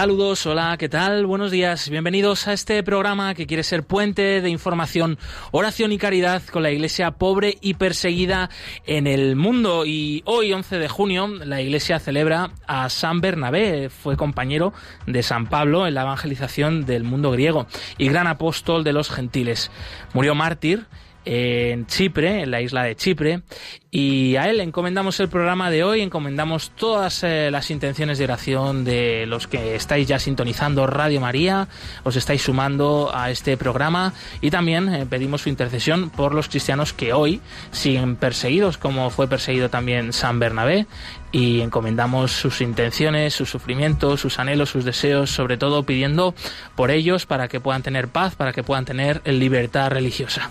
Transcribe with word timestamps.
Saludos, 0.00 0.46
hola, 0.46 0.78
¿qué 0.78 0.88
tal? 0.88 1.26
Buenos 1.26 1.50
días, 1.50 1.90
bienvenidos 1.90 2.48
a 2.48 2.54
este 2.54 2.82
programa 2.82 3.34
que 3.34 3.46
quiere 3.46 3.62
ser 3.62 3.82
puente 3.82 4.40
de 4.40 4.48
información, 4.48 5.18
oración 5.50 5.92
y 5.92 5.98
caridad 5.98 6.42
con 6.50 6.62
la 6.62 6.70
iglesia 6.70 7.10
pobre 7.10 7.58
y 7.60 7.74
perseguida 7.74 8.48
en 8.86 9.06
el 9.06 9.36
mundo. 9.36 9.84
Y 9.84 10.22
hoy, 10.24 10.54
11 10.54 10.78
de 10.78 10.88
junio, 10.88 11.26
la 11.26 11.60
iglesia 11.60 11.98
celebra 11.98 12.52
a 12.66 12.88
San 12.88 13.20
Bernabé, 13.20 13.90
fue 13.90 14.16
compañero 14.16 14.72
de 15.06 15.22
San 15.22 15.48
Pablo 15.48 15.86
en 15.86 15.92
la 15.92 16.00
evangelización 16.00 16.86
del 16.86 17.04
mundo 17.04 17.30
griego 17.30 17.66
y 17.98 18.08
gran 18.08 18.26
apóstol 18.26 18.84
de 18.84 18.94
los 18.94 19.10
gentiles. 19.10 19.70
Murió 20.14 20.34
mártir 20.34 20.86
en 21.24 21.86
Chipre, 21.86 22.42
en 22.42 22.50
la 22.50 22.60
isla 22.60 22.82
de 22.84 22.96
Chipre, 22.96 23.42
y 23.90 24.36
a 24.36 24.48
él 24.48 24.60
encomendamos 24.60 25.18
el 25.18 25.28
programa 25.28 25.68
de 25.70 25.82
hoy, 25.82 26.00
encomendamos 26.00 26.70
todas 26.70 27.24
eh, 27.24 27.50
las 27.50 27.70
intenciones 27.70 28.18
de 28.18 28.24
oración 28.24 28.84
de 28.84 29.26
los 29.26 29.48
que 29.48 29.74
estáis 29.74 30.06
ya 30.06 30.18
sintonizando 30.18 30.86
Radio 30.86 31.20
María, 31.20 31.66
os 32.04 32.14
estáis 32.14 32.42
sumando 32.42 33.10
a 33.12 33.30
este 33.30 33.56
programa 33.56 34.14
y 34.40 34.50
también 34.50 34.94
eh, 34.94 35.06
pedimos 35.06 35.42
su 35.42 35.48
intercesión 35.48 36.10
por 36.10 36.34
los 36.34 36.48
cristianos 36.48 36.92
que 36.92 37.12
hoy 37.12 37.40
siguen 37.72 38.14
perseguidos, 38.14 38.78
como 38.78 39.10
fue 39.10 39.26
perseguido 39.26 39.70
también 39.70 40.12
San 40.12 40.38
Bernabé, 40.38 40.86
y 41.32 41.60
encomendamos 41.60 42.30
sus 42.30 42.60
intenciones, 42.60 43.34
sus 43.34 43.50
sufrimientos, 43.50 44.20
sus 44.20 44.38
anhelos, 44.38 44.70
sus 44.70 44.84
deseos, 44.84 45.30
sobre 45.30 45.56
todo 45.56 45.82
pidiendo 45.82 46.34
por 46.76 46.90
ellos 46.90 47.26
para 47.26 47.48
que 47.48 47.60
puedan 47.60 47.82
tener 47.82 48.08
paz, 48.08 48.36
para 48.36 48.52
que 48.52 48.62
puedan 48.62 48.84
tener 48.84 49.20
libertad 49.26 49.90
religiosa. 49.90 50.50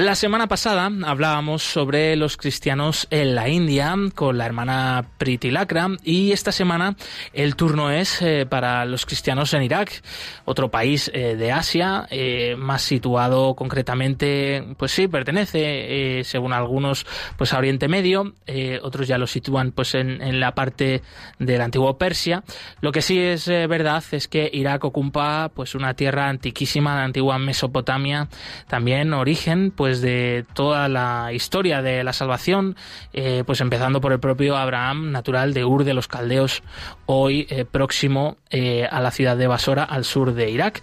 La 0.00 0.14
semana 0.14 0.46
pasada 0.46 0.90
hablábamos 1.04 1.62
sobre 1.62 2.16
los 2.16 2.38
cristianos 2.38 3.06
en 3.10 3.34
la 3.34 3.50
India 3.50 3.94
con 4.14 4.38
la 4.38 4.46
hermana 4.46 5.04
Priti 5.18 5.50
Lakra 5.50 5.88
y 6.02 6.32
esta 6.32 6.52
semana 6.52 6.96
el 7.34 7.54
turno 7.54 7.90
es 7.90 8.22
eh, 8.22 8.46
para 8.48 8.86
los 8.86 9.04
cristianos 9.04 9.52
en 9.52 9.62
Irak, 9.62 10.02
otro 10.46 10.70
país 10.70 11.10
eh, 11.12 11.36
de 11.36 11.52
Asia, 11.52 12.06
eh, 12.10 12.56
más 12.56 12.80
situado 12.80 13.54
concretamente, 13.54 14.74
pues 14.78 14.92
sí, 14.92 15.06
pertenece, 15.06 16.22
según 16.24 16.54
algunos, 16.54 17.04
pues 17.36 17.52
a 17.52 17.58
Oriente 17.58 17.86
Medio, 17.86 18.32
otros 18.80 19.06
ya 19.06 19.18
lo 19.18 19.26
sitúan 19.26 19.70
pues 19.70 19.94
en, 19.94 20.22
en, 20.22 20.40
la 20.40 20.54
parte 20.54 21.02
del 21.38 21.60
antiguo 21.60 21.98
Persia. 21.98 22.42
Lo 22.80 22.90
que 22.90 23.02
sí 23.02 23.18
es 23.18 23.46
verdad 23.46 24.02
es 24.12 24.28
que 24.28 24.48
Irak 24.50 24.82
ocupa 24.82 25.50
pues 25.54 25.74
una 25.74 25.92
tierra 25.92 26.30
antiquísima, 26.30 26.96
de 26.96 27.02
antigua 27.02 27.38
Mesopotamia, 27.38 28.28
también 28.66 29.12
origen 29.12 29.70
pues 29.70 29.89
de 29.98 30.44
toda 30.54 30.88
la 30.88 31.32
historia 31.32 31.82
de 31.82 32.04
la 32.04 32.12
salvación, 32.12 32.76
eh, 33.12 33.42
pues 33.44 33.60
empezando 33.60 34.00
por 34.00 34.12
el 34.12 34.20
propio 34.20 34.56
Abraham, 34.56 35.10
natural 35.10 35.52
de 35.52 35.64
Ur 35.64 35.82
de 35.82 35.94
los 35.94 36.06
Caldeos, 36.06 36.62
hoy 37.06 37.48
eh, 37.50 37.64
próximo 37.64 38.36
eh, 38.50 38.86
a 38.88 39.00
la 39.00 39.10
ciudad 39.10 39.36
de 39.36 39.48
Basora, 39.48 39.82
al 39.82 40.04
sur 40.04 40.32
de 40.32 40.50
Irak. 40.50 40.80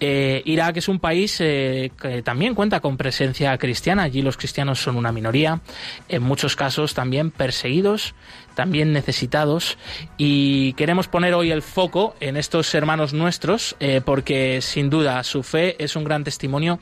Irak 0.00 0.76
es 0.76 0.88
un 0.88 0.98
país 0.98 1.38
que 1.38 2.22
también 2.24 2.54
cuenta 2.54 2.80
con 2.80 2.96
presencia 2.96 3.56
cristiana, 3.58 4.02
allí 4.02 4.22
los 4.22 4.36
cristianos 4.36 4.80
son 4.80 4.96
una 4.96 5.12
minoría, 5.12 5.60
en 6.08 6.22
muchos 6.22 6.56
casos 6.56 6.94
también 6.94 7.30
perseguidos, 7.30 8.14
también 8.58 8.92
necesitados 8.92 9.78
y 10.16 10.72
queremos 10.72 11.06
poner 11.06 11.32
hoy 11.32 11.52
el 11.52 11.62
foco 11.62 12.16
en 12.18 12.36
estos 12.36 12.74
hermanos 12.74 13.12
nuestros 13.14 13.76
eh, 13.78 14.00
porque 14.04 14.60
sin 14.62 14.90
duda 14.90 15.22
su 15.22 15.44
fe 15.44 15.76
es 15.78 15.94
un 15.94 16.02
gran 16.02 16.24
testimonio 16.24 16.80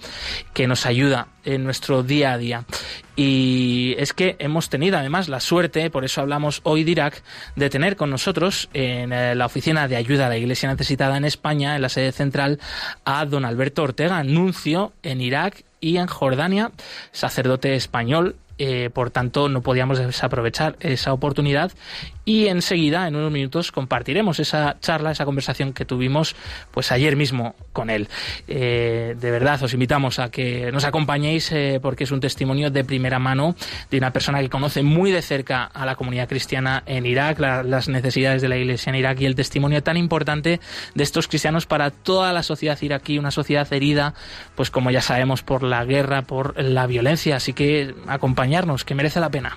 que 0.55 0.67
nos 0.67 0.87
ayuda 0.87 1.29
en 1.45 1.65
nuestro 1.65 2.03
día 2.03 2.33
a 2.33 2.39
día. 2.39 2.65
Y 3.15 3.95
es 3.99 4.15
que 4.15 4.37
hemos 4.39 4.71
tenido 4.71 4.97
además 4.97 5.29
la 5.29 5.39
suerte, 5.39 5.91
por 5.91 6.07
eso 6.07 6.23
hablamos 6.23 6.63
hoy 6.63 6.83
de 6.83 6.93
Irak, 6.93 7.23
de 7.57 7.69
tener 7.69 7.97
con 7.97 8.09
nosotros 8.09 8.71
en 8.73 9.13
eh, 9.13 9.35
la 9.35 9.45
oficina 9.45 9.87
de 9.87 9.97
ayuda 9.97 10.27
a 10.27 10.29
la 10.31 10.39
Iglesia 10.39 10.71
Necesitada 10.71 11.19
en 11.19 11.27
España, 11.27 11.77
en 11.77 11.83
la 11.83 11.91
sede 11.91 12.13
central, 12.13 12.59
a 13.05 13.27
don 13.27 13.45
Alberto 13.45 13.83
Ortega, 13.83 14.25
nuncio 14.25 14.95
en 15.03 15.21
Irak 15.21 15.65
y 15.79 15.99
en 15.99 16.07
Jordania, 16.07 16.73
sacerdote 17.13 17.75
español 17.75 18.37
eh, 18.59 18.91
por 18.93 19.11
tanto 19.11 19.49
no 19.49 19.61
podíamos 19.61 19.99
desaprovechar 19.99 20.77
esa 20.81 21.13
oportunidad 21.13 21.73
y 22.25 22.49
enseguida 22.49 23.07
en 23.07 23.15
unos 23.15 23.31
minutos 23.31 23.71
compartiremos 23.71 24.41
esa 24.41 24.79
charla, 24.81 25.13
esa 25.13 25.25
conversación 25.25 25.73
que 25.73 25.85
tuvimos 25.85 26.35
pues 26.73 26.91
ayer 26.91 27.17
mismo 27.17 27.55
con 27.73 27.89
él. 27.89 28.09
Eh, 28.49 29.15
de 29.19 29.31
verdad 29.31 29.63
os 29.63 29.75
invitamos 29.75 30.19
a 30.19 30.31
que 30.31 30.73
nos 30.73 30.85
acompañéis 30.85 31.53
eh, 31.53 31.79
porque 31.81 32.05
es 32.05 32.11
un 32.11 32.21
testimonio 32.21 32.71
de 32.71 32.83
primera 32.83 33.19
mano 33.19 33.55
de 33.91 33.99
una 33.99 34.13
persona 34.13 34.41
que 34.41 34.49
conoce 34.49 34.83
muy 34.83 35.13
de 35.13 35.23
cerca 35.23 35.65
a 35.65 35.87
la 35.87 35.95
comunidad 35.95 36.29
cristiana 36.29 36.83
en 36.87 37.07
Irak, 37.07 37.39
las 37.39 37.89
necesidades 37.89 38.43
de 38.43 38.49
la 38.49 38.57
iglesia 38.57 38.91
en 38.91 38.97
Irak 38.97 39.21
y 39.21 39.27
el 39.27 39.35
testimonio 39.35 39.83
tan 39.83 39.97
importante 39.97 40.61
de 40.95 41.03
estos 41.03 41.29
cristianos 41.29 41.67
para 41.67 41.91
toda 41.91 42.33
la 42.33 42.43
sociedad 42.43 42.79
iraquí, 42.81 43.19
una 43.19 43.31
sociedad 43.31 43.71
herida, 43.73 44.15
pues 44.55 44.71
como 44.71 44.91
ya 44.91 45.01
sabemos 45.01 45.43
por 45.43 45.63
la 45.63 45.85
guerra, 45.85 46.23
por 46.23 46.61
la 46.61 46.87
violencia, 46.87 47.37
así 47.37 47.53
que 47.53 47.95
que 48.85 48.95
merece 48.95 49.21
la 49.21 49.31
pena. 49.31 49.57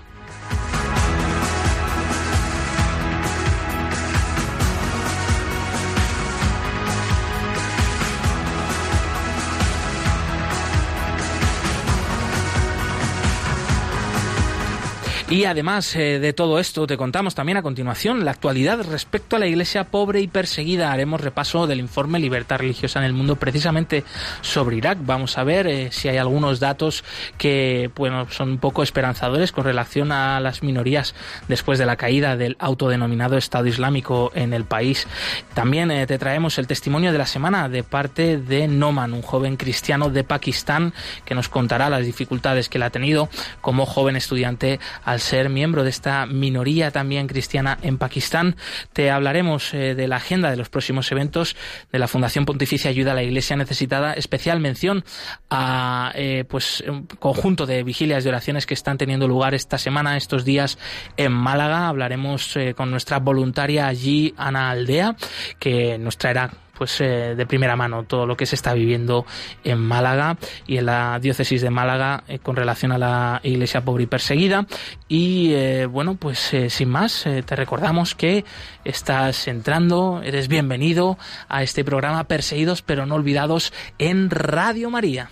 Y 15.30 15.46
además 15.46 15.96
eh, 15.96 16.18
de 16.18 16.34
todo 16.34 16.58
esto, 16.58 16.88
te 16.88 16.98
contamos 16.98 17.36
también 17.36 17.60
a 17.60 17.62
continuación 17.62 18.26
la 18.26 18.32
actualidad 18.32 18.82
respecto 18.82 19.36
a 19.36 19.40
la 19.40 19.46
iglesia 19.46 19.84
pobre 19.84 20.22
y 20.22 20.28
perseguida. 20.28 20.92
Haremos 20.92 21.22
repaso 21.22 21.68
del 21.68 21.80
informe 21.80 22.18
Libertad 22.18 22.58
Religiosa 22.58 22.98
en 22.98 23.06
el 23.06 23.14
Mundo 23.14 23.36
precisamente 23.36 24.04
sobre 24.42 24.78
Irak. 24.78 24.98
Vamos 25.04 25.38
a 25.38 25.44
ver 25.44 25.68
eh, 25.68 25.90
si 25.92 26.08
hay 26.08 26.18
algunos 26.18 26.60
datos 26.60 27.04
que 27.38 27.92
bueno, 27.96 28.26
son 28.32 28.50
un 28.50 28.58
poco 28.58 28.82
esperanzadores 28.82 29.52
con 29.52 29.66
relación 29.66 30.12
a 30.12 30.40
las 30.40 30.64
minorías 30.64 31.14
después 31.48 31.78
de 31.78 31.86
la 31.86 31.96
caída 31.96 32.36
del 32.36 32.58
autodenominado 32.58 33.38
Estado 33.38 33.68
Islámico 33.68 34.32
en 34.34 34.52
el 34.52 34.66
país. 34.66 35.06
También 35.54 35.92
eh, 35.92 36.08
te 36.08 36.18
traemos 36.18 36.58
el 36.58 36.66
testimonio 36.66 37.12
de 37.12 37.20
la 37.20 37.28
semana 37.28 37.70
de 37.70 37.84
parte 37.84 38.40
de 38.40 38.68
Noman, 38.68 39.14
un 39.14 39.22
joven 39.22 39.58
cristiano 39.58 40.10
de 40.10 40.24
Pakistán 40.24 40.92
que 41.24 41.36
nos 41.36 41.50
contará 41.50 41.88
las 41.92 42.04
dificultades 42.04 42.68
que 42.68 42.80
él 42.80 42.84
ha 42.84 42.90
tenido 42.90 43.30
como 43.62 43.86
joven 43.86 44.16
estudiante 44.16 44.80
al 45.06 45.19
ser 45.20 45.50
miembro 45.50 45.84
de 45.84 45.90
esta 45.90 46.26
minoría 46.26 46.92
también 46.92 47.28
cristiana 47.28 47.78
en 47.82 47.98
Pakistán. 47.98 48.56
Te 48.94 49.12
hablaremos 49.12 49.74
eh, 49.74 49.96
de 49.96 50.08
la 50.08 50.18
agenda 50.18 50.50
de 50.50 50.58
los 50.58 50.70
próximos 50.70 51.12
eventos 51.12 51.56
de 51.92 52.00
la 52.00 52.08
Fundación 52.08 52.46
Pontificia 52.46 52.90
Ayuda 52.90 53.12
a 53.12 53.16
la 53.16 53.24
Iglesia 53.24 53.56
Necesitada, 53.56 54.14
especial 54.14 54.60
mención 54.60 55.04
a 55.50 56.12
eh, 56.16 56.46
pues 56.48 56.84
un 56.88 57.06
conjunto 57.06 57.66
de 57.66 57.84
vigilias 57.84 58.24
de 58.24 58.30
oraciones 58.30 58.66
que 58.66 58.74
están 58.74 58.98
teniendo 58.98 59.28
lugar 59.28 59.54
esta 59.54 59.78
semana, 59.78 60.18
estos 60.18 60.46
días 60.46 60.78
en 61.18 61.32
Málaga. 61.32 61.88
Hablaremos 61.88 62.56
eh, 62.56 62.74
con 62.74 62.92
nuestra 62.92 63.20
voluntaria 63.20 63.88
allí, 63.88 64.34
Ana 64.38 64.70
Aldea, 64.70 65.16
que 65.60 65.98
nos 65.98 66.18
traerá 66.18 66.52
pues 66.80 67.02
eh, 67.02 67.36
de 67.36 67.46
primera 67.46 67.76
mano 67.76 68.04
todo 68.04 68.26
lo 68.26 68.38
que 68.38 68.46
se 68.46 68.56
está 68.56 68.74
viviendo 68.74 69.26
en 69.66 69.80
Málaga 69.80 70.38
y 70.66 70.78
en 70.78 70.86
la 70.86 71.20
diócesis 71.20 71.62
de 71.62 71.70
Málaga 71.70 72.24
eh, 72.30 72.40
con 72.40 72.56
relación 72.56 72.94
a 72.94 72.98
la 72.98 73.42
iglesia 73.44 73.82
pobre 73.82 74.04
y 74.04 74.08
perseguida. 74.08 74.66
Y 75.10 75.52
eh, 75.56 75.86
bueno 75.88 76.16
pues 76.16 76.56
sin 76.70 76.90
más 76.90 77.26
te 77.46 77.56
recordamos 77.58 78.16
que 78.16 78.46
estás 78.86 79.50
entrando 79.50 80.22
eres 80.24 80.48
bienvenido 80.48 81.18
a 81.50 81.64
este 81.64 81.84
programa 81.84 82.24
Perseguidos 82.24 82.82
pero 82.82 83.06
no 83.06 83.16
olvidados 83.16 83.74
en 83.98 84.30
Radio 84.30 84.90
María 84.90 85.30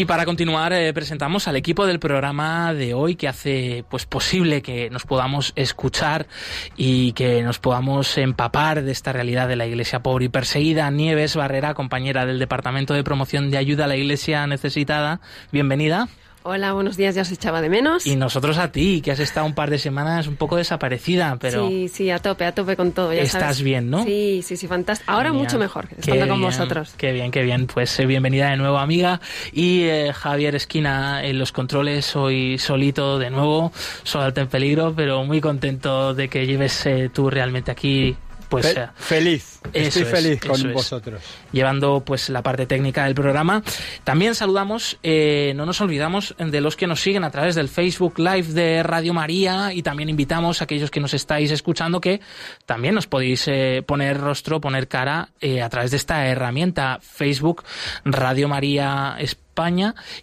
Y 0.00 0.06
para 0.06 0.24
continuar, 0.24 0.72
eh, 0.72 0.94
presentamos 0.94 1.46
al 1.46 1.56
equipo 1.56 1.84
del 1.84 1.98
programa 1.98 2.72
de 2.72 2.94
hoy 2.94 3.16
que 3.16 3.28
hace 3.28 3.84
pues 3.90 4.06
posible 4.06 4.62
que 4.62 4.88
nos 4.88 5.04
podamos 5.04 5.52
escuchar 5.56 6.26
y 6.74 7.12
que 7.12 7.42
nos 7.42 7.58
podamos 7.58 8.16
empapar 8.16 8.82
de 8.82 8.92
esta 8.92 9.12
realidad 9.12 9.46
de 9.46 9.56
la 9.56 9.66
iglesia 9.66 10.02
pobre 10.02 10.24
y 10.24 10.28
perseguida. 10.30 10.90
Nieves 10.90 11.36
Barrera, 11.36 11.74
compañera 11.74 12.24
del 12.24 12.38
Departamento 12.38 12.94
de 12.94 13.04
Promoción 13.04 13.50
de 13.50 13.58
Ayuda 13.58 13.84
a 13.84 13.88
la 13.88 13.96
Iglesia 13.96 14.46
Necesitada. 14.46 15.20
Bienvenida. 15.52 16.08
Hola, 16.42 16.72
buenos 16.72 16.96
días, 16.96 17.14
ya 17.14 17.20
os 17.20 17.30
echaba 17.30 17.60
de 17.60 17.68
menos. 17.68 18.06
Y 18.06 18.16
nosotros 18.16 18.56
a 18.56 18.72
ti, 18.72 19.02
que 19.02 19.12
has 19.12 19.20
estado 19.20 19.44
un 19.44 19.54
par 19.54 19.68
de 19.68 19.78
semanas 19.78 20.26
un 20.26 20.36
poco 20.36 20.56
desaparecida, 20.56 21.36
pero... 21.38 21.68
Sí, 21.68 21.88
sí, 21.88 22.10
a 22.10 22.18
tope, 22.18 22.46
a 22.46 22.54
tope 22.54 22.76
con 22.76 22.92
todo. 22.92 23.12
Ya 23.12 23.20
Estás 23.20 23.60
bien, 23.60 23.90
¿no? 23.90 24.04
Sí, 24.04 24.40
sí, 24.42 24.56
sí, 24.56 24.66
fantástico. 24.66 25.12
Ahora 25.12 25.34
mucho 25.34 25.58
mejor, 25.58 25.88
estando 25.94 26.28
con 26.28 26.40
vosotros. 26.40 26.94
Qué 26.96 27.12
bien, 27.12 27.30
qué 27.30 27.42
bien. 27.42 27.66
Pues 27.66 27.98
eh, 28.00 28.06
bienvenida 28.06 28.50
de 28.50 28.56
nuevo, 28.56 28.78
amiga. 28.78 29.20
Y 29.52 29.82
eh, 29.82 30.14
Javier 30.14 30.54
Esquina 30.54 31.22
en 31.22 31.38
los 31.38 31.52
controles, 31.52 32.16
hoy 32.16 32.56
solito 32.56 33.18
de 33.18 33.28
nuevo, 33.28 33.70
solo 34.02 34.32
en 34.34 34.48
peligro, 34.48 34.94
pero 34.96 35.22
muy 35.24 35.42
contento 35.42 36.14
de 36.14 36.28
que 36.30 36.46
lleves 36.46 36.86
eh, 36.86 37.10
tú 37.12 37.28
realmente 37.28 37.70
aquí 37.70 38.16
pues 38.50 38.74
feliz. 38.96 39.60
Estoy 39.72 40.04
feliz 40.04 40.40
con 40.40 40.72
vosotros. 40.72 41.22
Llevando 41.52 42.02
pues 42.04 42.28
la 42.28 42.42
parte 42.42 42.66
técnica 42.66 43.04
del 43.04 43.14
programa. 43.14 43.62
También 44.04 44.34
saludamos 44.34 44.98
eh, 45.02 45.52
no 45.56 45.66
nos 45.66 45.80
olvidamos 45.80 46.34
de 46.38 46.60
los 46.60 46.76
que 46.76 46.86
nos 46.86 47.00
siguen 47.00 47.24
a 47.24 47.30
través 47.30 47.54
del 47.54 47.68
Facebook 47.68 48.18
Live 48.18 48.52
de 48.52 48.82
Radio 48.82 49.14
María 49.14 49.72
y 49.72 49.82
también 49.82 50.08
invitamos 50.08 50.60
a 50.60 50.64
aquellos 50.64 50.90
que 50.90 51.00
nos 51.00 51.14
estáis 51.14 51.50
escuchando 51.50 52.00
que 52.00 52.20
también 52.66 52.94
nos 52.94 53.06
podéis 53.06 53.46
eh, 53.48 53.82
poner 53.86 54.18
rostro 54.18 54.60
poner 54.60 54.88
cara 54.88 55.30
eh, 55.40 55.62
a 55.62 55.68
través 55.68 55.92
de 55.92 55.96
esta 55.96 56.26
herramienta 56.26 56.98
Facebook 57.00 57.64
Radio 58.04 58.48
María 58.48 59.16
España 59.18 59.49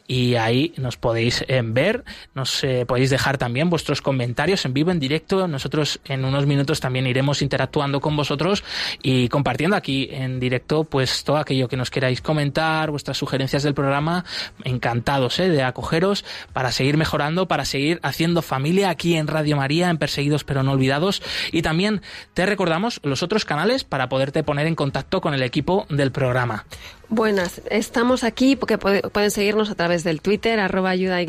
Y 0.08 0.36
ahí 0.36 0.74
nos 0.78 0.98
podéis 0.98 1.46
eh, 1.48 1.62
ver, 1.64 2.04
nos 2.34 2.64
eh, 2.64 2.86
podéis 2.86 3.10
dejar 3.10 3.38
también 3.38 3.70
vuestros 3.70 4.02
comentarios 4.02 4.66
en 4.66 4.74
vivo, 4.74 4.92
en 4.92 5.00
directo. 5.00 5.48
Nosotros 5.48 6.00
en 6.06 6.26
unos 6.26 6.46
minutos 6.46 6.80
también 6.80 7.08
iremos 7.08 7.42
interactuando 7.42 8.00
con 8.00 8.16
vosotros 8.16 8.64
y 9.02 9.30
compartiendo 9.30 9.76
aquí 9.76 10.10
en 10.12 10.40
directo 10.40 10.84
pues 10.84 11.24
todo 11.24 11.38
aquello 11.38 11.68
que 11.68 11.78
nos 11.78 11.92
queráis 11.92 12.22
comentar, 12.22 12.92
vuestras 12.92 13.18
sugerencias 13.18 13.64
del 13.64 13.74
programa. 13.74 14.26
Encantados 14.64 15.40
eh, 15.40 15.50
de 15.50 15.64
acogeros 15.64 16.26
para 16.54 16.72
seguir 16.72 16.98
mejorando, 16.98 17.48
para 17.48 17.66
seguir 17.66 18.00
haciendo 18.04 18.42
familia 18.42 18.90
aquí 18.90 19.16
en 19.16 19.28
Radio 19.28 19.58
María, 19.58 19.90
en 19.90 19.98
Perseguidos 19.98 20.44
pero 20.44 20.64
no 20.64 20.72
olvidados. 20.72 21.22
Y 21.52 21.62
también 21.62 22.02
te 22.34 22.46
recordamos 22.46 23.00
los 23.04 23.24
otros 23.24 23.46
canales 23.46 23.84
para 23.84 24.10
poderte 24.10 24.44
poner 24.44 24.68
en 24.68 24.76
contacto 24.76 25.22
con 25.22 25.34
el 25.34 25.44
equipo 25.44 25.86
del 25.90 26.12
programa. 26.12 26.66
Buenas, 27.10 27.62
estamos 27.70 28.26
aquí 28.26 28.58
porque 28.58 28.78
pueden 28.78 29.32
seguirnos 29.32 29.70
a 29.70 29.76
través 29.76 30.04
del 30.04 30.22
Twitter, 30.22 30.60
arroba 30.60 30.90
ayuda 30.90 31.20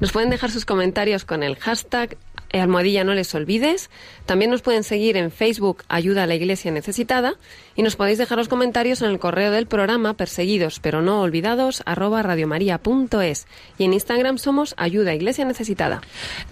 Nos 0.00 0.12
pueden 0.12 0.28
dejar 0.28 0.50
sus 0.50 0.66
comentarios 0.66 1.24
con 1.24 1.42
el 1.42 1.56
hashtag 1.56 2.18
eh, 2.50 2.60
almohadilla 2.60 3.02
no 3.02 3.14
les 3.14 3.34
olvides. 3.34 3.90
También 4.24 4.50
nos 4.50 4.62
pueden 4.62 4.84
seguir 4.84 5.16
en 5.16 5.30
Facebook 5.30 5.82
Ayuda 5.88 6.24
a 6.24 6.26
la 6.26 6.34
Iglesia 6.34 6.70
Necesitada 6.70 7.34
y 7.76 7.82
nos 7.82 7.96
podéis 7.96 8.18
dejar 8.18 8.38
los 8.38 8.48
comentarios 8.48 9.02
en 9.02 9.10
el 9.10 9.18
correo 9.18 9.50
del 9.50 9.66
programa 9.66 10.14
perseguidos 10.14 10.80
pero 10.80 11.02
no 11.02 11.20
olvidados 11.20 11.82
arroba 11.86 12.22
radiomaria.es 12.22 13.46
y 13.78 13.84
en 13.84 13.92
Instagram 13.92 14.38
somos 14.38 14.74
Ayuda 14.76 15.14
Iglesia 15.14 15.44
Necesitada. 15.44 16.00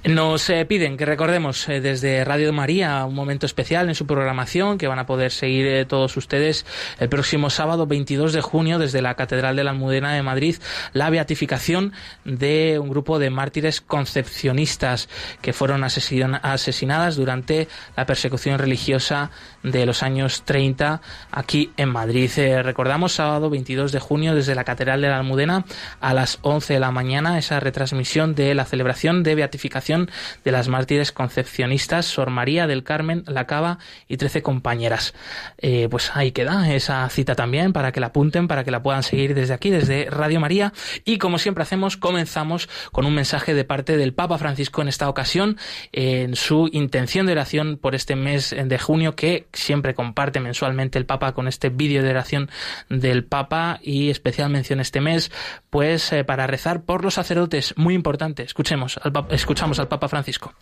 Nos 0.05 0.49
eh, 0.51 0.65
piden 0.67 0.97
que 0.97 1.05
recordemos 1.05 1.69
eh, 1.69 1.81
desde 1.81 2.25
Radio 2.25 2.53
María 2.53 3.05
un 3.05 3.15
momento 3.15 3.47
especial 3.47 3.89
en 3.89 3.95
su 3.95 4.07
programación 4.07 4.79
que 4.79 4.89
van 4.89 4.99
a 4.99 5.07
poder 5.07 5.31
seguir 5.31 5.87
todos 5.87 6.17
ustedes 6.17 6.67
el 6.99 7.09
próximo 7.09 7.51
sábado 7.51 7.87
22 7.87 8.33
de 8.33 8.41
junio 8.41 8.79
desde 8.79 9.03
la 9.03 9.15
Catedral 9.15 9.57
de 9.57 9.65
la 9.65 9.71
Almudena 9.71 10.13
de 10.13 10.23
Madrid 10.23 10.57
la 10.93 11.11
beatificación 11.11 11.93
de 12.25 12.79
un 12.79 12.89
grupo 12.89 13.19
de 13.19 13.31
mártires 13.31 13.81
concepcionistas 13.81 15.09
que 15.41 15.53
fueron 15.53 15.85
asesinadas 15.85 17.17
durante 17.17 17.69
la 17.97 18.07
persecución 18.07 18.59
religiosa 18.59 19.31
de 19.65 19.87
los 19.87 20.03
años 20.03 20.43
30 20.45 21.01
aquí 21.33 21.73
en 21.77 21.89
Madrid. 21.89 22.31
Eh, 22.37 22.63
recordamos 22.63 23.13
sábado 23.13 23.51
22 23.51 23.91
de 23.91 23.99
junio 23.99 24.35
desde 24.35 24.55
la 24.55 24.63
Catedral 24.63 25.01
de 25.01 25.09
la 25.09 25.19
Almudena 25.19 25.65
a 26.01 26.15
las 26.15 26.39
11 26.43 26.75
de 26.75 26.81
la 26.81 26.91
mañana 26.91 27.39
esa 27.39 27.59
retransmisión 27.61 28.35
de 28.35 28.55
la 28.55 28.67
celebración 28.67 29.23
de 29.23 29.35
beatificación 29.35 30.11
de 30.45 30.53
las 30.53 30.69
mártires 30.69 31.13
concepcionistas 31.13 32.05
Sor 32.07 32.31
María 32.31 32.67
del 32.67 32.85
Carmen, 32.85 33.25
La 33.27 33.47
Cava 33.47 33.79
y 34.07 34.19
13 34.19 34.43
compañeras. 34.43 35.15
Eh, 35.59 35.89
pues 35.91 36.13
ahí 36.15 36.33
queda 36.33 36.73
esa 36.75 37.09
cita 37.09 37.35
también 37.35 37.73
para 37.73 37.91
que 37.91 38.01
la 38.01 38.09
apunten, 38.09 38.47
para 38.49 38.65
que 38.65 38.71
la 38.71 38.83
puedan 38.83 39.03
seguir 39.03 39.35
desde 39.35 39.55
aquí, 39.55 39.71
desde 39.71 40.11
Radio 40.11 40.41
María. 40.41 40.75
Y 41.07 41.17
como 41.17 41.39
siempre 41.39 41.63
hacemos, 41.63 41.97
comenzamos 41.97 42.69
con 42.93 43.07
un 43.07 43.15
mensaje 43.15 43.55
de 43.55 43.65
parte 43.65 43.97
del 43.97 44.13
Papa 44.13 44.37
Francisco 44.37 44.83
en 44.83 44.89
esta 44.89 45.09
ocasión 45.09 45.57
en 45.93 46.37
su 46.37 46.69
intención 46.71 47.25
de 47.25 47.33
oración 47.33 47.79
por 47.79 47.95
este 47.95 48.15
mes 48.15 48.55
de 48.57 48.79
junio 48.79 49.17
que 49.17 49.47
siempre 49.55 49.95
comparte 49.95 50.41
mensualmente 50.41 50.99
el 50.99 51.07
Papa 51.07 51.33
con 51.33 51.49
este 51.49 51.69
vídeo 51.69 52.03
de 52.03 52.11
oración 52.11 52.51
del 52.89 53.25
Papa 53.25 53.79
y 53.83 54.11
especial 54.11 54.51
mención 54.51 54.81
este 54.81 55.01
mes 55.01 55.31
pues 55.71 56.13
eh, 56.13 56.25
para 56.25 56.47
rezar 56.47 56.83
por 56.83 57.05
los 57.05 57.15
sacerdotes 57.15 57.75
muy 57.77 57.95
importante. 57.95 58.43
Escuchemos 58.43 59.01
escuchamos 59.31 59.79
al 59.79 59.89
Papa 59.89 60.09
Francisco. 60.09 60.55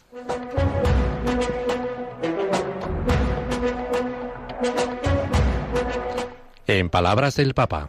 En 6.66 6.88
palabras 6.88 7.36
del 7.36 7.54
Papa 7.54 7.88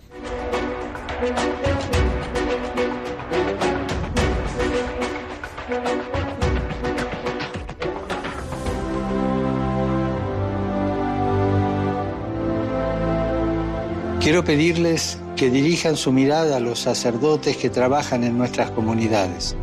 Quiero 14.24 14.46
pedirles 14.46 15.18
que 15.36 15.50
dirijan 15.50 15.98
su 15.98 16.14
mirada 16.14 16.56
a 16.56 16.60
los 16.62 16.80
sacerdotes 16.80 17.58
que 17.58 17.70
trabajan 17.70 18.24
en 18.24 18.38
nuestras 18.38 18.72
comunidades. 18.72 19.58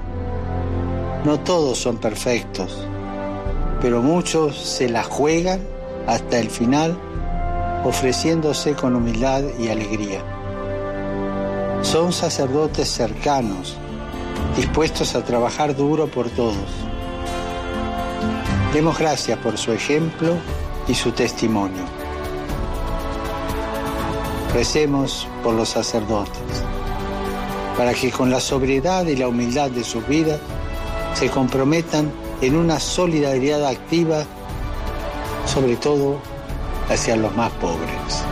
No 1.25 1.41
todos 1.41 1.79
son 1.79 1.97
perfectos, 1.97 2.87
pero 3.81 4.03
muchos 4.03 4.59
se 4.59 4.91
la 4.91 5.03
juegan 5.03 5.61
hasta 6.07 6.39
el 6.39 6.51
final 6.51 6.95
ofreciéndose 7.85 8.75
con 8.75 8.95
humildad 8.97 9.45
y 9.59 9.69
alegría. 9.69 10.23
Son 11.81 12.13
sacerdotes 12.13 12.87
cercanos, 12.87 13.79
dispuestos 14.59 15.15
a 15.15 15.25
trabajar 15.25 15.75
duro 15.75 16.07
por 16.09 16.29
todos. 16.29 16.69
Demos 18.75 18.99
gracias 18.99 19.39
por 19.39 19.57
su 19.57 19.73
ejemplo 19.73 20.35
y 20.87 20.95
su 20.95 21.13
testimonio. 21.13 22.00
Recemos 24.55 25.29
por 25.43 25.55
los 25.55 25.69
sacerdotes, 25.69 26.65
para 27.77 27.95
que 27.95 28.11
con 28.11 28.31
la 28.31 28.41
sobriedad 28.41 29.07
y 29.07 29.17
la 29.17 29.29
humildad 29.29 29.71
de 29.71 29.85
sus 29.85 30.07
vidas 30.09 30.41
se 31.15 31.31
comprometan 31.31 32.11
en 32.41 32.57
una 32.57 32.81
solidaridad 32.81 33.65
activa, 33.67 34.25
sobre 35.47 35.77
todo 35.77 36.19
hacia 36.89 37.17
los 37.17 37.35
más 37.37 37.53
pobres. 37.53 38.25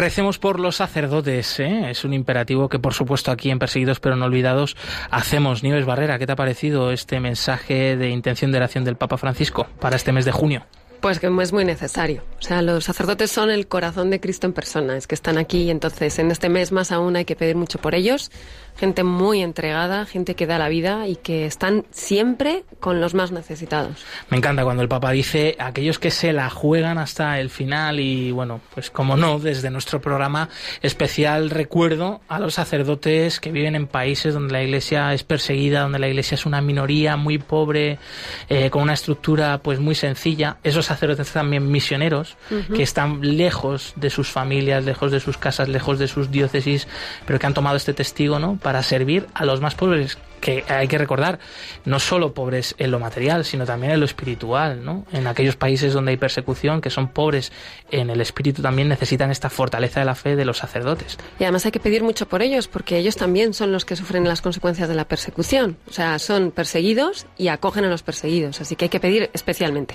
Recemos 0.00 0.38
por 0.38 0.60
los 0.60 0.76
sacerdotes, 0.76 1.60
¿eh? 1.60 1.90
es 1.90 2.06
un 2.06 2.14
imperativo 2.14 2.70
que 2.70 2.78
por 2.78 2.94
supuesto 2.94 3.30
aquí 3.30 3.50
en 3.50 3.58
Perseguidos 3.58 4.00
pero 4.00 4.16
no 4.16 4.24
olvidados 4.24 4.74
hacemos. 5.10 5.62
Nieves 5.62 5.84
Barrera, 5.84 6.18
¿qué 6.18 6.24
te 6.24 6.32
ha 6.32 6.36
parecido 6.36 6.90
este 6.90 7.20
mensaje 7.20 7.98
de 7.98 8.08
intención 8.08 8.50
de 8.50 8.56
oración 8.56 8.86
del 8.86 8.96
Papa 8.96 9.18
Francisco 9.18 9.66
para 9.78 9.96
este 9.96 10.12
mes 10.12 10.24
de 10.24 10.32
junio? 10.32 10.64
Pues 11.02 11.18
que 11.18 11.26
es 11.26 11.52
muy 11.52 11.66
necesario. 11.66 12.22
O 12.38 12.42
sea, 12.42 12.62
los 12.62 12.84
sacerdotes 12.84 13.30
son 13.30 13.50
el 13.50 13.68
corazón 13.68 14.08
de 14.08 14.20
Cristo 14.20 14.46
en 14.46 14.54
persona, 14.54 14.96
es 14.96 15.06
que 15.06 15.14
están 15.14 15.36
aquí 15.36 15.64
y 15.64 15.70
entonces 15.70 16.18
en 16.18 16.30
este 16.30 16.48
mes 16.48 16.72
más 16.72 16.92
aún 16.92 17.16
hay 17.16 17.26
que 17.26 17.36
pedir 17.36 17.56
mucho 17.56 17.78
por 17.78 17.94
ellos 17.94 18.30
gente 18.76 19.04
muy 19.04 19.42
entregada, 19.42 20.06
gente 20.06 20.34
que 20.34 20.46
da 20.46 20.58
la 20.58 20.68
vida 20.68 21.06
y 21.06 21.16
que 21.16 21.46
están 21.46 21.84
siempre 21.90 22.64
con 22.80 23.00
los 23.00 23.14
más 23.14 23.30
necesitados. 23.30 24.04
Me 24.30 24.38
encanta 24.38 24.64
cuando 24.64 24.82
el 24.82 24.88
Papa 24.88 25.10
dice 25.10 25.56
aquellos 25.58 25.98
que 25.98 26.10
se 26.10 26.32
la 26.32 26.48
juegan 26.48 26.98
hasta 26.98 27.40
el 27.40 27.50
final 27.50 28.00
y 28.00 28.32
bueno, 28.32 28.60
pues 28.74 28.90
como 28.90 29.16
no, 29.16 29.38
desde 29.38 29.70
nuestro 29.70 30.00
programa 30.00 30.48
especial 30.82 31.50
recuerdo 31.50 32.20
a 32.28 32.38
los 32.38 32.54
sacerdotes 32.54 33.40
que 33.40 33.52
viven 33.52 33.74
en 33.74 33.86
países 33.86 34.34
donde 34.34 34.52
la 34.52 34.62
Iglesia 34.62 35.12
es 35.12 35.24
perseguida, 35.24 35.82
donde 35.82 35.98
la 35.98 36.08
Iglesia 36.08 36.34
es 36.34 36.46
una 36.46 36.60
minoría 36.60 37.16
muy 37.16 37.38
pobre, 37.38 37.98
eh, 38.48 38.70
con 38.70 38.82
una 38.82 38.94
estructura 38.94 39.58
pues 39.58 39.78
muy 39.78 39.94
sencilla. 39.94 40.56
Esos 40.62 40.86
sacerdotes 40.86 41.30
también 41.32 41.70
misioneros 41.70 42.36
que 42.74 42.82
están 42.82 43.20
lejos 43.36 43.92
de 43.96 44.10
sus 44.10 44.30
familias, 44.30 44.84
lejos 44.84 45.12
de 45.12 45.20
sus 45.20 45.36
casas, 45.36 45.68
lejos 45.68 45.98
de 45.98 46.08
sus 46.08 46.30
diócesis, 46.30 46.88
pero 47.26 47.38
que 47.38 47.46
han 47.46 47.54
tomado 47.54 47.76
este 47.76 47.92
testigo, 47.92 48.38
¿no? 48.38 48.58
para 48.69 48.69
servir 48.82 49.26
a 49.34 49.44
los 49.44 49.60
más 49.60 49.74
pobres, 49.74 50.18
que 50.40 50.64
hay 50.68 50.88
que 50.88 50.98
recordar, 50.98 51.38
no 51.84 52.00
solo 52.00 52.34
pobres 52.34 52.74
en 52.78 52.90
lo 52.90 52.98
material, 52.98 53.44
sino 53.44 53.66
también 53.66 53.92
en 53.92 54.00
lo 54.00 54.06
espiritual, 54.06 54.84
¿no? 54.84 55.04
En 55.12 55.26
aquellos 55.26 55.56
países 55.56 55.92
donde 55.92 56.12
hay 56.12 56.16
persecución, 56.16 56.80
que 56.80 56.90
son 56.90 57.08
pobres 57.08 57.52
en 57.90 58.10
el 58.10 58.20
espíritu, 58.20 58.62
también 58.62 58.88
necesitan 58.88 59.30
esta 59.30 59.50
fortaleza 59.50 60.00
de 60.00 60.06
la 60.06 60.14
fe 60.14 60.36
de 60.36 60.44
los 60.44 60.58
sacerdotes. 60.58 61.18
Y 61.38 61.44
además 61.44 61.66
hay 61.66 61.72
que 61.72 61.80
pedir 61.80 62.02
mucho 62.02 62.26
por 62.26 62.42
ellos, 62.42 62.68
porque 62.68 62.96
ellos 62.96 63.16
también 63.16 63.54
son 63.54 63.72
los 63.72 63.84
que 63.84 63.96
sufren 63.96 64.26
las 64.26 64.40
consecuencias 64.40 64.88
de 64.88 64.94
la 64.94 65.04
persecución. 65.04 65.76
O 65.88 65.92
sea, 65.92 66.18
son 66.18 66.50
perseguidos 66.50 67.26
y 67.36 67.48
acogen 67.48 67.84
a 67.84 67.88
los 67.88 68.02
perseguidos, 68.02 68.60
así 68.60 68.76
que 68.76 68.86
hay 68.86 68.90
que 68.90 69.00
pedir 69.00 69.30
especialmente. 69.32 69.94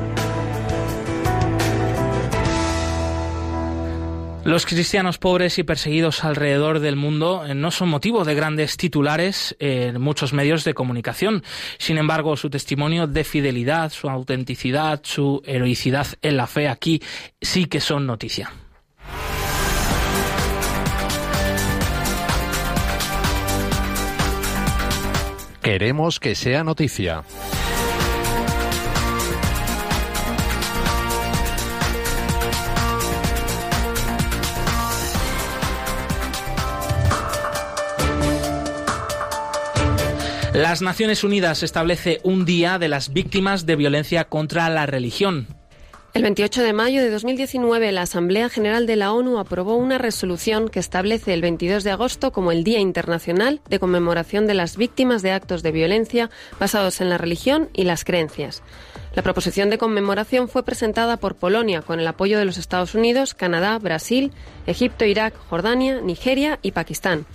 Los 4.43 4.65
cristianos 4.65 5.19
pobres 5.19 5.59
y 5.59 5.63
perseguidos 5.63 6.23
alrededor 6.23 6.79
del 6.79 6.95
mundo 6.95 7.45
eh, 7.45 7.53
no 7.53 7.69
son 7.69 7.89
motivo 7.89 8.25
de 8.25 8.33
grandes 8.33 8.75
titulares 8.75 9.55
en 9.59 10.01
muchos 10.01 10.33
medios 10.33 10.63
de 10.63 10.73
comunicación. 10.73 11.43
Sin 11.77 11.99
embargo, 11.99 12.35
su 12.35 12.49
testimonio 12.49 13.05
de 13.05 13.23
fidelidad, 13.23 13.91
su 13.91 14.09
autenticidad, 14.09 15.01
su 15.03 15.43
heroicidad 15.45 16.07
en 16.23 16.37
la 16.37 16.47
fe 16.47 16.67
aquí 16.67 17.03
sí 17.39 17.67
que 17.67 17.79
son 17.79 18.07
noticia. 18.07 18.51
Queremos 25.61 26.19
que 26.19 26.33
sea 26.33 26.63
noticia. 26.63 27.23
Las 40.53 40.81
Naciones 40.81 41.23
Unidas 41.23 41.63
establece 41.63 42.19
un 42.23 42.43
día 42.43 42.77
de 42.77 42.89
las 42.89 43.13
víctimas 43.13 43.65
de 43.65 43.77
violencia 43.77 44.25
contra 44.25 44.69
la 44.69 44.85
religión. 44.85 45.47
El 46.13 46.23
28 46.23 46.61
de 46.61 46.73
mayo 46.73 47.01
de 47.01 47.09
2019, 47.09 47.89
la 47.93 48.01
Asamblea 48.01 48.49
General 48.49 48.85
de 48.85 48.97
la 48.97 49.13
ONU 49.13 49.39
aprobó 49.39 49.77
una 49.77 49.97
resolución 49.97 50.67
que 50.67 50.79
establece 50.79 51.33
el 51.33 51.41
22 51.41 51.85
de 51.85 51.91
agosto 51.91 52.33
como 52.33 52.51
el 52.51 52.65
Día 52.65 52.79
Internacional 52.79 53.61
de 53.69 53.79
Conmemoración 53.79 54.45
de 54.45 54.53
las 54.53 54.75
Víctimas 54.75 55.21
de 55.21 55.31
Actos 55.31 55.63
de 55.63 55.71
Violencia 55.71 56.29
basados 56.59 56.99
en 56.99 57.09
la 57.09 57.17
religión 57.17 57.69
y 57.71 57.85
las 57.85 58.03
creencias. 58.03 58.61
La 59.15 59.21
proposición 59.21 59.69
de 59.69 59.77
conmemoración 59.77 60.49
fue 60.49 60.63
presentada 60.63 61.15
por 61.15 61.35
Polonia 61.35 61.81
con 61.81 62.01
el 62.01 62.07
apoyo 62.07 62.37
de 62.37 62.45
los 62.45 62.57
Estados 62.57 62.93
Unidos, 62.93 63.33
Canadá, 63.33 63.79
Brasil, 63.79 64.33
Egipto, 64.67 65.05
Irak, 65.05 65.33
Jordania, 65.49 66.01
Nigeria 66.01 66.59
y 66.61 66.73
Pakistán. 66.73 67.25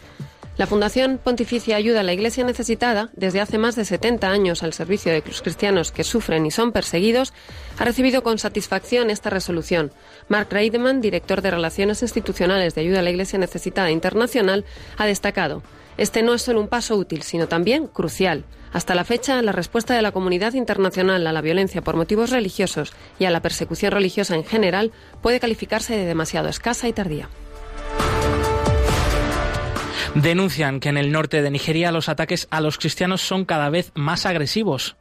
La 0.59 0.67
Fundación 0.67 1.21
Pontificia 1.23 1.77
Ayuda 1.77 2.01
a 2.01 2.03
la 2.03 2.15
Iglesia 2.15 2.43
Necesitada, 2.43 3.11
desde 3.15 3.43
hace 3.43 3.59
más 3.59 3.77
de 3.77 3.85
70 3.85 4.31
años 4.31 4.63
al 4.63 4.73
servicio 4.73 5.13
de 5.13 5.23
los 5.27 5.43
cristianos 5.43 5.93
que 5.93 6.03
sufren 6.03 6.47
y 6.47 6.51
son 6.51 6.73
perseguidos, 6.73 7.35
ha 7.79 7.85
recibido 7.85 8.23
con 8.23 8.39
satisfacción 8.39 9.11
esta 9.11 9.29
resolución. 9.29 9.93
Mark 10.29 10.49
Reidemann, 10.51 11.03
director 11.03 11.43
de 11.43 11.51
Relaciones 11.51 12.01
Institucionales 12.01 12.75
de 12.75 12.81
Ayuda 12.81 13.01
a 13.01 13.03
la 13.03 13.11
Iglesia 13.11 13.39
Necesitada 13.39 13.91
Internacional, 13.91 14.65
ha 14.97 15.05
destacado 15.05 15.63
este 15.99 16.23
no 16.23 16.35
es 16.35 16.43
solo 16.43 16.61
un 16.61 16.69
paso 16.69 16.97
útil, 16.97 17.23
sino 17.23 17.49
también 17.49 17.87
crucial. 17.87 18.45
Hasta 18.73 18.95
la 18.95 19.05
fecha, 19.05 19.41
la 19.41 19.53
respuesta 19.53 19.95
de 19.95 20.03
la 20.03 20.13
comunidad 20.13 20.53
internacional 20.53 21.27
a 21.27 21.33
la 21.33 21.41
violencia 21.41 21.81
por 21.83 21.97
motivos 21.97 22.31
religiosos 22.31 22.93
y 23.19 23.25
a 23.25 23.31
la 23.31 23.41
persecución 23.41 23.93
religiosa 23.93 24.35
en 24.35 24.45
general 24.45 24.93
puede 25.23 25.41
calificarse 25.41 25.97
de 25.97 26.05
demasiado 26.05 26.49
escasa 26.49 26.89
y 26.89 26.93
tardía. 26.93 27.31
Denuncian 30.23 30.81
que 30.81 30.89
en 30.89 30.97
el 30.97 31.13
norte 31.13 31.43
de 31.43 31.51
Nigeria 31.51 31.93
los 31.93 32.09
ataques 32.09 32.49
a 32.51 32.63
los 32.63 32.79
cristianos 32.79 33.21
son 33.21 33.45
cada 33.45 33.69
vez 33.69 33.93
más 33.95 34.25
agresivos. 34.25 34.97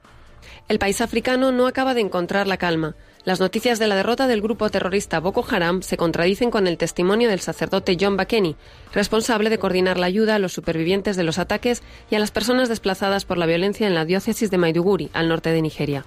El 0.67 0.77
país 0.77 0.99
africano 0.99 1.53
no 1.53 1.67
acaba 1.67 1.93
de 1.93 2.01
encontrar 2.01 2.47
la 2.47 2.57
calma. 2.57 2.95
Las 3.23 3.39
noticias 3.39 3.79
de 3.79 3.87
la 3.87 3.95
derrota 3.95 4.27
del 4.27 4.41
grupo 4.41 4.69
terrorista 4.69 5.21
Boko 5.21 5.45
Haram 5.49 5.83
se 5.83 5.95
contradicen 5.95 6.51
con 6.51 6.67
el 6.67 6.77
testimonio 6.77 7.29
del 7.29 7.39
sacerdote 7.39 7.95
John 7.97 8.17
Bakeni, 8.17 8.57
responsable 8.93 9.49
de 9.49 9.57
coordinar 9.57 9.97
la 9.97 10.07
ayuda 10.07 10.35
a 10.35 10.39
los 10.39 10.51
supervivientes 10.51 11.15
de 11.15 11.23
los 11.23 11.39
ataques 11.39 11.81
y 12.11 12.15
a 12.15 12.19
las 12.19 12.31
personas 12.31 12.67
desplazadas 12.67 13.23
por 13.23 13.37
la 13.37 13.45
violencia 13.45 13.87
en 13.87 13.95
la 13.95 14.03
diócesis 14.03 14.51
de 14.51 14.57
Maiduguri, 14.57 15.11
al 15.13 15.29
norte 15.29 15.49
de 15.51 15.61
Nigeria. 15.61 16.03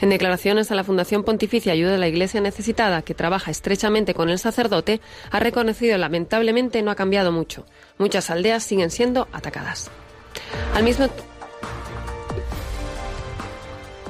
En 0.00 0.08
declaraciones 0.08 0.70
a 0.70 0.74
la 0.74 0.84
Fundación 0.84 1.24
Pontificia 1.24 1.72
Ayuda 1.72 1.96
a 1.96 1.98
la 1.98 2.08
Iglesia 2.08 2.40
Necesitada, 2.40 3.02
que 3.02 3.14
trabaja 3.14 3.50
estrechamente 3.50 4.14
con 4.14 4.30
el 4.30 4.38
sacerdote, 4.38 5.00
ha 5.30 5.40
reconocido 5.40 5.98
lamentablemente 5.98 6.82
no 6.82 6.90
ha 6.90 6.94
cambiado 6.94 7.32
mucho. 7.32 7.66
Muchas 7.98 8.30
aldeas 8.30 8.62
siguen 8.62 8.90
siendo 8.90 9.28
atacadas. 9.32 9.90
Al 10.74 10.84
mismo 10.84 11.08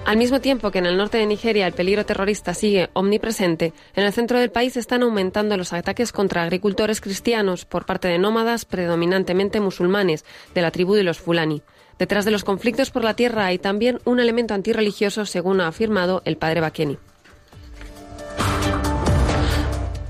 al 0.07 0.17
mismo 0.17 0.41
tiempo 0.41 0.73
que 0.73 0.79
en 0.79 0.87
el 0.87 0.97
norte 0.97 1.19
de 1.19 1.27
Nigeria 1.27 1.67
el 1.69 1.73
peligro 1.73 2.05
terrorista 2.05 2.53
sigue 2.53 2.91
omnipresente, 2.95 3.73
en 3.95 4.05
el 4.05 4.13
centro 4.13 4.41
del 4.41 4.51
país 4.51 4.77
están 4.77 5.03
aumentando 5.05 5.57
los 5.57 5.73
ataques 5.73 6.11
contra 6.11 6.43
agricultores 6.43 7.01
cristianos 7.01 7.65
por 7.65 7.87
parte 7.87 8.09
de 8.09 8.19
nómadas 8.19 8.65
predominantemente 8.65 9.61
musulmanes 9.61 10.25
de 10.53 10.63
la 10.63 10.73
tribu 10.73 10.95
de 10.95 11.05
los 11.05 11.21
Fulani. 11.21 11.63
Detrás 12.01 12.25
de 12.25 12.31
los 12.31 12.45
conflictos 12.45 12.91
por 12.91 13.05
la 13.05 13.13
tierra 13.13 13.45
hay 13.45 13.59
también 13.59 13.99
un 14.07 14.21
elemento 14.21 14.55
antirreligioso, 14.55 15.27
según 15.27 15.61
ha 15.61 15.67
afirmado 15.67 16.23
el 16.25 16.39
padre 16.39 16.63
Bakeni. 16.63 16.97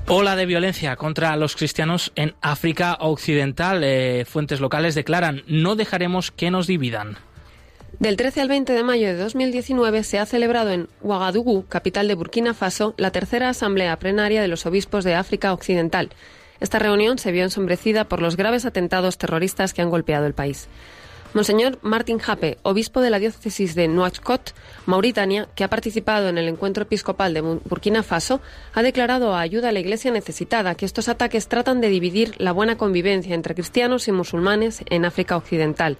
Ola 0.07 0.37
de 0.37 0.45
violencia 0.45 0.95
contra 0.95 1.35
los 1.35 1.57
cristianos 1.57 2.13
en 2.15 2.33
África 2.39 2.97
Occidental. 3.01 3.83
Eh, 3.83 4.23
fuentes 4.23 4.61
locales 4.61 4.95
declaran, 4.95 5.43
no 5.47 5.75
dejaremos 5.75 6.31
que 6.31 6.49
nos 6.49 6.65
dividan. 6.65 7.17
Del 7.99 8.15
13 8.15 8.39
al 8.39 8.47
20 8.47 8.71
de 8.71 8.83
mayo 8.83 9.07
de 9.07 9.17
2019 9.17 10.03
se 10.03 10.17
ha 10.19 10.25
celebrado 10.25 10.71
en 10.71 10.87
Ouagadougou, 11.01 11.65
capital 11.67 12.07
de 12.07 12.15
Burkina 12.15 12.53
Faso, 12.53 12.93
la 12.95 13.11
tercera 13.11 13.49
asamblea 13.49 13.99
plenaria 13.99 14.41
de 14.41 14.47
los 14.47 14.65
obispos 14.65 15.03
de 15.03 15.15
África 15.15 15.51
Occidental. 15.51 16.11
Esta 16.61 16.79
reunión 16.79 17.17
se 17.17 17.33
vio 17.33 17.43
ensombrecida 17.43 18.05
por 18.05 18.21
los 18.21 18.37
graves 18.37 18.65
atentados 18.65 19.17
terroristas 19.17 19.73
que 19.73 19.81
han 19.81 19.89
golpeado 19.89 20.25
el 20.25 20.33
país. 20.33 20.69
Monseñor 21.33 21.79
Martin 21.81 22.19
Jape, 22.19 22.57
obispo 22.61 22.99
de 22.99 23.09
la 23.09 23.17
diócesis 23.17 23.73
de 23.73 23.87
Nouakchott, 23.87 24.51
Mauritania, 24.85 25.47
que 25.55 25.63
ha 25.63 25.69
participado 25.69 26.27
en 26.27 26.37
el 26.37 26.49
encuentro 26.49 26.83
episcopal 26.83 27.33
de 27.33 27.39
Burkina 27.39 28.03
Faso, 28.03 28.41
ha 28.73 28.83
declarado 28.83 29.33
a 29.33 29.39
ayuda 29.39 29.69
a 29.69 29.71
la 29.71 29.79
Iglesia 29.79 30.11
necesitada 30.11 30.75
que 30.75 30.85
estos 30.85 31.07
ataques 31.07 31.47
tratan 31.47 31.79
de 31.79 31.87
dividir 31.87 32.35
la 32.37 32.51
buena 32.51 32.77
convivencia 32.77 33.33
entre 33.33 33.55
cristianos 33.55 34.09
y 34.09 34.11
musulmanes 34.11 34.83
en 34.89 35.05
África 35.05 35.37
Occidental. 35.37 35.97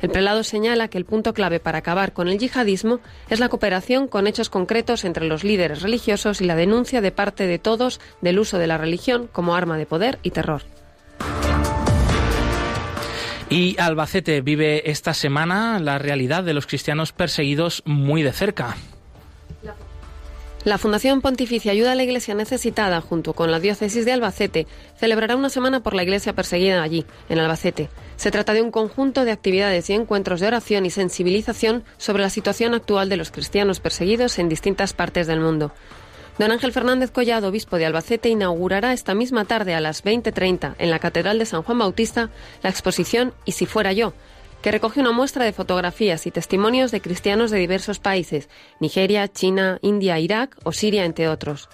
El 0.00 0.08
prelado 0.08 0.44
señala 0.44 0.88
que 0.88 0.96
el 0.96 1.04
punto 1.04 1.34
clave 1.34 1.60
para 1.60 1.78
acabar 1.78 2.14
con 2.14 2.28
el 2.28 2.38
yihadismo 2.38 3.00
es 3.28 3.38
la 3.38 3.50
cooperación 3.50 4.08
con 4.08 4.26
hechos 4.26 4.48
concretos 4.48 5.04
entre 5.04 5.26
los 5.26 5.44
líderes 5.44 5.82
religiosos 5.82 6.40
y 6.40 6.46
la 6.46 6.56
denuncia 6.56 7.02
de 7.02 7.12
parte 7.12 7.46
de 7.46 7.58
todos 7.58 8.00
del 8.22 8.38
uso 8.38 8.56
de 8.56 8.66
la 8.66 8.78
religión 8.78 9.28
como 9.30 9.54
arma 9.54 9.76
de 9.76 9.84
poder 9.84 10.18
y 10.22 10.30
terror. 10.30 10.62
Y 13.50 13.76
Albacete 13.80 14.42
vive 14.42 14.92
esta 14.92 15.12
semana 15.12 15.80
la 15.80 15.98
realidad 15.98 16.44
de 16.44 16.54
los 16.54 16.68
cristianos 16.68 17.10
perseguidos 17.10 17.82
muy 17.84 18.22
de 18.22 18.32
cerca. 18.32 18.76
La 20.62 20.78
Fundación 20.78 21.20
Pontificia 21.20 21.72
Ayuda 21.72 21.92
a 21.92 21.94
la 21.94 22.04
Iglesia 22.04 22.34
Necesitada, 22.34 23.00
junto 23.00 23.32
con 23.32 23.50
la 23.50 23.58
Diócesis 23.58 24.04
de 24.04 24.12
Albacete, 24.12 24.66
celebrará 24.94 25.34
una 25.34 25.48
semana 25.48 25.82
por 25.82 25.94
la 25.94 26.02
Iglesia 26.04 26.34
perseguida 26.34 26.82
allí, 26.82 27.06
en 27.28 27.38
Albacete. 27.38 27.88
Se 28.16 28.30
trata 28.30 28.52
de 28.52 28.62
un 28.62 28.70
conjunto 28.70 29.24
de 29.24 29.32
actividades 29.32 29.88
y 29.90 29.94
encuentros 29.94 30.38
de 30.38 30.46
oración 30.46 30.86
y 30.86 30.90
sensibilización 30.90 31.82
sobre 31.96 32.22
la 32.22 32.30
situación 32.30 32.74
actual 32.74 33.08
de 33.08 33.16
los 33.16 33.30
cristianos 33.30 33.80
perseguidos 33.80 34.38
en 34.38 34.50
distintas 34.50 34.92
partes 34.92 35.26
del 35.26 35.40
mundo. 35.40 35.72
Don 36.40 36.52
Ángel 36.52 36.72
Fernández 36.72 37.10
Collado, 37.10 37.48
obispo 37.48 37.76
de 37.76 37.84
Albacete, 37.84 38.30
inaugurará 38.30 38.94
esta 38.94 39.12
misma 39.12 39.44
tarde 39.44 39.74
a 39.74 39.80
las 39.80 40.02
20.30 40.02 40.74
en 40.78 40.88
la 40.88 40.98
Catedral 40.98 41.38
de 41.38 41.44
San 41.44 41.62
Juan 41.62 41.78
Bautista 41.78 42.30
la 42.62 42.70
exposición 42.70 43.34
Y 43.44 43.52
si 43.52 43.66
fuera 43.66 43.92
yo, 43.92 44.14
que 44.62 44.70
recoge 44.70 45.00
una 45.00 45.12
muestra 45.12 45.44
de 45.44 45.52
fotografías 45.52 46.26
y 46.26 46.30
testimonios 46.30 46.92
de 46.92 47.02
cristianos 47.02 47.50
de 47.50 47.58
diversos 47.58 47.98
países, 47.98 48.48
Nigeria, 48.80 49.28
China, 49.28 49.80
India, 49.82 50.18
Irak 50.18 50.56
o 50.64 50.72
Siria, 50.72 51.04
entre 51.04 51.28
otros. 51.28 51.68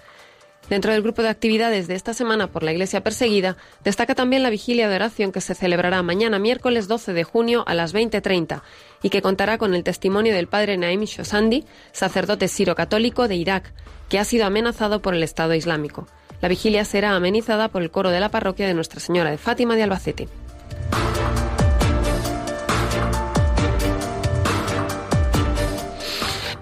Dentro 0.68 0.92
del 0.92 1.02
grupo 1.02 1.22
de 1.22 1.28
actividades 1.28 1.86
de 1.86 1.94
esta 1.94 2.12
semana 2.12 2.48
por 2.48 2.64
la 2.64 2.72
Iglesia 2.72 3.02
perseguida, 3.02 3.56
destaca 3.84 4.16
también 4.16 4.42
la 4.42 4.50
vigilia 4.50 4.88
de 4.88 4.96
oración 4.96 5.30
que 5.30 5.40
se 5.40 5.54
celebrará 5.54 6.02
mañana 6.02 6.40
miércoles 6.40 6.88
12 6.88 7.12
de 7.12 7.24
junio 7.24 7.62
a 7.66 7.74
las 7.74 7.94
20.30 7.94 8.62
y 9.02 9.10
que 9.10 9.22
contará 9.22 9.58
con 9.58 9.74
el 9.74 9.84
testimonio 9.84 10.34
del 10.34 10.48
padre 10.48 10.76
Naim 10.76 11.04
Shosandi, 11.04 11.64
sacerdote 11.92 12.48
siro-católico 12.48 13.28
de 13.28 13.36
Irak, 13.36 13.72
que 14.08 14.18
ha 14.18 14.24
sido 14.24 14.44
amenazado 14.44 15.02
por 15.02 15.14
el 15.14 15.22
Estado 15.22 15.54
Islámico. 15.54 16.08
La 16.40 16.48
vigilia 16.48 16.84
será 16.84 17.14
amenizada 17.14 17.68
por 17.68 17.82
el 17.82 17.90
coro 17.90 18.10
de 18.10 18.20
la 18.20 18.30
parroquia 18.30 18.66
de 18.66 18.74
Nuestra 18.74 19.00
Señora 19.00 19.30
de 19.30 19.38
Fátima 19.38 19.76
de 19.76 19.84
Albacete. 19.84 20.28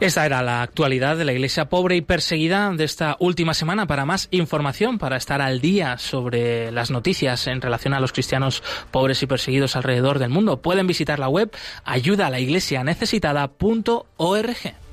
Esta 0.05 0.27
era 0.27 0.43
la 0.43 0.61
actualidad 0.61 1.17
de 1.17 1.25
la 1.25 1.33
Iglesia 1.33 1.71
pobre 1.71 1.97
y 1.97 2.03
perseguida 2.03 2.71
de 2.71 2.85
esta 2.85 3.17
última 3.21 3.55
semana. 3.55 3.87
Para 3.87 4.05
más 4.05 4.29
información, 4.33 4.99
para 4.99 5.17
estar 5.17 5.41
al 5.41 5.63
día 5.63 5.97
sobre 5.97 6.71
las 6.73 6.91
noticias 6.91 7.47
en 7.47 7.63
relación 7.63 7.95
a 7.95 8.01
los 8.01 8.13
cristianos 8.13 8.63
pobres 8.91 9.23
y 9.23 9.27
perseguidos 9.27 9.77
alrededor 9.77 10.19
del 10.19 10.29
mundo, 10.29 10.61
pueden 10.61 10.87
visitar 10.87 11.19
la 11.19 11.31
web 11.31 11.51
ayudalaiglesianecesitada.org. 11.87 14.84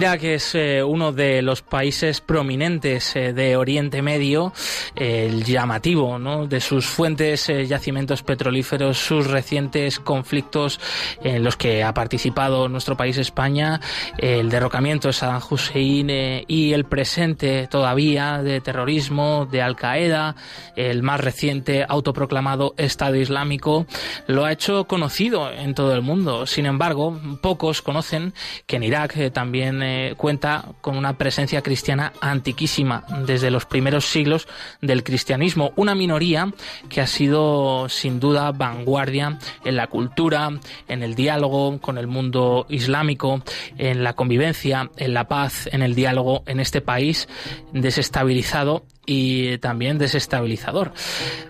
Irak 0.00 0.24
es 0.24 0.54
eh, 0.54 0.82
uno 0.82 1.12
de 1.12 1.42
los 1.42 1.60
países 1.60 2.22
prominentes 2.22 3.14
eh, 3.16 3.34
de 3.34 3.56
Oriente 3.56 4.00
Medio, 4.00 4.54
el 4.94 5.44
llamativo 5.44 6.18
¿no? 6.18 6.46
de 6.46 6.62
sus 6.62 6.86
fuentes, 6.86 7.50
eh, 7.50 7.66
yacimientos 7.66 8.22
petrolíferos, 8.22 8.96
sus 8.96 9.26
recientes 9.26 10.00
conflictos 10.00 10.80
en 11.22 11.44
los 11.44 11.58
que 11.58 11.84
ha 11.84 11.92
participado 11.92 12.66
nuestro 12.70 12.96
país 12.96 13.18
España, 13.18 13.78
el 14.16 14.48
derrocamiento 14.48 15.08
de 15.08 15.12
Saddam 15.12 15.42
Hussein 15.50 16.08
y 16.48 16.72
el 16.72 16.86
presente 16.86 17.66
todavía 17.66 18.42
de 18.42 18.62
terrorismo 18.62 19.46
de 19.50 19.60
Al 19.60 19.76
Qaeda, 19.76 20.34
el 20.76 21.02
más 21.02 21.20
reciente 21.20 21.84
autoproclamado 21.86 22.72
Estado 22.78 23.16
Islámico, 23.16 23.84
lo 24.26 24.46
ha 24.46 24.52
hecho 24.52 24.86
conocido 24.86 25.52
en 25.52 25.74
todo 25.74 25.94
el 25.94 26.00
mundo. 26.00 26.46
Sin 26.46 26.64
embargo, 26.64 27.20
pocos 27.42 27.82
conocen 27.82 28.32
que 28.66 28.76
en 28.76 28.84
Irak 28.84 29.30
también 29.34 29.89
cuenta 30.16 30.66
con 30.80 30.96
una 30.96 31.16
presencia 31.16 31.62
cristiana 31.62 32.12
antiquísima 32.20 33.04
desde 33.26 33.50
los 33.50 33.66
primeros 33.66 34.06
siglos 34.06 34.48
del 34.80 35.04
cristianismo, 35.04 35.72
una 35.76 35.94
minoría 35.94 36.52
que 36.88 37.00
ha 37.00 37.06
sido 37.06 37.88
sin 37.88 38.20
duda 38.20 38.52
vanguardia 38.52 39.38
en 39.64 39.76
la 39.76 39.86
cultura, 39.86 40.50
en 40.88 41.02
el 41.02 41.14
diálogo 41.14 41.80
con 41.80 41.98
el 41.98 42.06
mundo 42.06 42.66
islámico, 42.68 43.42
en 43.78 44.02
la 44.04 44.14
convivencia, 44.14 44.90
en 44.96 45.14
la 45.14 45.28
paz, 45.28 45.68
en 45.72 45.82
el 45.82 45.94
diálogo 45.94 46.42
en 46.46 46.60
este 46.60 46.80
país 46.80 47.28
desestabilizado 47.72 48.84
y 49.06 49.58
también 49.58 49.98
desestabilizador. 49.98 50.92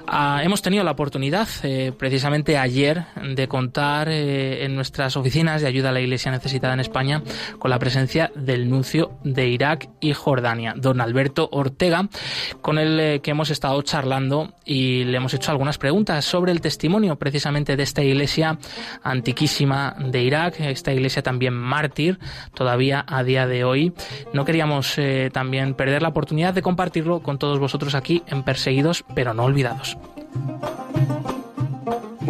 Ah, 0.06 0.40
hemos 0.42 0.62
tenido 0.62 0.84
la 0.84 0.92
oportunidad, 0.92 1.48
eh, 1.62 1.92
precisamente 1.96 2.56
ayer, 2.56 3.04
de 3.34 3.48
contar 3.48 4.08
eh, 4.08 4.64
en 4.64 4.74
nuestras 4.74 5.16
oficinas 5.16 5.60
de 5.60 5.68
ayuda 5.68 5.90
a 5.90 5.92
la 5.92 6.00
Iglesia 6.00 6.30
necesitada 6.30 6.74
en 6.74 6.80
España 6.80 7.22
con 7.58 7.70
la 7.70 7.78
presencia 7.78 8.30
del 8.34 8.68
nuncio 8.68 9.18
de 9.24 9.48
Irak 9.48 9.88
y 10.00 10.12
Jordania, 10.12 10.74
don 10.76 11.00
Alberto 11.00 11.48
Ortega, 11.52 12.08
con 12.60 12.78
el 12.78 13.00
eh, 13.00 13.20
que 13.20 13.32
hemos 13.32 13.50
estado 13.50 13.80
charlando 13.82 14.54
y 14.64 15.04
le 15.04 15.16
hemos 15.16 15.34
hecho 15.34 15.50
algunas 15.50 15.78
preguntas 15.78 16.24
sobre 16.24 16.52
el 16.52 16.60
testimonio 16.60 17.16
precisamente 17.16 17.76
de 17.76 17.82
esta 17.82 18.02
iglesia 18.02 18.58
antiquísima 19.02 19.96
de 19.98 20.22
Irak, 20.22 20.60
esta 20.60 20.92
iglesia 20.92 21.22
también 21.22 21.54
mártir, 21.54 22.18
todavía 22.54 23.04
a 23.06 23.24
día 23.24 23.46
de 23.46 23.64
hoy. 23.64 23.92
No 24.32 24.44
queríamos 24.44 24.96
también 25.32 25.74
perder 25.74 26.02
la 26.02 26.08
oportunidad 26.08 26.54
de 26.54 26.62
compartirlo 26.62 27.20
con 27.20 27.38
todos 27.40 27.58
vosotros 27.58 27.96
aquí 27.96 28.22
en 28.28 28.44
Perseguidos 28.44 29.04
pero 29.12 29.34
no 29.34 29.42
olvidados. 29.42 29.98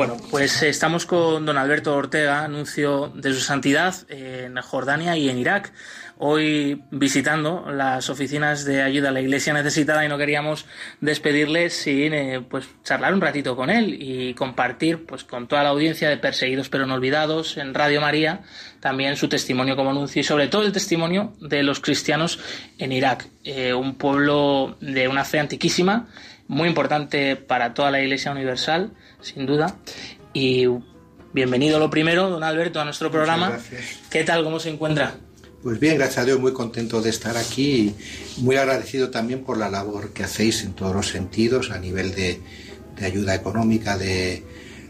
Bueno, 0.00 0.16
pues 0.30 0.62
eh, 0.62 0.70
estamos 0.70 1.04
con 1.04 1.44
don 1.44 1.58
Alberto 1.58 1.94
Ortega, 1.94 2.42
anuncio 2.42 3.12
de 3.14 3.34
su 3.34 3.40
santidad 3.40 3.94
en 4.08 4.56
Jordania 4.62 5.14
y 5.18 5.28
en 5.28 5.36
Irak. 5.36 5.74
Hoy 6.16 6.84
visitando 6.90 7.70
las 7.70 8.08
oficinas 8.08 8.64
de 8.64 8.80
ayuda 8.80 9.10
a 9.10 9.12
la 9.12 9.20
Iglesia 9.20 9.52
necesitada 9.52 10.02
y 10.02 10.08
no 10.08 10.16
queríamos 10.16 10.64
despedirle 11.02 11.68
sin 11.68 12.14
eh, 12.14 12.40
pues 12.40 12.66
charlar 12.82 13.12
un 13.12 13.20
ratito 13.20 13.56
con 13.56 13.68
él 13.68 13.94
y 14.00 14.32
compartir 14.32 15.04
pues 15.04 15.24
con 15.24 15.48
toda 15.48 15.64
la 15.64 15.68
audiencia 15.68 16.08
de 16.08 16.16
Perseguidos 16.16 16.70
pero 16.70 16.86
no 16.86 16.94
olvidados 16.94 17.58
en 17.58 17.74
Radio 17.74 18.00
María 18.00 18.40
también 18.80 19.16
su 19.16 19.28
testimonio 19.28 19.76
como 19.76 19.90
anuncio 19.90 20.20
y 20.20 20.24
sobre 20.24 20.48
todo 20.48 20.62
el 20.62 20.72
testimonio 20.72 21.34
de 21.40 21.62
los 21.62 21.80
cristianos 21.80 22.38
en 22.78 22.92
Irak, 22.92 23.28
eh, 23.44 23.74
un 23.74 23.96
pueblo 23.96 24.76
de 24.80 25.08
una 25.08 25.24
fe 25.24 25.38
antiquísima, 25.38 26.08
muy 26.50 26.68
importante 26.68 27.36
para 27.36 27.74
toda 27.74 27.92
la 27.92 28.02
Iglesia 28.02 28.32
Universal, 28.32 28.90
sin 29.22 29.46
duda. 29.46 29.76
Y 30.32 30.66
bienvenido 31.32 31.78
lo 31.78 31.90
primero, 31.90 32.28
don 32.28 32.42
Alberto, 32.42 32.80
a 32.80 32.84
nuestro 32.84 33.08
programa. 33.08 33.56
¿Qué 34.10 34.24
tal? 34.24 34.42
¿Cómo 34.42 34.58
se 34.58 34.70
encuentra? 34.70 35.14
Pues 35.62 35.78
bien, 35.78 35.96
gracias 35.96 36.18
a 36.18 36.24
Dios, 36.24 36.40
muy 36.40 36.52
contento 36.52 37.00
de 37.02 37.10
estar 37.10 37.36
aquí 37.36 37.94
y 38.36 38.40
muy 38.40 38.56
agradecido 38.56 39.10
también 39.10 39.44
por 39.44 39.58
la 39.58 39.70
labor 39.70 40.12
que 40.12 40.24
hacéis 40.24 40.64
en 40.64 40.72
todos 40.72 40.92
los 40.92 41.06
sentidos, 41.06 41.70
a 41.70 41.78
nivel 41.78 42.16
de, 42.16 42.40
ayuda 43.00 43.36
económica, 43.36 43.96
de 43.96 44.42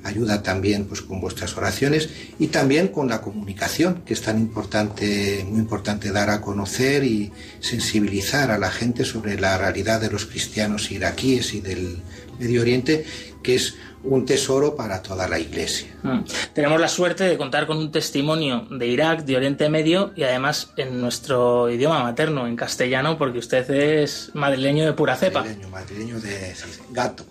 ayuda 0.04 0.42
también 0.42 0.86
pues 0.86 1.02
con 1.02 1.20
vuestras 1.20 1.56
oraciones 1.56 2.08
y 2.38 2.48
también 2.48 2.88
con 2.88 3.08
la 3.08 3.20
comunicación, 3.20 4.02
que 4.04 4.14
es 4.14 4.22
tan 4.22 4.38
importante, 4.38 5.44
muy 5.48 5.60
importante 5.60 6.10
dar 6.12 6.30
a 6.30 6.40
conocer 6.40 7.04
y 7.04 7.32
sensibilizar 7.60 8.50
a 8.50 8.58
la 8.58 8.70
gente 8.70 9.04
sobre 9.04 9.38
la 9.38 9.58
realidad 9.58 10.00
de 10.00 10.10
los 10.10 10.26
cristianos 10.26 10.90
iraquíes 10.90 11.54
y 11.54 11.60
del 11.60 11.98
Medio 12.38 12.62
Oriente, 12.62 13.04
que 13.42 13.54
es 13.54 13.74
un 14.02 14.24
tesoro 14.24 14.74
para 14.76 15.02
toda 15.02 15.28
la 15.28 15.38
Iglesia. 15.38 15.94
Mm. 16.02 16.20
Tenemos 16.54 16.80
la 16.80 16.88
suerte 16.88 17.24
de 17.24 17.36
contar 17.36 17.66
con 17.66 17.76
un 17.76 17.92
testimonio 17.92 18.66
de 18.70 18.86
Irak, 18.86 19.24
de 19.24 19.36
Oriente 19.36 19.68
Medio 19.68 20.12
y 20.16 20.22
además 20.22 20.72
en 20.76 21.00
nuestro 21.00 21.70
idioma 21.70 22.02
materno, 22.02 22.46
en 22.46 22.56
castellano, 22.56 23.18
porque 23.18 23.38
usted 23.38 23.68
es 23.70 24.30
madrileño 24.34 24.84
de 24.84 24.92
pura 24.94 25.16
cepa. 25.16 25.40
Madrileño, 25.40 25.68
madrileño 25.68 26.20
de 26.20 26.54
gato. 26.90 27.26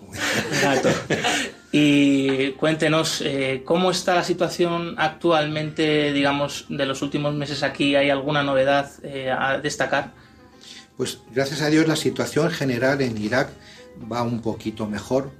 gato. 0.62 0.88
Y 1.72 2.50
cuéntenos, 2.52 3.22
eh, 3.24 3.62
¿cómo 3.64 3.92
está 3.92 4.14
la 4.14 4.24
situación 4.24 4.96
actualmente, 4.98 6.12
digamos, 6.12 6.66
de 6.68 6.84
los 6.84 7.00
últimos 7.00 7.32
meses 7.34 7.62
aquí? 7.62 7.94
¿Hay 7.94 8.10
alguna 8.10 8.42
novedad 8.42 8.90
eh, 9.04 9.30
a 9.30 9.58
destacar? 9.58 10.12
Pues 10.96 11.20
gracias 11.32 11.62
a 11.62 11.68
Dios 11.68 11.86
la 11.86 11.94
situación 11.94 12.50
general 12.50 13.00
en 13.00 13.16
Irak 13.16 13.50
va 14.10 14.22
un 14.22 14.42
poquito 14.42 14.86
mejor 14.86 15.30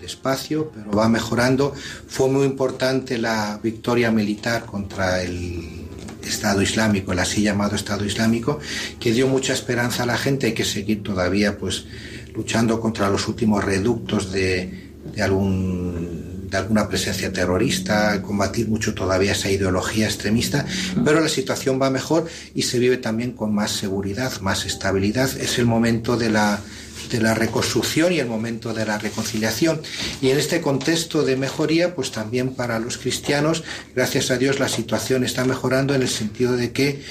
despacio, 0.00 0.70
pero 0.74 0.90
va 0.92 1.08
mejorando. 1.08 1.72
Fue 2.06 2.28
muy 2.28 2.44
importante 2.44 3.18
la 3.18 3.58
victoria 3.62 4.10
militar 4.10 4.64
contra 4.64 5.22
el 5.22 5.86
Estado 6.22 6.62
Islámico, 6.62 7.12
el 7.12 7.18
así 7.18 7.42
llamado 7.42 7.76
Estado 7.76 8.04
Islámico, 8.04 8.60
que 9.00 9.12
dio 9.12 9.28
mucha 9.28 9.52
esperanza 9.52 10.02
a 10.02 10.06
la 10.06 10.18
gente. 10.18 10.46
Hay 10.46 10.54
que 10.54 10.64
seguir 10.64 11.02
todavía 11.02 11.58
pues 11.58 11.86
luchando 12.34 12.80
contra 12.80 13.10
los 13.10 13.26
últimos 13.28 13.64
reductos 13.64 14.32
de, 14.32 14.92
de 15.14 15.22
algún 15.22 16.28
de 16.48 16.56
alguna 16.56 16.88
presencia 16.88 17.32
terrorista, 17.32 18.22
combatir 18.22 18.68
mucho 18.68 18.94
todavía 18.94 19.32
esa 19.32 19.50
ideología 19.50 20.06
extremista, 20.06 20.64
pero 21.04 21.20
la 21.20 21.28
situación 21.28 21.78
va 21.80 21.90
mejor 21.90 22.26
y 22.54 22.62
se 22.62 22.78
vive 22.78 22.96
también 22.96 23.32
con 23.32 23.54
más 23.54 23.70
seguridad, 23.70 24.40
más 24.40 24.64
estabilidad. 24.64 25.30
Es 25.38 25.58
el 25.58 25.66
momento 25.66 26.16
de 26.16 26.30
la 26.30 26.60
de 27.10 27.20
la 27.20 27.34
reconstrucción 27.34 28.12
y 28.12 28.20
el 28.20 28.26
momento 28.26 28.74
de 28.74 28.86
la 28.86 28.98
reconciliación. 28.98 29.80
Y 30.20 30.30
en 30.30 30.38
este 30.38 30.60
contexto 30.60 31.24
de 31.24 31.36
mejoría, 31.36 31.94
pues 31.94 32.10
también 32.10 32.54
para 32.54 32.78
los 32.78 32.98
cristianos, 32.98 33.64
gracias 33.94 34.30
a 34.30 34.38
Dios, 34.38 34.58
la 34.58 34.68
situación 34.68 35.24
está 35.24 35.44
mejorando 35.44 35.94
en 35.94 36.02
el 36.02 36.08
sentido 36.08 36.56
de 36.56 36.72
que 36.72 37.02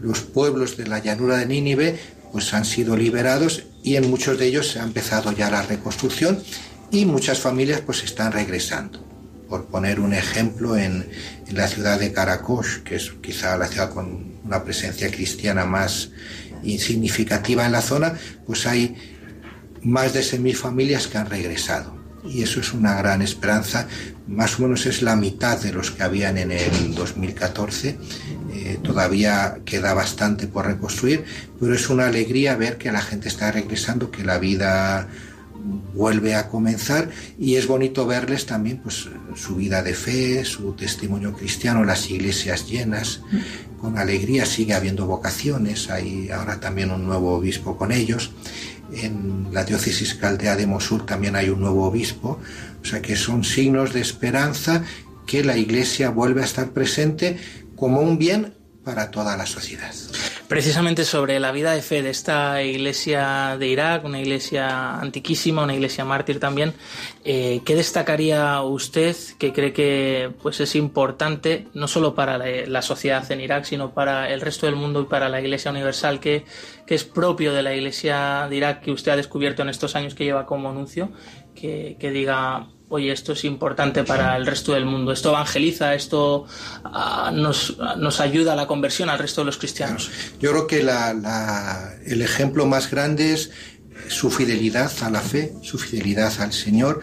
los 0.00 0.20
pueblos 0.20 0.76
de 0.76 0.86
la 0.86 0.98
llanura 0.98 1.38
de 1.38 1.46
Nínive 1.46 1.98
pues 2.32 2.52
han 2.52 2.64
sido 2.64 2.96
liberados 2.96 3.64
y 3.82 3.96
en 3.96 4.10
muchos 4.10 4.38
de 4.38 4.46
ellos 4.46 4.68
se 4.68 4.80
ha 4.80 4.82
empezado 4.82 5.32
ya 5.32 5.50
la 5.50 5.62
reconstrucción 5.62 6.42
y 6.90 7.06
muchas 7.06 7.38
familias 7.38 7.80
pues 7.80 8.02
están 8.02 8.32
regresando. 8.32 9.04
Por 9.48 9.66
poner 9.66 10.00
un 10.00 10.12
ejemplo, 10.12 10.76
en, 10.76 11.08
en 11.46 11.56
la 11.56 11.68
ciudad 11.68 12.00
de 12.00 12.12
Karakosh, 12.12 12.82
que 12.82 12.96
es 12.96 13.12
quizá 13.22 13.56
la 13.56 13.68
ciudad 13.68 13.90
con 13.90 14.40
una 14.44 14.64
presencia 14.64 15.08
cristiana 15.10 15.64
más 15.64 16.10
significativa 16.78 17.64
en 17.64 17.72
la 17.72 17.82
zona, 17.82 18.18
pues 18.44 18.66
hay 18.66 18.96
más 19.86 20.12
de 20.12 20.20
6.000 20.20 20.54
familias 20.54 21.06
que 21.06 21.18
han 21.18 21.30
regresado. 21.30 21.94
Y 22.24 22.42
eso 22.42 22.58
es 22.58 22.72
una 22.72 22.94
gran 22.96 23.22
esperanza. 23.22 23.86
Más 24.26 24.58
o 24.58 24.62
menos 24.62 24.84
es 24.86 25.00
la 25.00 25.14
mitad 25.14 25.60
de 25.60 25.72
los 25.72 25.92
que 25.92 26.02
habían 26.02 26.38
en 26.38 26.50
el 26.50 26.94
2014. 26.94 27.96
Eh, 28.52 28.78
todavía 28.82 29.58
queda 29.64 29.94
bastante 29.94 30.48
por 30.48 30.66
reconstruir, 30.66 31.24
pero 31.60 31.72
es 31.72 31.88
una 31.88 32.06
alegría 32.06 32.56
ver 32.56 32.78
que 32.78 32.90
la 32.90 33.00
gente 33.00 33.28
está 33.28 33.52
regresando, 33.52 34.10
que 34.10 34.24
la 34.24 34.38
vida 34.38 35.08
vuelve 35.94 36.34
a 36.34 36.48
comenzar 36.48 37.10
y 37.38 37.56
es 37.56 37.66
bonito 37.66 38.06
verles 38.06 38.46
también 38.46 38.78
pues 38.78 39.08
su 39.34 39.56
vida 39.56 39.82
de 39.82 39.94
fe, 39.94 40.44
su 40.44 40.72
testimonio 40.72 41.32
cristiano, 41.32 41.84
las 41.84 42.10
iglesias 42.10 42.68
llenas, 42.68 43.20
con 43.80 43.98
alegría 43.98 44.46
sigue 44.46 44.74
habiendo 44.74 45.06
vocaciones, 45.06 45.90
hay 45.90 46.30
ahora 46.30 46.60
también 46.60 46.90
un 46.90 47.06
nuevo 47.06 47.34
obispo 47.34 47.76
con 47.76 47.92
ellos, 47.92 48.32
en 48.92 49.48
la 49.52 49.64
diócesis 49.64 50.14
caldea 50.14 50.56
de 50.56 50.66
Mosul 50.66 51.04
también 51.06 51.36
hay 51.36 51.48
un 51.48 51.60
nuevo 51.60 51.84
obispo, 51.84 52.38
o 52.82 52.84
sea 52.84 53.02
que 53.02 53.16
son 53.16 53.44
signos 53.44 53.92
de 53.92 54.00
esperanza 54.00 54.82
que 55.26 55.44
la 55.44 55.56
iglesia 55.56 56.10
vuelve 56.10 56.42
a 56.42 56.44
estar 56.44 56.70
presente 56.70 57.36
como 57.74 58.00
un 58.00 58.18
bien 58.18 58.54
para 58.86 59.10
toda 59.10 59.36
la 59.36 59.46
sociedad. 59.46 59.92
Precisamente 60.46 61.04
sobre 61.04 61.40
la 61.40 61.50
vida 61.50 61.72
de 61.72 61.82
fe 61.82 62.02
de 62.02 62.10
esta 62.10 62.62
iglesia 62.62 63.56
de 63.58 63.66
Irak, 63.66 64.04
una 64.04 64.20
iglesia 64.20 65.00
antiquísima, 65.00 65.64
una 65.64 65.74
iglesia 65.74 66.04
mártir 66.04 66.38
también, 66.38 66.72
eh, 67.24 67.62
¿qué 67.64 67.74
destacaría 67.74 68.62
usted 68.62 69.16
que 69.40 69.52
cree 69.52 69.72
que 69.72 70.30
pues 70.40 70.60
es 70.60 70.76
importante 70.76 71.66
no 71.74 71.88
solo 71.88 72.14
para 72.14 72.38
la, 72.38 72.82
sociedad 72.82 73.28
en 73.32 73.40
Irak, 73.40 73.64
sino 73.64 73.92
para 73.92 74.32
el 74.32 74.40
resto 74.40 74.66
del 74.66 74.76
mundo 74.76 75.00
y 75.00 75.06
para 75.06 75.28
la 75.28 75.40
iglesia 75.40 75.72
universal, 75.72 76.20
que, 76.20 76.44
que 76.86 76.94
es 76.94 77.02
propio 77.02 77.52
de 77.52 77.64
la 77.64 77.74
iglesia 77.74 78.46
de 78.48 78.54
Irak 78.54 78.82
que 78.82 78.92
usted 78.92 79.10
ha 79.10 79.16
descubierto 79.16 79.62
en 79.62 79.68
estos 79.68 79.96
años 79.96 80.14
que 80.14 80.22
lleva 80.22 80.46
como 80.46 80.70
anuncio, 80.70 81.10
que, 81.56 81.96
que 81.98 82.12
diga 82.12 82.68
oye, 82.88 83.12
esto 83.12 83.32
es 83.32 83.44
importante 83.44 84.04
para 84.04 84.36
el 84.36 84.46
resto 84.46 84.72
del 84.72 84.86
mundo, 84.86 85.12
esto 85.12 85.30
evangeliza, 85.30 85.94
esto 85.94 86.46
ah, 86.84 87.30
nos, 87.34 87.76
nos, 87.98 88.20
ayuda 88.20 88.52
a 88.52 88.56
la 88.56 88.66
conversión 88.66 89.08
al 89.08 89.18
resto 89.18 89.40
de 89.40 89.46
los 89.46 89.58
cristianos. 89.58 90.10
Yo 90.40 90.50
creo 90.50 90.66
que 90.66 90.80
el 90.80 92.22
ejemplo 92.22 92.66
más 92.66 92.90
grande 92.90 93.34
es 93.34 93.50
su 94.08 94.30
fidelidad 94.30 94.92
a 95.02 95.10
la 95.10 95.20
fe, 95.20 95.54
su 95.62 95.78
fidelidad 95.78 96.32
al 96.40 96.52
Señor, 96.52 97.00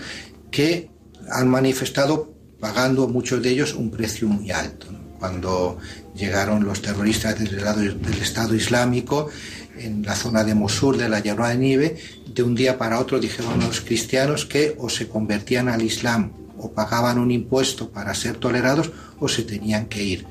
que 0.52 0.89
han 1.32 1.48
manifestado 1.50 2.34
pagando 2.60 3.08
muchos 3.08 3.41
de 3.41 3.50
ellos 3.50 3.74
un 3.74 3.91
precio 3.91 4.28
muy 4.28 4.52
alto. 4.52 4.88
Cuando 5.19 5.78
llegaron 6.15 6.65
los 6.65 6.82
terroristas 6.82 7.39
del, 7.39 8.02
del 8.02 8.22
Estado 8.22 8.56
Islámico, 8.56 9.30
en 9.78 10.04
la 10.04 10.16
zona 10.16 10.44
de 10.44 10.56
Mosul, 10.56 10.98
de 10.98 11.10
la 11.10 11.20
llanura 11.20 11.50
de 11.50 11.58
Nieve, 11.58 11.98
de 12.34 12.44
un 12.44 12.56
día 12.56 12.78
para 12.78 13.00
otro 13.00 13.20
dijeron 13.20 13.60
los 13.60 13.82
cristianos 13.82 14.46
que 14.46 14.76
o 14.78 14.90
se 14.90 15.08
convertían 15.08 15.70
al 15.70 15.82
Islam 15.82 16.32
o 16.58 16.72
pagaban 16.72 17.20
un 17.20 17.32
impuesto 17.32 17.90
para 17.90 18.14
ser 18.14 18.38
tolerados 18.38 18.92
o 19.20 19.28
se 19.28 19.44
tenían 19.44 19.88
que 19.88 20.04
ir. 20.04 20.26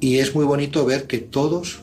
Y 0.00 0.18
es 0.18 0.34
muy 0.34 0.44
bonito 0.44 0.84
ver 0.84 1.06
que 1.06 1.18
todos 1.18 1.80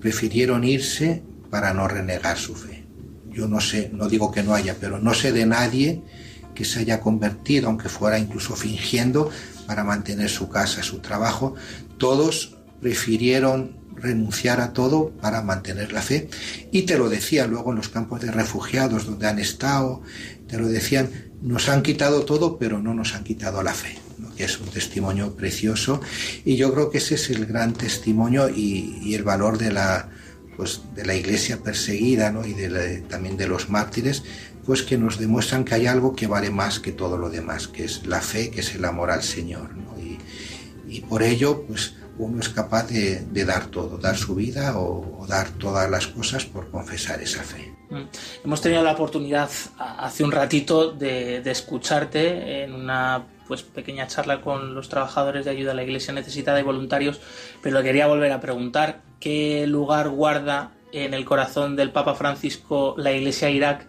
prefirieron 0.00 0.64
irse 0.64 1.22
para 1.50 1.74
no 1.74 1.86
renegar 1.86 2.38
su 2.38 2.54
fe. 2.54 2.84
Yo 3.30 3.48
no 3.48 3.60
sé, 3.60 3.90
no 3.92 4.08
digo 4.08 4.32
que 4.32 4.42
no 4.42 4.54
haya, 4.54 4.76
pero 4.78 4.98
no 4.98 5.14
sé 5.14 5.32
de 5.32 5.46
nadie 5.46 6.02
que 6.54 6.64
se 6.64 6.80
haya 6.80 7.00
convertido, 7.00 7.68
aunque 7.68 7.88
fuera 7.88 8.18
incluso 8.18 8.56
fingiendo, 8.56 9.30
para 9.66 9.84
mantener 9.84 10.28
su 10.28 10.48
casa, 10.48 10.82
su 10.82 10.98
trabajo. 10.98 11.54
Todos 11.98 12.56
prefirieron 12.80 13.76
renunciar 13.96 14.60
a 14.60 14.72
todo 14.72 15.10
para 15.10 15.42
mantener 15.42 15.92
la 15.92 16.02
fe. 16.02 16.28
Y 16.70 16.82
te 16.82 16.98
lo 16.98 17.08
decían 17.08 17.50
luego 17.50 17.70
en 17.70 17.76
los 17.76 17.88
campos 17.88 18.20
de 18.20 18.30
refugiados 18.30 19.06
donde 19.06 19.26
han 19.26 19.38
estado, 19.38 20.02
te 20.48 20.58
lo 20.58 20.68
decían, 20.68 21.10
nos 21.40 21.68
han 21.68 21.82
quitado 21.82 22.24
todo, 22.24 22.58
pero 22.58 22.78
no 22.78 22.94
nos 22.94 23.14
han 23.14 23.24
quitado 23.24 23.62
la 23.62 23.74
fe, 23.74 23.98
que 24.36 24.44
es 24.44 24.58
un 24.60 24.68
testimonio 24.68 25.34
precioso. 25.34 26.00
Y 26.44 26.56
yo 26.56 26.72
creo 26.72 26.90
que 26.90 26.98
ese 26.98 27.16
es 27.16 27.30
el 27.30 27.46
gran 27.46 27.72
testimonio 27.72 28.48
y, 28.48 29.14
el 29.14 29.24
valor 29.24 29.58
de 29.58 29.72
la, 29.72 30.08
pues, 30.56 30.82
de 30.94 31.04
la 31.04 31.14
iglesia 31.14 31.62
perseguida 31.62 32.30
¿no? 32.30 32.46
y 32.46 32.54
también 33.08 33.36
de 33.36 33.48
los 33.48 33.70
mártires, 33.70 34.22
pues 34.64 34.82
que 34.82 34.96
nos 34.96 35.18
demuestran 35.18 35.64
que 35.64 35.74
hay 35.74 35.86
algo 35.86 36.14
que 36.14 36.28
vale 36.28 36.50
más 36.50 36.78
que 36.78 36.92
todo 36.92 37.18
lo 37.18 37.30
demás, 37.30 37.66
que 37.66 37.84
es 37.84 38.06
la 38.06 38.20
fe, 38.20 38.50
que 38.50 38.60
es 38.60 38.74
el 38.74 38.84
amor 38.84 39.10
al 39.10 39.24
Señor. 39.24 39.70
Y, 40.00 40.18
y 40.96 41.00
por 41.00 41.22
ello, 41.22 41.64
pues 41.66 41.94
uno 42.22 42.40
es 42.40 42.48
capaz 42.48 42.88
de, 42.88 43.44
dar 43.44 43.66
todo, 43.66 43.98
dar 43.98 44.16
su 44.16 44.34
vida 44.34 44.78
o, 44.78 45.26
dar 45.28 45.50
todas 45.50 45.90
las 45.90 46.06
cosas 46.06 46.44
por 46.44 46.70
confesar 46.70 47.20
esa 47.20 47.42
fe. 47.42 47.72
Mm. 47.90 48.02
Hemos 48.44 48.60
tenido 48.60 48.82
la 48.82 48.92
oportunidad 48.92 49.50
hace 49.78 50.24
un 50.24 50.32
ratito 50.32 50.92
de, 50.92 51.38
escucharte 51.50 52.62
en 52.62 52.74
una 52.74 53.26
pues 53.48 53.62
pequeña 53.62 54.06
charla 54.06 54.40
con 54.40 54.74
los 54.74 54.88
trabajadores 54.88 55.44
de 55.44 55.50
ayuda 55.50 55.72
a 55.72 55.74
la 55.74 55.82
Iglesia 55.82 56.14
necesitada 56.14 56.60
y 56.60 56.62
voluntarios, 56.62 57.20
pero 57.60 57.82
quería 57.82 58.06
volver 58.06 58.32
a 58.32 58.40
preguntar 58.40 59.02
qué 59.20 59.66
lugar 59.66 60.08
guarda 60.08 60.70
en 60.92 61.14
el 61.14 61.24
corazón 61.24 61.76
del 61.76 61.90
Papa 61.90 62.14
Francisco 62.14 62.94
la 62.96 63.12
Iglesia 63.12 63.50
Irak 63.50 63.86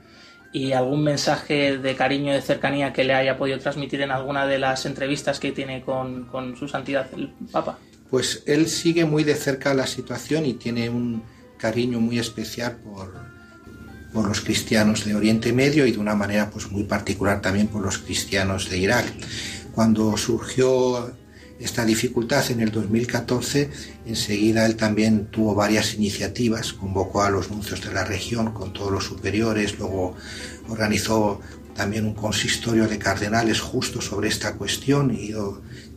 y 0.52 0.74
algún 0.74 1.04
mensaje 1.04 1.78
de 1.78 1.96
cariño, 1.96 2.34
de 2.34 2.41
cercanía 2.41 2.93
que 2.93 3.04
le 3.04 3.13
haya 3.13 3.38
podido 3.38 3.60
transmitir 3.60 4.02
en 4.02 4.12
alguna 4.12 4.46
de 4.46 4.60
las 4.60 4.86
entrevistas 4.86 5.39
que 5.39 5.52
tiene 5.52 5.82
con, 5.82 6.26
con 6.26 6.58
su 6.58 6.67
santidad 6.67 7.08
el 7.13 7.34
Papa 7.52 7.78
pues 8.13 8.43
él 8.45 8.69
sigue 8.69 9.06
muy 9.06 9.23
de 9.23 9.34
cerca 9.34 9.73
la 9.73 9.88
situación 9.88 10.45
y 10.45 10.54
tiene 10.54 10.88
un 10.88 11.23
cariño 11.58 11.99
muy 11.99 12.19
especial 12.19 12.78
por, 12.78 13.12
los 14.28 14.41
cristianos 14.41 15.04
de 15.04 15.15
Oriente 15.15 15.52
Medio 15.52 15.88
y 15.88 15.93
de 15.93 15.97
una 15.97 16.13
manera 16.13 16.52
pues 16.52 16.69
muy 16.69 16.84
particular 16.84 17.41
también 17.41 17.69
por 17.69 17.82
los 17.82 17.97
cristianos 17.97 18.69
de 18.69 18.78
Irak. 18.78 19.12
Cuando 19.73 20.15
surgió 20.15 21.12
esta 21.60 21.86
dificultad 21.86 22.52
en 22.52 22.60
el 22.60 22.69
2014, 22.69 23.71
enseguida 24.06 24.67
él 24.67 24.76
también 24.76 25.26
tuvo 25.32 25.56
varias 25.56 25.95
iniciativas, 25.95 26.71
convocó 26.71 27.23
a 27.23 27.32
los 27.32 27.49
nuncios 27.49 27.82
de 27.84 27.95
la 27.95 28.06
región 28.06 28.54
con 28.54 28.73
todos 28.73 28.91
los 28.91 29.06
superiores, 29.06 29.80
luego 29.80 30.15
organizó 30.69 31.41
también 31.73 32.06
un 32.06 32.13
consistorio 32.13 32.88
de 32.88 32.99
cardenales 32.99 33.60
justo 33.60 34.02
sobre 34.02 34.28
esta 34.28 34.54
cuestión 34.54 35.17
y 35.17 35.34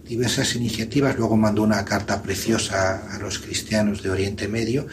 diversas 0.08 0.54
iniciativas, 0.54 1.16
luego 1.16 1.36
mandó 1.36 1.62
una 1.62 1.84
carta 1.84 2.22
preciosa 2.22 3.14
a 3.14 3.18
los 3.18 3.38
cristianos 3.38 4.02
de 4.02 4.10
Oriente 4.10 4.48
Medio, 4.48 4.86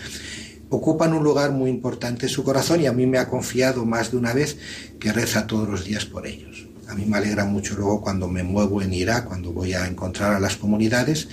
ocupan 0.69 1.13
un 1.13 1.23
lugar 1.23 1.51
muy 1.51 1.69
importante 1.69 2.25
en 2.25 2.31
su 2.31 2.43
corazón 2.43 2.81
y 2.81 2.87
a 2.87 2.93
mí 2.93 3.05
me 3.05 3.19
ha 3.19 3.29
confiado 3.29 3.85
más 3.85 4.11
de 4.11 4.17
una 4.17 4.33
vez 4.33 4.57
que 4.99 5.13
reza 5.13 5.45
todos 5.45 5.69
los 5.69 5.85
días 5.85 6.05
por 6.05 6.25
ellos. 6.25 6.67
A 6.87 6.95
mí 6.95 7.05
me 7.05 7.17
alegra 7.17 7.45
mucho 7.45 7.75
luego 7.75 8.01
cuando 8.01 8.27
me 8.27 8.43
muevo 8.43 8.81
en 8.81 8.93
Irak, 8.93 9.25
cuando 9.27 9.53
voy 9.53 9.73
a 9.73 9.87
encontrar 9.87 10.33
a 10.33 10.39
las 10.39 10.57
comunidades, 10.57 11.27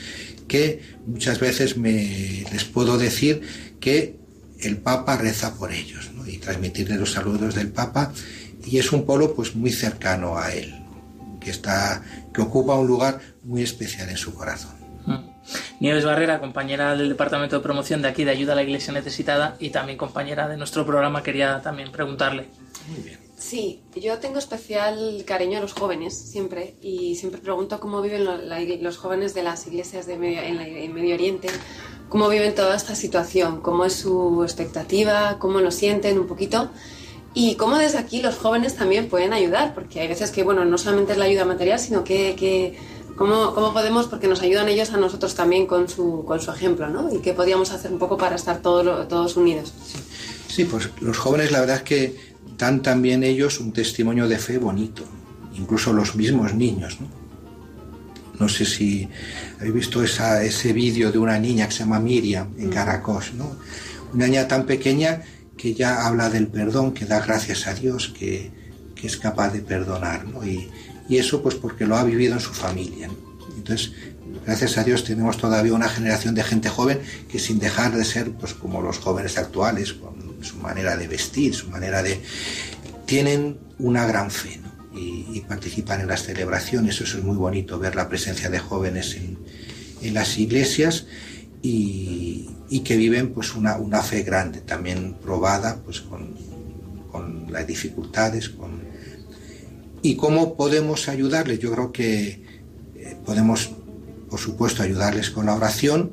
que 0.47 0.81
muchas 1.07 1.41
veces 1.41 1.77
me, 1.77 2.45
les 2.53 2.65
puedo 2.65 2.99
decir 2.99 3.43
que 3.81 4.17
el 4.61 4.77
Papa 4.77 5.17
reza 5.17 5.55
por 5.55 5.73
ellos 5.73 6.11
y 6.27 6.39
transmitirle 6.39 6.97
los 6.97 7.13
saludos 7.13 7.55
del 7.55 7.69
Papa 7.69 8.13
y 8.65 8.79
es 8.79 8.93
un 8.93 9.07
polo 9.07 9.35
pues 9.35 9.57
muy 9.57 9.73
cercano 9.73 10.39
a 10.39 10.53
él 10.53 10.80
que 11.41 11.51
está 11.51 12.03
que 12.33 12.43
ocupa 12.43 12.75
un 12.75 12.87
lugar 12.87 13.21
muy 13.43 13.63
especial 13.63 14.09
en 14.09 14.17
su 14.17 14.35
corazón. 14.35 14.73
Mm. 15.07 15.31
Nieves 15.81 16.05
Barrera, 16.05 16.39
compañera 16.39 16.95
del 16.95 17.09
Departamento 17.09 17.57
de 17.57 17.63
Promoción 17.63 18.03
de 18.03 18.09
aquí 18.09 18.25
de 18.25 18.31
Ayuda 18.31 18.53
a 18.53 18.57
la 18.57 18.63
Iglesia 18.63 18.93
Necesitada 18.93 19.57
y 19.59 19.71
también 19.71 19.99
compañera 19.99 20.49
de 20.49 20.57
nuestro 20.57 20.85
programa, 20.87 21.23
quería 21.23 21.61
también 21.63 21.91
preguntarle. 21.91 22.49
Muy 22.89 23.01
bien. 23.03 23.31
Sí, 23.41 23.81
yo 23.97 24.19
tengo 24.19 24.39
especial 24.39 25.25
cariño 25.27 25.59
a 25.59 25.61
los 25.63 25.73
jóvenes 25.73 26.15
siempre 26.15 26.77
y 26.83 27.17
siempre 27.17 27.41
pregunto 27.41 27.81
cómo 27.81 28.03
viven 28.03 28.27
los 28.83 28.99
jóvenes 28.99 29.33
de 29.33 29.43
las 29.43 29.67
iglesias 29.67 30.07
de 30.07 30.19
medio, 30.19 30.43
en, 30.43 30.93
Medio 30.93 31.15
Oriente, 31.15 31.49
cómo 32.11 32.29
viven 32.29 32.55
toda 32.55 32.77
esta 32.77 32.95
situación, 32.95 33.63
cómo 33.63 33.87
es 33.87 33.95
su 33.95 34.43
expectativa, 34.45 35.39
cómo 35.39 35.61
lo 35.61 35.71
sienten 35.71 36.19
un 36.19 36.27
poquito 36.27 36.71
y 37.33 37.55
cómo 37.55 37.79
desde 37.79 37.99
aquí 37.99 38.23
los 38.23 38.37
jóvenes 38.37 38.75
también 38.75 39.09
pueden 39.09 39.33
ayudar, 39.33 39.75
porque 39.75 40.01
hay 40.01 40.09
veces 40.09 40.31
que, 40.31 40.43
bueno, 40.43 40.65
no 40.65 40.79
solamente 40.79 41.13
es 41.13 41.19
la 41.19 41.27
ayuda 41.27 41.45
material, 41.45 41.79
sino 41.79 42.03
que, 42.03 42.35
que 42.37 42.77
cómo, 43.17 43.55
cómo, 43.55 43.73
podemos, 43.73 44.07
porque 44.09 44.27
nos 44.27 44.43
ayudan 44.43 44.69
ellos 44.69 44.91
a 44.91 44.97
nosotros 44.97 45.35
también 45.35 45.67
con 45.67 45.89
su, 45.89 46.25
con 46.25 46.41
su 46.41 46.51
ejemplo, 46.51 46.89
¿no? 46.89 47.15
Y 47.15 47.19
qué 47.19 47.33
podíamos 47.33 47.71
hacer 47.71 47.93
un 47.93 47.99
poco 47.99 48.17
para 48.17 48.35
estar 48.35 48.59
todos, 48.59 49.07
todos 49.09 49.37
unidos. 49.37 49.73
Sí. 50.49 50.65
pues 50.65 50.91
los 51.01 51.19
jóvenes 51.19 51.53
la 51.53 51.61
verdad 51.61 51.77
es 51.77 51.83
que 51.83 52.17
dan 52.59 52.83
también 52.83 53.23
ellos 53.23 53.61
un 53.61 53.73
testimonio 53.73 54.27
de 54.27 54.39
fe 54.39 54.59
bonito, 54.59 55.05
incluso 55.55 55.93
los 55.93 56.17
mismos 56.17 56.55
niños, 56.55 57.01
¿no? 57.01 57.21
No 58.41 58.49
sé 58.49 58.65
si 58.65 59.07
habéis 59.59 59.75
visto 59.75 60.03
esa, 60.03 60.43
ese 60.43 60.73
vídeo 60.73 61.13
de 61.13 61.19
una 61.19 61.39
niña 61.39 61.67
que 61.67 61.73
se 61.73 61.81
llama 61.81 62.01
Miriam 62.01 62.49
en 62.59 62.69
mm. 62.69 62.73
Caracos, 62.73 63.35
¿no? 63.35 63.55
Una 64.15 64.27
niña 64.27 64.49
tan 64.49 64.65
pequeña 64.65 65.23
que 65.61 65.75
ya 65.75 66.07
habla 66.07 66.31
del 66.31 66.47
perdón, 66.47 66.93
que 66.93 67.05
da 67.05 67.21
gracias 67.21 67.67
a 67.67 67.75
Dios, 67.75 68.15
que, 68.19 68.51
es 69.03 69.17
capaz 69.17 69.51
de 69.51 69.61
perdonar, 69.61 70.27
Y, 70.45 71.17
eso 71.17 71.43
pues 71.43 71.55
porque 71.55 71.87
lo 71.87 71.97
ha 71.97 72.05
vivido 72.05 72.35
en 72.35 72.41
su 72.41 72.53
familia. 72.53 73.11
Entonces, 73.57 73.93
gracias 74.47 74.79
a 74.79 74.85
Dios 74.85 75.05
tenemos 75.05 75.39
todavía 75.39 75.73
una 75.75 75.89
generación 75.89 76.35
de 76.35 76.45
gente 76.45 76.69
joven 76.69 77.01
que 77.29 77.39
sin 77.39 77.59
dejar 77.59 77.97
de 77.97 78.05
ser 78.05 78.31
pues 78.33 78.55
como 78.55 78.81
los 78.81 78.99
jóvenes 78.99 79.37
actuales, 79.39 79.95
con 79.95 80.45
su 80.45 80.57
manera 80.59 80.97
de 80.97 81.09
vestir, 81.09 81.55
su 81.55 81.69
manera 81.69 82.03
de... 82.03 82.21
tienen 83.07 83.59
una 83.79 84.07
gran 84.07 84.31
fe 84.31 84.61
y, 84.95 85.41
participan 85.49 86.03
en 86.03 86.09
las 86.09 86.23
celebraciones. 86.23 87.01
Eso 87.01 87.19
es 87.19 87.25
muy 87.25 87.37
bonito, 87.37 87.79
ver 87.79 87.97
la 87.97 88.09
presencia 88.09 88.51
de 88.51 88.59
jóvenes 88.59 89.17
en, 89.17 90.15
las 90.15 90.39
iglesias 90.39 91.07
y, 91.63 92.81
que 92.85 92.97
viven 92.97 93.33
pues 93.35 93.55
una, 93.55 93.77
una, 93.77 94.03
fe 94.03 94.23
grande, 94.23 94.61
también 94.61 95.15
probada 95.15 95.77
pues 95.85 96.01
con, 96.01 96.35
con 97.11 97.53
las 97.53 97.67
dificultades. 97.67 98.49
Con... 98.49 98.81
¿Y 100.03 100.17
cómo 100.17 100.57
podemos 100.57 101.09
ayudarles? 101.09 101.59
Yo 101.59 101.73
creo 101.73 101.93
que 101.93 102.43
eh, 102.97 103.17
podemos, 103.25 103.71
por 104.31 104.41
supuesto, 104.41 104.83
ayudarles 104.83 105.31
con 105.31 105.47
la 105.47 105.55
oración, 105.55 106.13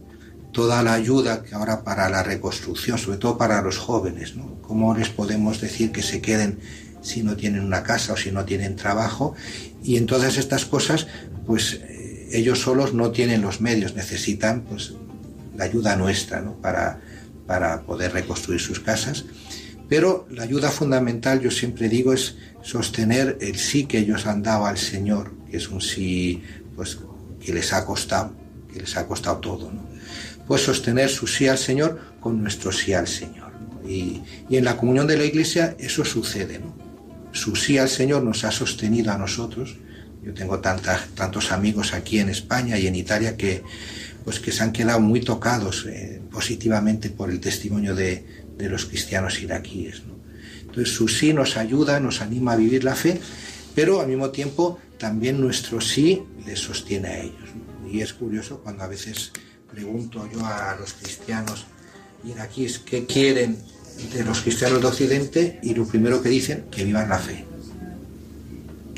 toda 0.51 0.83
la 0.83 0.93
ayuda 0.93 1.43
que 1.43 1.55
ahora 1.55 1.83
para 1.83 2.09
la 2.09 2.23
reconstrucción, 2.23 2.97
sobre 2.97 3.17
todo 3.17 3.37
para 3.37 3.61
los 3.61 3.77
jóvenes, 3.77 4.35
¿no? 4.35 4.61
¿Cómo 4.61 4.95
les 4.95 5.09
podemos 5.09 5.61
decir 5.61 5.91
que 5.91 6.01
se 6.01 6.21
queden 6.21 6.59
si 7.01 7.23
no 7.23 7.37
tienen 7.37 7.63
una 7.63 7.83
casa 7.83 8.13
o 8.13 8.17
si 8.17 8.31
no 8.31 8.43
tienen 8.43 8.75
trabajo? 8.75 9.35
Y 9.83 9.97
en 9.97 10.05
todas 10.05 10.37
estas 10.37 10.65
cosas, 10.65 11.07
pues 11.45 11.75
eh, 11.75 12.29
ellos 12.33 12.59
solos 12.59 12.93
no 12.93 13.11
tienen 13.11 13.41
los 13.41 13.61
medios, 13.61 13.95
necesitan 13.95 14.61
pues 14.61 14.93
la 15.57 15.65
ayuda 15.65 15.95
nuestra 15.95 16.41
¿no? 16.41 16.55
para, 16.61 17.01
para 17.45 17.81
poder 17.81 18.13
reconstruir 18.13 18.61
sus 18.61 18.79
casas. 18.79 19.25
Pero 19.89 20.27
la 20.29 20.43
ayuda 20.43 20.69
fundamental, 20.69 21.39
yo 21.41 21.51
siempre 21.51 21.89
digo, 21.89 22.13
es 22.13 22.35
sostener 22.61 23.37
el 23.41 23.57
sí 23.57 23.85
que 23.85 23.99
ellos 23.99 24.25
han 24.25 24.43
dado 24.43 24.65
al 24.65 24.77
Señor, 24.77 25.33
que 25.49 25.57
es 25.57 25.69
un 25.69 25.81
sí 25.81 26.43
pues, 26.75 26.99
que 27.39 27.53
les 27.53 27.73
ha 27.73 27.85
costado, 27.85 28.33
que 28.71 28.79
les 28.79 28.95
ha 28.97 29.07
costado 29.07 29.37
todo. 29.37 29.71
¿no? 29.71 29.87
pues 30.47 30.61
sostener 30.61 31.09
su 31.09 31.27
sí 31.27 31.47
al 31.47 31.57
Señor 31.57 31.99
con 32.21 32.41
nuestro 32.41 32.71
sí 32.71 32.93
al 32.93 33.07
Señor. 33.07 33.51
Y, 33.87 34.21
en 34.49 34.63
la 34.63 34.77
comunión 34.77 35.05
de 35.05 35.17
la 35.17 35.25
Iglesia 35.25 35.75
eso 35.77 36.05
sucede. 36.05 36.59
¿no? 36.59 36.73
Su 37.33 37.55
sí 37.55 37.77
al 37.77 37.89
Señor 37.89 38.23
nos 38.23 38.43
ha 38.45 38.51
sostenido 38.51 39.11
a 39.11 39.17
nosotros. 39.17 39.75
Yo 40.23 40.33
tengo 40.33 40.59
tantos 40.59 41.51
amigos 41.51 41.93
aquí 41.93 42.19
en 42.19 42.29
España 42.29 42.77
y 42.77 42.87
en 42.87 42.95
Italia 42.95 43.37
que, 43.37 43.63
pues, 44.27 44.41
que 44.41 44.51
se 44.51 44.61
han 44.61 44.73
quedado 44.73 44.99
muy 44.99 45.21
tocados 45.21 45.85
eh, 45.85 46.21
positivamente 46.29 47.09
por 47.09 47.29
el 47.29 47.39
testimonio 47.39 47.95
de, 47.95 48.25
los 48.59 48.83
cristianos 48.83 49.41
iraquíes. 49.41 50.01
Entonces 50.63 50.93
su 50.93 51.07
sí 51.07 51.31
nos 51.31 51.55
ayuda, 51.55 52.01
nos 52.01 52.19
anima 52.19 52.51
a 52.51 52.57
vivir 52.57 52.83
la 52.83 52.93
fe, 52.93 53.21
pero 53.73 54.01
al 54.01 54.09
mismo 54.09 54.31
tiempo 54.31 54.79
también 54.97 55.39
nuestro 55.39 55.79
sí 55.79 56.23
les 56.45 56.59
sostiene 56.59 57.07
a 57.07 57.19
ellos. 57.19 57.49
Y 57.89 58.01
es 58.01 58.11
curioso 58.11 58.59
cuando 58.61 58.83
a 58.83 58.87
veces 58.87 59.31
pregunto 59.71 60.29
yo 60.29 60.45
a 60.45 60.75
los 60.77 60.91
cristianos 60.91 61.65
iraquíes 62.25 62.79
qué 62.79 63.05
quieren 63.05 63.55
de 64.13 64.25
los 64.25 64.41
cristianos 64.41 64.81
de 64.81 64.87
Occidente 64.87 65.59
y 65.63 65.73
lo 65.73 65.87
primero 65.87 66.21
que 66.21 66.27
dicen, 66.27 66.65
que 66.69 66.83
vivan 66.83 67.07
la 67.07 67.19
fe. 67.19 67.45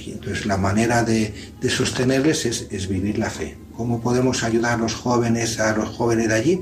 entonces 0.07 0.47
la 0.47 0.57
manera 0.57 1.03
de, 1.03 1.31
sostenerles 1.69 2.47
es, 2.47 2.87
vivir 2.89 3.19
la 3.19 3.29
fe. 3.29 3.68
¿Cómo 3.79 4.01
podemos 4.01 4.43
ayudar 4.43 4.73
a 4.73 4.77
los 4.77 4.93
jóvenes, 4.93 5.57
a 5.57 5.73
los 5.73 5.87
jóvenes 5.87 6.27
de 6.27 6.35
allí? 6.35 6.61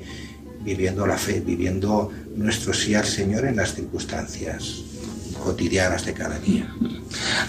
Viviendo 0.60 1.08
la 1.08 1.17
fe, 1.17 1.39
viviendo 1.39 2.12
nuestro 2.36 2.75
sí 2.75 2.93
al 2.93 3.06
Señor 3.06 3.45
en 3.45 3.56
las 3.56 3.73
circunstancias 3.73 4.84
cotidianas 5.43 6.06
de 6.06 6.13
cada 6.13 6.38
día. 6.38 6.71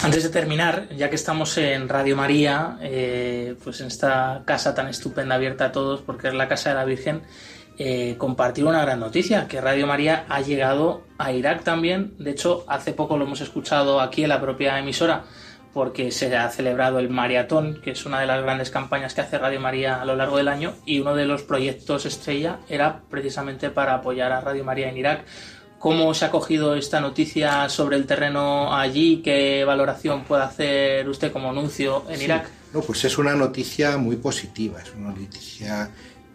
Antes 0.02 0.22
de 0.22 0.30
terminar, 0.30 0.88
ya 0.96 1.10
que 1.10 1.16
estamos 1.16 1.58
en 1.58 1.86
Radio 1.86 2.16
María, 2.16 2.78
eh, 2.80 3.56
pues 3.62 3.82
en 3.82 3.88
esta 3.88 4.42
casa 4.46 4.74
tan 4.74 4.88
estupenda 4.88 5.34
abierta 5.34 5.66
a 5.66 5.72
todos, 5.72 6.00
porque 6.00 6.28
es 6.28 6.34
la 6.34 6.48
casa 6.48 6.70
de 6.70 6.74
la 6.74 6.86
Virgen, 6.86 7.20
eh, 7.76 8.14
compartir 8.16 8.64
una 8.64 8.80
gran 8.80 9.00
noticia, 9.00 9.48
que 9.48 9.60
Radio 9.60 9.86
María 9.86 10.24
ha 10.30 10.40
llegado 10.40 11.02
a 11.18 11.30
Irak 11.32 11.62
también. 11.62 12.14
De 12.18 12.30
hecho, 12.30 12.64
hace 12.68 12.94
poco 12.94 13.18
lo 13.18 13.26
hemos 13.26 13.42
escuchado 13.42 14.00
aquí 14.00 14.22
en 14.22 14.30
la 14.30 14.40
propia 14.40 14.78
emisora, 14.78 15.24
porque 15.72 16.10
se 16.10 16.34
ha 16.36 16.48
celebrado 16.50 16.98
el 16.98 17.10
Maratón, 17.10 17.80
que 17.82 17.92
es 17.92 18.06
una 18.06 18.20
de 18.20 18.26
las 18.26 18.42
grandes 18.42 18.70
campañas 18.70 19.14
que 19.14 19.20
hace 19.20 19.38
Radio 19.38 19.60
María 19.60 20.00
a 20.00 20.04
lo 20.04 20.16
largo 20.16 20.36
del 20.36 20.48
año, 20.48 20.74
y 20.84 21.00
uno 21.00 21.14
de 21.14 21.26
los 21.26 21.42
proyectos 21.42 22.06
estrella 22.06 22.58
era 22.68 23.00
precisamente 23.10 23.70
para 23.70 23.94
apoyar 23.94 24.32
a 24.32 24.40
Radio 24.40 24.64
María 24.64 24.88
en 24.88 24.96
Irak. 24.96 25.24
¿Cómo 25.78 26.12
se 26.12 26.24
ha 26.24 26.30
cogido 26.30 26.74
esta 26.74 27.00
noticia 27.00 27.68
sobre 27.68 27.96
el 27.96 28.06
terreno 28.06 28.74
allí? 28.76 29.22
¿Qué 29.22 29.64
valoración 29.64 30.24
puede 30.24 30.42
hacer 30.42 31.08
usted 31.08 31.30
como 31.30 31.50
anuncio 31.50 32.04
en 32.08 32.20
Irak? 32.20 32.48
No, 32.72 32.80
pues 32.80 33.04
es 33.04 33.16
una 33.16 33.34
noticia 33.34 33.96
muy 33.96 34.16
positiva, 34.16 34.80
es 34.82 34.92
una 34.94 35.10
noticia 35.10 35.90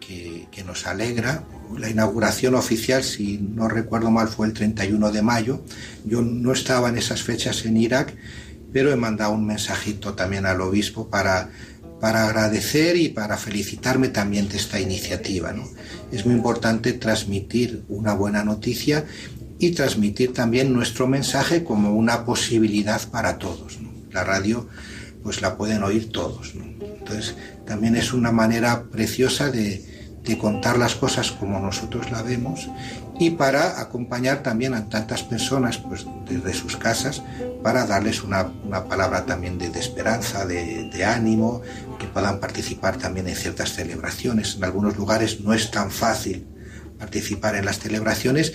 que, 0.06 0.64
nos 0.64 0.86
alegra. 0.86 1.44
La 1.78 1.88
inauguración 1.88 2.54
oficial, 2.54 3.02
si 3.02 3.38
no 3.38 3.68
recuerdo 3.68 4.10
mal, 4.10 4.28
fue 4.28 4.46
el 4.46 4.52
31 4.52 5.12
de 5.12 5.22
mayo. 5.22 5.62
Yo 6.04 6.22
no 6.22 6.52
estaba 6.52 6.88
en 6.88 6.98
esas 6.98 7.22
fechas 7.22 7.64
en 7.64 7.76
Irak, 7.76 8.14
pero 8.74 8.90
he 8.92 8.96
mandado 8.96 9.32
un 9.32 9.46
mensajito 9.46 10.14
también 10.14 10.46
al 10.46 10.60
obispo 10.60 11.08
para, 11.08 11.48
para 12.00 12.26
agradecer 12.26 12.96
y 12.96 13.08
para 13.08 13.36
felicitarme 13.36 14.08
también 14.08 14.48
de 14.48 14.56
esta 14.56 14.80
iniciativa. 14.80 15.52
¿no? 15.52 15.62
Es 16.10 16.26
muy 16.26 16.34
importante 16.34 16.92
transmitir 16.92 17.84
una 17.88 18.14
buena 18.14 18.42
noticia 18.42 19.04
y 19.60 19.70
transmitir 19.70 20.32
también 20.32 20.72
nuestro 20.72 21.06
mensaje 21.06 21.62
como 21.62 21.94
una 21.94 22.24
posibilidad 22.24 23.00
para 23.10 23.38
todos. 23.38 23.78
La 24.10 24.24
radio 24.24 24.66
pues 25.22 25.40
la 25.40 25.56
pueden 25.56 25.84
oír 25.84 26.10
todos. 26.10 26.52
Entonces 26.54 27.36
también 27.64 27.94
es 27.94 28.12
una 28.12 28.32
manera 28.32 28.82
preciosa 28.90 29.52
de, 29.52 29.94
contar 30.40 30.78
las 30.78 30.96
cosas 30.96 31.30
como 31.30 31.60
nosotros 31.60 32.10
la 32.10 32.22
vemos 32.22 32.68
y 33.18 33.30
para 33.30 33.80
acompañar 33.80 34.42
también 34.42 34.74
a 34.74 34.88
tantas 34.88 35.22
personas 35.22 35.78
pues 35.78 36.06
desde 36.28 36.52
sus 36.52 36.76
casas 36.76 37.22
para 37.62 37.86
darles 37.86 38.22
una, 38.22 38.50
palabra 38.88 39.24
también 39.24 39.58
de, 39.58 39.66
esperanza, 39.78 40.46
de, 40.46 40.90
de, 40.90 41.04
ánimo, 41.04 41.62
que 41.98 42.06
puedan 42.06 42.40
participar 42.40 42.98
también 42.98 43.28
en 43.28 43.36
ciertas 43.36 43.72
celebraciones. 43.72 44.56
En 44.56 44.64
algunos 44.64 44.96
lugares 44.96 45.40
no 45.40 45.54
es 45.54 45.70
tan 45.70 45.90
fácil 45.90 46.46
participar 46.98 47.56
en 47.56 47.64
las 47.64 47.78
celebraciones 47.78 48.52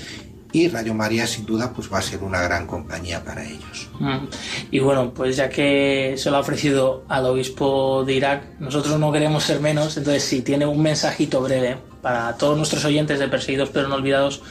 y 0.51 0.67
Radio 0.67 0.93
María 0.93 1.27
sin 1.27 1.45
duda 1.45 1.71
pues 1.73 1.91
va 1.91 1.99
a 1.99 2.01
ser 2.01 2.23
una 2.23 2.41
gran 2.41 2.65
compañía 2.65 3.23
para 3.23 3.45
ellos. 3.45 3.89
Mm. 3.99 4.25
Y 4.71 4.79
bueno, 4.79 5.13
pues 5.13 5.35
ya 5.37 5.49
que 5.49 6.15
se 6.17 6.29
lo 6.31 6.37
ha 6.37 6.39
ofrecido 6.39 7.03
al 7.07 7.25
obispo 7.25 8.03
de 8.03 8.13
Irak, 8.13 8.59
nosotros 8.59 8.99
no 8.99 9.11
queremos 9.11 9.43
ser 9.43 9.59
menos, 9.59 9.97
entonces 9.97 10.23
si 10.23 10.41
tiene 10.41 10.65
un 10.65 10.81
mensajito 10.81 11.41
breve 11.41 11.77
para 12.01 12.35
todos 12.37 12.57
nuestros 12.57 12.85
oyentes 12.85 13.19
de 13.19 13.27
Perseguidos 13.27 13.69
pero 13.73 13.87
no 13.87 13.95
olvidados 13.95 14.41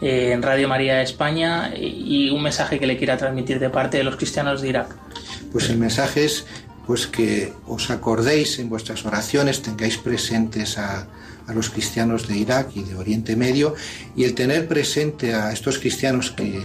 eh, 0.00 0.32
en 0.32 0.42
Radio 0.42 0.68
María 0.68 1.02
España 1.02 1.72
y 1.76 2.30
un 2.30 2.42
mensaje 2.42 2.78
que 2.78 2.86
le 2.86 2.96
quiera 2.96 3.16
transmitir 3.16 3.58
de 3.58 3.70
parte 3.70 3.98
de 3.98 4.04
los 4.04 4.16
cristianos 4.16 4.60
de 4.60 4.68
Irak. 4.68 4.94
Pues 5.52 5.68
el 5.70 5.78
mensaje 5.78 6.24
es 6.24 6.46
pues 6.86 7.06
que 7.06 7.52
os 7.66 7.90
acordéis 7.90 8.58
en 8.58 8.68
vuestras 8.68 9.04
oraciones, 9.04 9.60
tengáis 9.60 9.98
presentes 9.98 10.78
a, 10.78 11.06
a 11.46 11.52
los 11.52 11.70
cristianos 11.70 12.28
de 12.28 12.36
Irak 12.36 12.70
y 12.76 12.82
de 12.82 12.94
Oriente 12.94 13.36
Medio 13.36 13.74
y 14.16 14.24
el 14.24 14.34
tener 14.34 14.68
presente 14.68 15.34
a 15.34 15.52
estos 15.52 15.78
cristianos 15.78 16.30
que, 16.30 16.62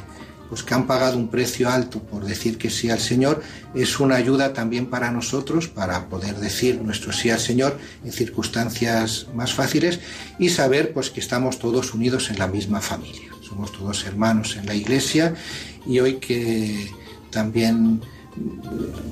pues, 0.53 0.61
que 0.61 0.75
han 0.75 0.85
pagado 0.85 1.17
un 1.17 1.29
precio 1.29 1.67
alto 1.67 1.97
por 1.99 2.25
decir 2.25 2.59
que 2.59 2.69
sí 2.69 2.87
al 2.91 2.99
Señor 2.99 3.41
es 3.73 3.99
una 3.99 4.17
ayuda 4.17 4.53
también 4.53 4.85
para 4.85 5.09
nosotros 5.09 5.67
para 5.67 6.09
poder 6.09 6.35
decir 6.35 6.79
nuestro 6.79 7.11
sí 7.11 7.31
al 7.31 7.39
Señor 7.39 7.79
en 8.05 8.11
circunstancias 8.11 9.25
más 9.33 9.51
fáciles 9.51 9.99
y 10.37 10.49
saber 10.49 10.93
pues 10.93 11.09
que 11.09 11.21
estamos 11.21 11.57
todos 11.57 11.95
unidos 11.95 12.29
en 12.29 12.37
la 12.37 12.45
misma 12.45 12.81
familia. 12.81 13.31
Somos 13.41 13.71
todos 13.71 14.05
hermanos 14.05 14.55
en 14.55 14.67
la 14.67 14.75
iglesia 14.75 15.33
y 15.87 15.99
hoy 16.01 16.17
que 16.17 16.87
también 17.31 18.01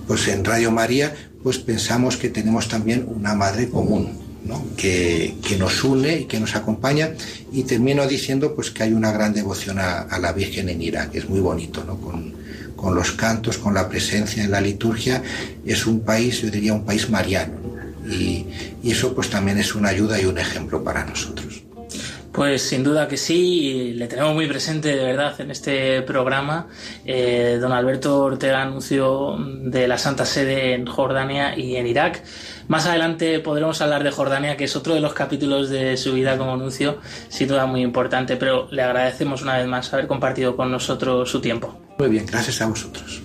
pues 0.06 0.28
en 0.28 0.46
Radio 0.46 0.70
María 0.70 1.16
pues 1.42 1.58
pensamos 1.58 2.18
que 2.18 2.30
tenemos 2.30 2.68
también 2.68 3.08
una 3.10 3.34
madre 3.34 3.68
común 3.68 4.31
que, 4.78 5.36
nos 5.58 5.84
une 5.84 6.22
y 6.22 6.26
que 6.26 6.40
nos 6.40 6.56
acompaña. 6.56 7.12
Y 7.52 7.64
termino 7.64 8.08
diciendo 8.08 8.56
pues, 8.56 8.72
que 8.72 8.84
hay 8.84 8.94
una 8.94 9.12
gran 9.12 9.34
devoción 9.34 9.80
a, 9.80 10.18
la 10.20 10.32
Virgen 10.34 10.70
en 10.70 10.82
Irak, 10.82 11.12
que 11.12 11.20
es 11.20 11.30
muy 11.30 11.40
bonito, 11.40 11.84
¿no? 11.84 11.98
con, 12.00 12.40
los 12.96 13.12
cantos, 13.12 13.60
con 13.60 13.76
la 13.76 13.88
presencia 13.88 14.44
en 14.44 14.52
la 14.52 14.60
liturgia. 14.60 15.22
Es 15.66 15.86
un 15.86 16.00
país, 16.02 16.42
yo 16.42 16.50
diría, 16.50 16.74
un 16.74 16.84
país 16.84 17.10
mariano. 17.10 17.60
Y, 18.10 18.46
y 18.82 18.92
eso 18.92 19.14
pues 19.14 19.30
también 19.30 19.60
es 19.60 19.76
una 19.76 19.90
ayuda 19.90 20.20
y 20.20 20.26
un 20.26 20.40
ejemplo 20.40 20.84
para 20.84 21.06
nosotros. 21.06 21.62
Pues 22.32 22.62
sin 22.62 22.82
duda 22.82 23.10
que 23.10 23.18
sí, 23.18 23.94
le 23.94 24.08
tenemos 24.08 24.34
muy 24.34 24.48
presente 24.48 24.96
de 24.96 25.04
verdad 25.04 25.40
en 25.42 25.52
este 25.52 26.02
programa. 26.02 26.68
Eh, 27.06 27.58
don 27.60 27.74
Alberto 27.74 28.24
Ortega 28.24 28.62
anunció 28.62 29.36
de 29.38 29.86
la 29.86 29.98
Santa 29.98 30.26
Sede 30.26 30.74
en 30.74 30.86
Jordania 30.86 31.58
y 31.58 31.76
en 31.76 31.88
Irak. 31.88 32.24
Más 32.72 32.86
adelante 32.86 33.42
podremos 33.42 33.82
hablar 33.82 34.02
de 34.02 34.12
Jordania, 34.12 34.56
que 34.56 34.64
es 34.64 34.78
otro 34.78 34.94
de 34.94 35.02
los 35.02 35.14
capítulos 35.14 35.70
de 35.70 35.98
su 35.98 36.14
vida 36.14 36.38
como 36.38 36.54
anuncio, 36.54 37.00
sin 37.28 37.50
duda 37.50 37.66
muy 37.66 37.82
importante, 37.82 38.38
pero 38.38 38.70
le 38.72 38.82
agradecemos 38.82 39.42
una 39.42 39.58
vez 39.58 39.68
más 39.68 39.94
haber 39.94 40.08
compartido 40.08 40.56
con 40.56 40.72
nosotros 40.72 41.30
su 41.30 41.42
tiempo. 41.42 41.78
Muy 42.00 42.08
bien, 42.08 42.26
gracias 42.26 42.62
a 42.62 42.68
vosotros. 42.68 43.24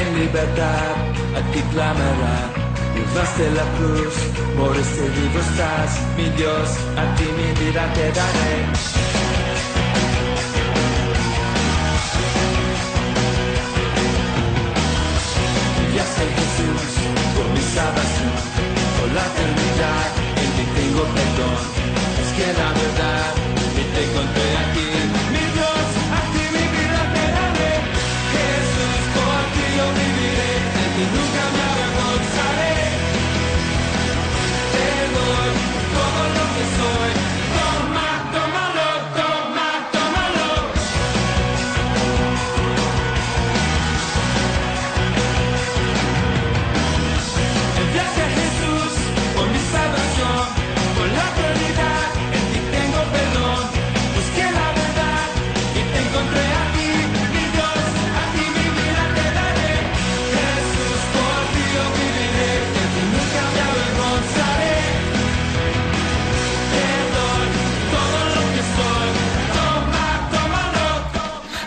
En 0.00 0.18
libertad 0.18 0.94
a 1.36 1.40
ti 1.52 1.60
clamarán. 1.72 2.60
Dios 2.94 3.38
de 3.38 3.50
la 3.58 3.64
cruz, 3.76 4.14
por 4.56 4.76
este 4.76 5.02
vivo 5.16 5.38
estás, 5.40 5.90
mi 6.16 6.28
Dios, 6.36 6.68
a 6.96 7.14
ti 7.16 7.24
mi 7.38 7.48
vida 7.64 7.82
te 7.94 8.06
daré. 8.18 8.56
Ya 15.96 16.04
sé 16.14 16.24
Jesús, 16.38 16.90
por 17.34 17.46
mi 17.54 17.62
salvación, 17.74 18.34
por 18.96 19.08
la 19.16 19.24
eternidad, 19.32 20.08
en 20.42 20.50
ti 20.56 20.64
tengo 20.76 21.02
perdón. 21.16 21.60
Es 22.22 22.30
que 22.36 22.46
la 22.60 22.68
verdad, 22.80 23.09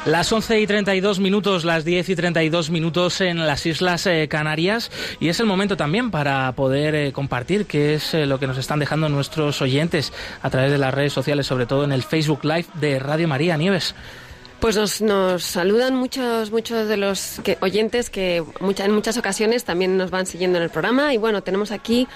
Las 0.06 0.34
11 0.34 0.60
y 0.60 0.68
32 0.68 1.22
minutos, 1.22 1.64
las 1.64 1.86
10 1.86 2.10
y 2.10 2.16
32 2.18 2.70
minutos 2.72 3.22
en 3.22 3.48
las 3.48 3.66
Islas 3.66 4.06
eh, 4.06 4.28
Canarias 4.28 4.92
y 5.22 5.30
es 5.30 5.40
el 5.40 5.46
momento 5.46 5.78
también 5.78 6.12
para 6.12 6.52
poder 6.52 6.94
eh, 6.94 7.14
compartir 7.14 7.66
qué 7.66 7.94
es 7.94 8.14
eh, 8.14 8.26
lo 8.26 8.38
que 8.38 8.46
nos 8.46 8.58
están 8.58 8.80
dejando 8.80 9.08
nuestros 9.08 9.62
oyentes 9.62 10.12
a 10.42 10.50
través 10.50 10.74
de 10.74 10.78
las 10.78 10.94
redes 10.94 11.14
sociales, 11.14 11.48
sobre 11.48 11.68
todo 11.68 11.86
en 11.86 11.94
el 11.94 12.04
Facebook 12.04 12.44
Live 12.44 12.66
de 12.82 13.00
Radio 13.00 13.30
María 13.30 13.56
Nieves. 13.56 13.96
Pues 14.60 14.76
nos, 14.76 15.02
nos, 15.02 15.44
saludan 15.44 15.96
muchos 15.96 16.52
muchos 16.52 16.90
de 16.90 16.98
los 16.98 17.40
que, 17.42 17.58
oyentes 17.62 18.10
que 18.10 18.44
mucha, 18.60 18.84
en 18.84 18.92
muchas 18.92 19.18
ocasiones 19.18 19.64
también 19.64 19.96
nos 19.96 20.12
van 20.12 20.26
siguiendo 20.26 20.58
en 20.58 20.64
el 20.66 20.70
programa 20.70 21.14
y 21.14 21.18
bueno 21.18 21.44
tenemos 21.44 21.72
aquí 21.72 22.08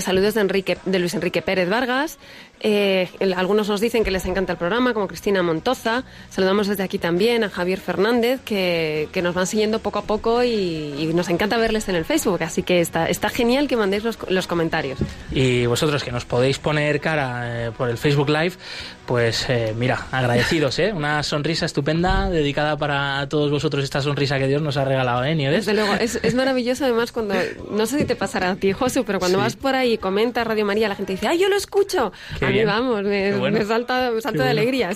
saludos 0.00 0.32
de 0.32 0.40
Enrique 0.40 0.78
de 0.86 0.98
Luis 0.98 1.12
Enrique 1.12 1.42
Pérez 1.42 1.68
Vargas 1.68 2.18
eh, 2.62 3.08
algunos 3.36 3.68
nos 3.68 3.80
dicen 3.80 4.04
que 4.04 4.10
les 4.10 4.24
encanta 4.24 4.52
el 4.52 4.58
programa, 4.58 4.94
como 4.94 5.08
Cristina 5.08 5.42
Montoza. 5.42 6.04
Saludamos 6.30 6.68
desde 6.68 6.84
aquí 6.84 6.98
también 6.98 7.42
a 7.42 7.50
Javier 7.50 7.80
Fernández, 7.80 8.40
que, 8.44 9.08
nos 9.22 9.34
van 9.34 9.46
siguiendo 9.46 9.80
poco 9.80 9.98
a 9.98 10.02
poco 10.02 10.44
y, 10.44 11.10
nos 11.14 11.28
encanta 11.28 11.56
verles 11.58 11.88
en 11.88 11.96
el 11.96 12.04
Facebook. 12.04 12.42
Así 12.42 12.62
que 12.62 12.80
está, 12.80 13.08
está 13.08 13.28
genial 13.28 13.68
que 13.68 13.76
mandéis 13.76 14.04
los, 14.04 14.46
comentarios. 14.46 14.98
Y 15.30 15.66
vosotros 15.66 16.04
que 16.04 16.12
nos 16.12 16.24
podéis 16.24 16.58
poner 16.58 17.00
cara 17.00 17.66
eh, 17.66 17.70
por 17.72 17.88
el 17.88 17.98
Facebook 17.98 18.28
Live, 18.28 18.54
pues 19.06 19.46
eh, 19.48 19.74
mira, 19.76 20.06
agradecidos, 20.10 20.78
¿eh? 20.78 20.92
Una 20.92 21.22
sonrisa 21.22 21.66
estupenda 21.66 22.30
dedicada 22.30 22.76
para 22.76 23.28
todos 23.28 23.50
vosotros, 23.50 23.82
esta 23.82 24.00
sonrisa 24.00 24.38
que 24.38 24.46
Dios 24.46 24.62
nos 24.62 24.76
ha 24.76 24.84
regalado, 24.84 25.24
¿eh, 25.24 25.34
Nieves? 25.34 25.66
Desde 25.66 25.74
luego, 25.74 25.94
es, 25.94 26.34
maravilloso 26.34 26.84
además 26.84 27.12
cuando, 27.12 27.34
no 27.70 27.86
sé 27.86 27.98
si 27.98 28.04
te 28.04 28.16
pasará 28.16 28.50
a 28.50 28.56
ti, 28.56 28.72
Josu, 28.72 29.04
pero 29.04 29.18
cuando 29.18 29.38
vas 29.38 29.56
por 29.56 29.74
ahí 29.74 29.94
y 29.94 29.98
comenta 29.98 30.44
Radio 30.44 30.64
María, 30.64 30.88
la 30.88 30.94
gente 30.94 31.12
dice, 31.12 31.26
¡ay, 31.26 31.38
yo 31.38 31.48
lo 31.48 31.56
escucho! 31.56 32.12
Vamos, 32.64 33.02
me, 33.04 33.64
salta, 33.64 34.10
de 34.10 34.48
alegría. 34.48 34.90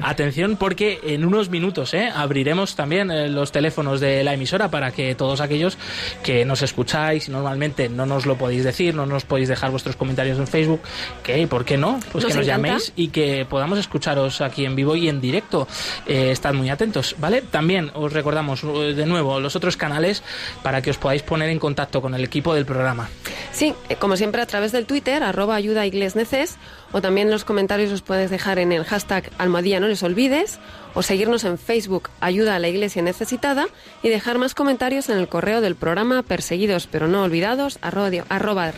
Atención 0.00 0.56
porque 0.56 1.00
en 1.04 1.24
unos 1.24 1.50
minutos 1.50 1.94
¿eh? 1.94 2.10
abriremos 2.14 2.76
también 2.76 3.10
eh, 3.10 3.28
los 3.28 3.52
teléfonos 3.52 4.00
de 4.00 4.24
la 4.24 4.34
emisora 4.34 4.68
para 4.68 4.92
que 4.92 5.14
todos 5.14 5.40
aquellos 5.40 5.78
que 6.22 6.44
nos 6.44 6.62
escucháis 6.62 7.28
normalmente 7.28 7.88
no 7.88 8.06
nos 8.06 8.26
lo 8.26 8.36
podéis 8.36 8.64
decir, 8.64 8.94
no 8.94 9.06
nos 9.06 9.24
podéis 9.24 9.48
dejar 9.48 9.70
vuestros 9.70 9.96
comentarios 9.96 10.38
en 10.38 10.46
Facebook, 10.46 10.80
que 11.22 11.46
¿por 11.46 11.64
qué 11.64 11.76
no? 11.76 12.00
Pues 12.12 12.24
que 12.24 12.34
nos 12.34 12.46
llaméis 12.46 12.92
y 12.96 13.08
que 13.08 13.46
podamos 13.48 13.78
escucharos 13.78 14.40
aquí 14.40 14.64
en 14.64 14.76
vivo 14.76 14.96
y 14.96 15.08
en 15.08 15.20
directo. 15.20 15.68
Eh, 16.06 16.30
estad 16.30 16.54
muy 16.54 16.70
atentos, 16.70 17.16
¿vale? 17.18 17.42
También 17.42 17.90
os 17.94 18.12
recordamos 18.12 18.62
de 18.62 19.06
nuevo 19.06 19.40
los 19.40 19.56
otros 19.56 19.76
canales 19.76 20.22
para 20.62 20.82
que 20.82 20.90
os 20.90 20.98
podáis 20.98 21.22
poner 21.22 21.50
en 21.50 21.58
contacto 21.58 22.00
con 22.00 22.14
el 22.14 22.24
equipo 22.24 22.54
del 22.54 22.66
programa. 22.66 23.08
Sí, 23.52 23.74
como 23.98 24.16
siempre 24.16 24.42
a 24.42 24.46
través 24.46 24.72
del 24.72 24.86
Twitter, 24.86 25.22
arroba 25.22 25.54
ayuda 25.54 25.84
neces, 25.84 26.56
o 26.94 27.02
también 27.02 27.28
los 27.28 27.44
comentarios 27.44 27.90
los 27.90 28.02
puedes 28.02 28.30
dejar 28.30 28.60
en 28.60 28.70
el 28.70 28.84
hashtag 28.84 29.28
almohadilla 29.36 29.80
no 29.80 29.88
les 29.88 30.02
olvides 30.04 30.60
o 30.94 31.02
seguirnos 31.02 31.42
en 31.42 31.58
Facebook 31.58 32.08
Ayuda 32.20 32.54
a 32.54 32.58
la 32.60 32.68
Iglesia 32.68 33.02
Necesitada 33.02 33.66
y 34.02 34.08
dejar 34.08 34.38
más 34.38 34.54
comentarios 34.54 35.08
en 35.08 35.18
el 35.18 35.28
correo 35.28 35.60
del 35.60 35.74
programa 35.74 36.22
Perseguidos 36.22 36.86
pero 36.86 37.08
no 37.08 37.24
olvidados 37.24 37.78
arroba 37.82 38.70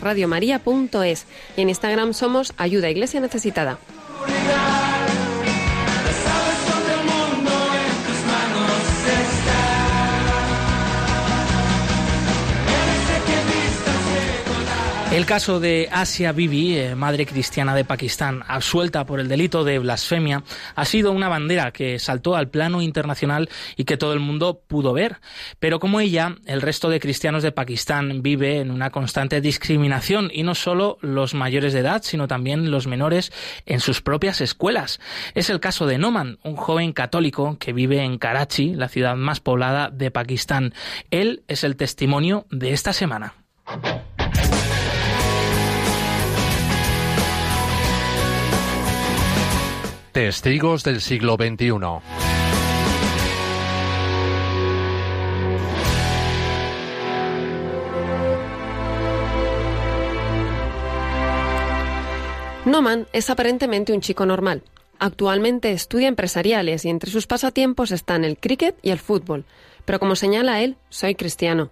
y 1.55 1.61
en 1.61 1.69
Instagram 1.69 2.13
somos 2.13 2.53
Ayuda 2.57 2.89
Iglesia 2.89 3.19
Necesitada. 3.19 3.77
El 15.17 15.25
caso 15.25 15.59
de 15.59 15.89
Asia 15.91 16.31
Bibi, 16.31 16.77
eh, 16.77 16.93
madre 16.93 17.25
cristiana 17.25 17.73
de 17.73 17.83
Pakistán, 17.83 18.43
absuelta 18.47 19.03
por 19.07 19.19
el 19.19 19.27
delito 19.27 19.63
de 19.63 19.79
blasfemia, 19.79 20.43
ha 20.75 20.85
sido 20.85 21.11
una 21.11 21.27
bandera 21.27 21.71
que 21.71 21.97
saltó 21.97 22.35
al 22.35 22.49
plano 22.49 22.83
internacional 22.83 23.49
y 23.75 23.85
que 23.85 23.97
todo 23.97 24.13
el 24.13 24.19
mundo 24.19 24.61
pudo 24.67 24.93
ver. 24.93 25.17
Pero 25.57 25.79
como 25.79 26.01
ella, 26.01 26.35
el 26.45 26.61
resto 26.61 26.87
de 26.91 26.99
cristianos 26.99 27.41
de 27.41 27.51
Pakistán 27.51 28.21
vive 28.21 28.59
en 28.59 28.69
una 28.69 28.91
constante 28.91 29.41
discriminación 29.41 30.29
y 30.31 30.43
no 30.43 30.53
solo 30.53 30.99
los 31.01 31.33
mayores 31.33 31.73
de 31.73 31.79
edad, 31.79 32.03
sino 32.03 32.27
también 32.27 32.69
los 32.69 32.85
menores 32.85 33.33
en 33.65 33.79
sus 33.79 34.03
propias 34.03 34.39
escuelas. 34.39 34.99
Es 35.33 35.49
el 35.49 35.59
caso 35.59 35.87
de 35.87 35.97
Noman, 35.97 36.37
un 36.43 36.55
joven 36.55 36.93
católico 36.93 37.57
que 37.59 37.73
vive 37.73 38.03
en 38.03 38.19
Karachi, 38.19 38.75
la 38.75 38.87
ciudad 38.87 39.15
más 39.15 39.39
poblada 39.39 39.89
de 39.89 40.11
Pakistán. 40.11 40.75
Él 41.09 41.41
es 41.47 41.63
el 41.63 41.75
testimonio 41.75 42.45
de 42.51 42.73
esta 42.73 42.93
semana. 42.93 43.33
Testigos 50.17 50.83
del 50.83 50.99
siglo 50.99 51.35
XXI. 51.35 51.69
Noman 62.65 63.05
es 63.13 63.29
aparentemente 63.29 63.93
un 63.93 64.01
chico 64.01 64.25
normal. 64.25 64.63
Actualmente 64.97 65.71
estudia 65.71 66.07
empresariales 66.07 66.83
y 66.85 66.89
entre 66.89 67.11
sus 67.11 67.27
pasatiempos 67.27 67.91
están 67.91 68.25
el 68.25 68.39
cricket 68.39 68.75
y 68.81 68.89
el 68.89 68.97
fútbol. 68.97 69.45
Pero 69.85 69.99
como 69.99 70.15
señala 70.15 70.61
él, 70.61 70.77
soy 70.89 71.13
cristiano. 71.13 71.69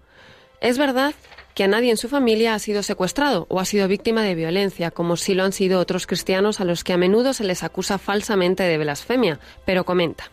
Es 0.61 0.77
verdad 0.77 1.15
que 1.55 1.63
a 1.63 1.67
nadie 1.67 1.89
en 1.89 1.97
su 1.97 2.09
familia 2.09 2.53
ha 2.53 2.59
sido 2.59 2.83
secuestrado 2.83 3.47
o 3.49 3.59
ha 3.59 3.65
sido 3.65 3.87
víctima 3.87 4.21
de 4.21 4.35
violencia, 4.35 4.91
como 4.91 5.15
sí 5.15 5.33
lo 5.33 5.43
han 5.43 5.53
sido 5.53 5.79
otros 5.79 6.05
cristianos 6.05 6.59
a 6.59 6.65
los 6.65 6.83
que 6.83 6.93
a 6.93 6.97
menudo 6.97 7.33
se 7.33 7.45
les 7.45 7.63
acusa 7.63 7.97
falsamente 7.97 8.63
de 8.63 8.77
blasfemia, 8.77 9.39
pero 9.65 9.85
comenta. 9.85 10.29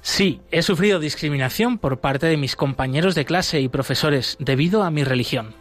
Sí, 0.00 0.40
he 0.50 0.62
sufrido 0.62 0.98
discriminación 0.98 1.78
por 1.78 2.00
parte 2.00 2.26
de 2.26 2.38
mis 2.38 2.56
compañeros 2.56 3.14
de 3.14 3.26
clase 3.26 3.60
y 3.60 3.68
profesores 3.68 4.36
debido 4.40 4.82
a 4.82 4.90
mi 4.90 5.04
religión. 5.04 5.54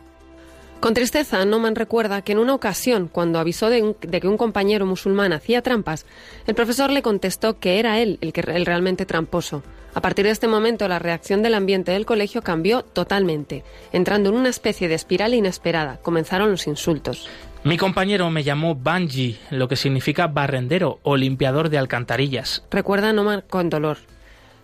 Con 0.79 0.93
tristeza, 0.95 1.45
Noman 1.45 1.75
recuerda 1.75 2.23
que 2.23 2.31
en 2.31 2.39
una 2.39 2.55
ocasión, 2.55 3.07
cuando 3.07 3.37
avisó 3.37 3.69
de, 3.69 3.95
que 3.99 4.27
un 4.27 4.37
compañero 4.37 4.85
musulmán 4.85 5.33
hacía 5.33 5.61
trampas, 5.61 6.05
el 6.47 6.55
profesor 6.55 6.89
le 6.89 7.03
contestó 7.03 7.59
que 7.59 7.79
era 7.79 7.99
él 7.99 8.17
el, 8.21 8.33
que, 8.33 8.41
el 8.41 8.65
realmente 8.65 9.05
tramposo. 9.05 9.61
A 9.93 10.01
partir 10.01 10.25
de 10.25 10.31
este 10.31 10.47
momento, 10.47 10.87
la 10.87 10.99
reacción 10.99 11.43
del 11.43 11.53
ambiente 11.53 11.91
del 11.91 12.05
colegio 12.05 12.41
cambió 12.41 12.83
totalmente, 12.83 13.63
entrando 13.91 14.29
en 14.29 14.35
una 14.35 14.49
especie 14.49 14.87
de 14.87 14.95
espiral 14.95 15.33
inesperada. 15.33 15.97
Comenzaron 16.01 16.49
los 16.49 16.67
insultos. 16.67 17.27
Mi 17.63 17.77
compañero 17.77 18.29
me 18.31 18.43
llamó 18.43 18.73
Banji, 18.75 19.37
lo 19.51 19.67
que 19.67 19.75
significa 19.75 20.27
barrendero 20.27 20.99
o 21.03 21.15
limpiador 21.15 21.69
de 21.69 21.77
alcantarillas. 21.77 22.63
Recuerda 22.71 23.13
Noman 23.13 23.43
con 23.49 23.69
dolor. 23.69 23.97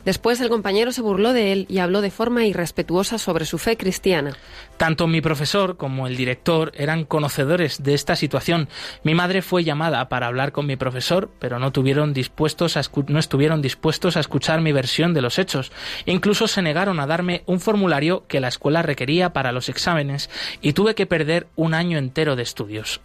Después 0.08 0.40
el 0.40 0.48
compañero 0.48 0.94
se 0.94 1.02
burló 1.02 1.34
de 1.34 1.52
él 1.52 1.66
y 1.68 1.80
habló 1.80 2.00
de 2.00 2.12
forma 2.12 2.46
irrespetuosa 2.46 3.18
sobre 3.18 3.44
su 3.44 3.58
fe 3.58 3.76
cristiana. 3.76 4.38
Tanto 4.78 5.06
mi 5.06 5.20
profesor 5.20 5.76
como 5.76 6.08
el 6.08 6.16
director 6.16 6.72
eran 6.78 7.04
conocedores 7.04 7.84
de 7.84 7.94
esta 7.94 8.16
situación. 8.16 8.70
Mi 9.04 9.16
madre 9.16 9.42
fue 9.42 9.66
llamada 9.66 10.08
para 10.08 10.28
hablar 10.28 10.54
con 10.54 10.66
mi 10.66 10.78
profesor, 10.78 11.30
pero 11.40 11.60
no, 11.60 11.74
tuvieron 11.74 12.14
dispuestos 12.14 12.78
a 12.78 12.84
no 13.08 13.20
estuvieron 13.20 13.62
dispuestos 13.62 14.16
a 14.16 14.22
escuchar 14.22 14.62
mi 14.62 14.72
versión 14.72 15.14
de 15.14 15.22
los 15.22 15.40
hechos. 15.40 15.74
Incluso 16.06 16.48
se 16.48 16.62
negaron 16.62 17.02
a 17.02 17.06
darme 17.06 17.44
un 17.46 17.60
formulario 17.60 18.24
que 18.30 18.40
la 18.40 18.48
escuela 18.48 18.84
requería 18.84 19.34
para 19.34 19.52
los 19.52 19.68
exámenes 19.68 20.30
y 20.62 20.72
tuve 20.72 20.96
que 20.96 21.06
perder 21.06 21.48
un 21.58 21.74
año 21.74 21.98
entero 21.98 22.38
de 22.38 22.44
estudios. 22.44 23.02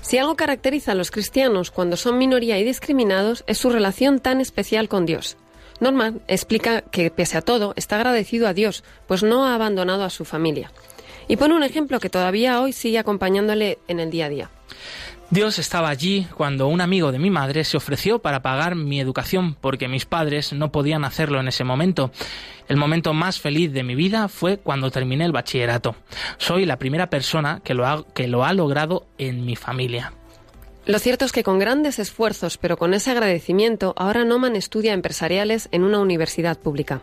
Si 0.00 0.16
algo 0.16 0.34
caracteriza 0.34 0.92
a 0.92 0.94
los 0.94 1.10
cristianos 1.10 1.70
cuando 1.70 1.98
son 1.98 2.16
minoría 2.16 2.58
y 2.58 2.64
discriminados 2.64 3.44
es 3.46 3.58
su 3.58 3.68
relación 3.68 4.18
tan 4.18 4.40
especial 4.40 4.88
con 4.88 5.04
Dios. 5.04 5.36
Norman 5.80 6.20
explica 6.28 6.82
que, 6.82 7.10
pese 7.10 7.38
a 7.38 7.42
todo, 7.42 7.72
está 7.76 7.96
agradecido 7.96 8.48
a 8.48 8.54
Dios, 8.54 8.84
pues 9.06 9.22
no 9.22 9.46
ha 9.46 9.54
abandonado 9.54 10.04
a 10.04 10.10
su 10.10 10.24
familia. 10.24 10.70
Y 11.28 11.36
pone 11.36 11.54
un 11.54 11.62
ejemplo 11.62 12.00
que 12.00 12.10
todavía 12.10 12.60
hoy 12.60 12.72
sigue 12.72 12.98
acompañándole 12.98 13.78
en 13.88 14.00
el 14.00 14.10
día 14.10 14.26
a 14.26 14.28
día. 14.28 14.50
Dios 15.28 15.58
estaba 15.58 15.88
allí 15.88 16.28
cuando 16.36 16.68
un 16.68 16.80
amigo 16.80 17.10
de 17.10 17.18
mi 17.18 17.30
madre 17.30 17.64
se 17.64 17.76
ofreció 17.76 18.20
para 18.20 18.42
pagar 18.42 18.76
mi 18.76 19.00
educación 19.00 19.56
porque 19.60 19.88
mis 19.88 20.06
padres 20.06 20.52
no 20.52 20.70
podían 20.70 21.04
hacerlo 21.04 21.40
en 21.40 21.48
ese 21.48 21.64
momento. 21.64 22.12
El 22.68 22.76
momento 22.76 23.12
más 23.12 23.40
feliz 23.40 23.72
de 23.72 23.82
mi 23.82 23.96
vida 23.96 24.28
fue 24.28 24.58
cuando 24.58 24.92
terminé 24.92 25.24
el 25.24 25.32
bachillerato. 25.32 25.96
Soy 26.38 26.64
la 26.64 26.78
primera 26.78 27.10
persona 27.10 27.60
que 27.64 27.74
lo 27.74 27.86
ha, 27.86 28.04
que 28.14 28.28
lo 28.28 28.44
ha 28.44 28.52
logrado 28.52 29.06
en 29.18 29.44
mi 29.44 29.56
familia. 29.56 30.12
Lo 30.86 31.00
cierto 31.00 31.24
es 31.24 31.32
que 31.32 31.42
con 31.42 31.58
grandes 31.58 31.98
esfuerzos, 31.98 32.58
pero 32.58 32.76
con 32.76 32.94
ese 32.94 33.10
agradecimiento, 33.10 33.92
ahora 33.96 34.24
Noman 34.24 34.54
estudia 34.54 34.92
empresariales 34.92 35.68
en 35.72 35.82
una 35.82 35.98
universidad 35.98 36.56
pública. 36.56 37.02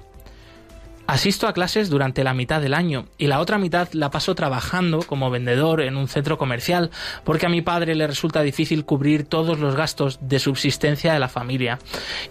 Asisto 1.06 1.48
a 1.48 1.54
clases 1.54 1.90
durante 1.90 2.24
la 2.24 2.34
mitad 2.34 2.62
del 2.62 2.74
año 2.74 3.08
y 3.18 3.28
la 3.28 3.42
otra 3.42 3.58
mitad 3.58 3.90
la 3.92 4.10
paso 4.10 4.36
trabajando 4.36 5.02
como 5.02 5.30
vendedor 5.30 5.82
en 5.82 5.98
un 5.98 6.08
centro 6.08 6.38
comercial 6.38 6.92
porque 7.26 7.46
a 7.46 7.50
mi 7.50 7.62
padre 7.62 7.94
le 7.94 8.08
resulta 8.08 8.42
difícil 8.42 8.86
cubrir 8.86 9.26
todos 9.26 9.60
los 9.60 9.76
gastos 9.76 10.18
de 10.22 10.40
subsistencia 10.40 11.12
de 11.12 11.20
la 11.20 11.28
familia. 11.28 11.78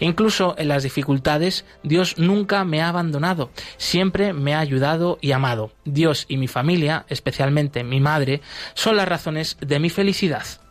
Incluso 0.00 0.54
en 0.56 0.68
las 0.68 0.84
dificultades 0.84 1.66
Dios 1.82 2.16
nunca 2.16 2.64
me 2.64 2.80
ha 2.80 2.88
abandonado, 2.88 3.50
siempre 3.76 4.32
me 4.32 4.54
ha 4.54 4.60
ayudado 4.60 5.18
y 5.20 5.32
amado. 5.32 5.72
Dios 5.84 6.24
y 6.28 6.38
mi 6.38 6.48
familia, 6.48 7.04
especialmente 7.10 7.84
mi 7.84 8.00
madre, 8.00 8.40
son 8.72 8.96
las 8.96 9.06
razones 9.06 9.58
de 9.60 9.80
mi 9.80 9.90
felicidad. 9.90 10.61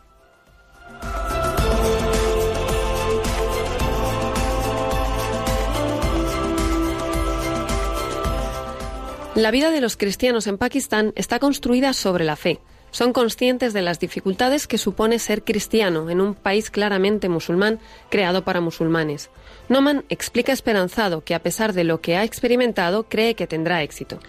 La 9.34 9.50
vida 9.50 9.70
de 9.70 9.80
los 9.80 9.96
cristianos 9.96 10.46
en 10.46 10.58
Pakistán 10.58 11.14
está 11.16 11.38
construida 11.38 11.94
sobre 11.94 12.24
la 12.24 12.36
fe. 12.36 12.60
Son 12.90 13.14
conscientes 13.14 13.72
de 13.72 13.80
las 13.80 13.98
dificultades 13.98 14.66
que 14.66 14.76
supone 14.76 15.18
ser 15.18 15.42
cristiano 15.42 16.10
en 16.10 16.20
un 16.20 16.34
país 16.34 16.70
claramente 16.70 17.30
musulmán 17.30 17.80
creado 18.10 18.44
para 18.44 18.60
musulmanes. 18.60 19.30
Noman 19.70 20.04
explica 20.10 20.52
esperanzado 20.52 21.24
que 21.24 21.34
a 21.34 21.42
pesar 21.42 21.72
de 21.72 21.84
lo 21.84 22.02
que 22.02 22.16
ha 22.16 22.24
experimentado, 22.24 23.08
cree 23.08 23.34
que 23.34 23.46
tendrá 23.46 23.82
éxito. 23.82 24.20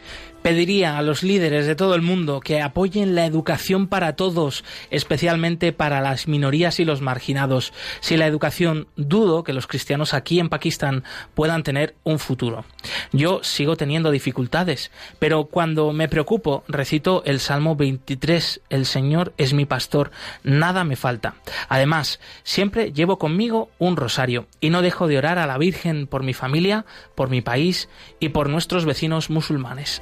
Pediría 0.43 0.97
a 0.97 1.01
los 1.01 1.23
líderes 1.23 1.65
de 1.65 1.75
todo 1.75 1.95
el 1.95 2.01
mundo 2.01 2.41
que 2.41 2.61
apoyen 2.61 3.15
la 3.15 3.25
educación 3.25 3.87
para 3.87 4.17
todos, 4.17 4.65
especialmente 4.91 5.71
para 5.71 6.01
las 6.01 6.27
minorías 6.27 6.81
y 6.81 6.85
los 6.85 6.99
marginados. 6.99 7.71
Si 8.01 8.17
la 8.17 8.27
educación, 8.27 8.87
dudo 8.97 9.45
que 9.45 9.53
los 9.53 9.67
cristianos 9.67 10.13
aquí 10.13 10.41
en 10.41 10.49
Pakistán 10.49 11.05
puedan 11.33 11.63
tener 11.63 11.95
un 12.03 12.19
futuro. 12.19 12.65
Yo 13.13 13.39
sigo 13.41 13.77
teniendo 13.77 14.11
dificultades, 14.11 14.91
pero 15.17 15.45
cuando 15.45 15.93
me 15.93 16.09
preocupo 16.09 16.65
recito 16.67 17.23
el 17.25 17.39
Salmo 17.39 17.77
23, 17.77 18.61
el 18.69 18.85
Señor 18.85 19.33
es 19.37 19.53
mi 19.53 19.65
pastor, 19.65 20.11
nada 20.43 20.83
me 20.83 20.97
falta. 20.97 21.35
Además, 21.69 22.19
siempre 22.43 22.91
llevo 22.91 23.17
conmigo 23.17 23.69
un 23.79 23.95
rosario 23.95 24.47
y 24.59 24.71
no 24.71 24.81
dejo 24.81 25.07
de 25.07 25.17
orar 25.17 25.39
a 25.39 25.47
la 25.47 25.57
Virgen 25.57 26.05
por 26.05 26.23
mi 26.23 26.33
familia, 26.33 26.85
por 27.15 27.29
mi 27.29 27.39
país 27.39 27.87
y 28.19 28.29
por 28.29 28.49
nuestros 28.49 28.83
vecinos 28.83 29.29
musulmanes. 29.29 30.01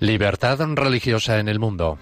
Libertad 0.00 0.58
religiosa 0.76 1.40
en 1.40 1.48
el 1.48 1.58
mundo. 1.58 1.98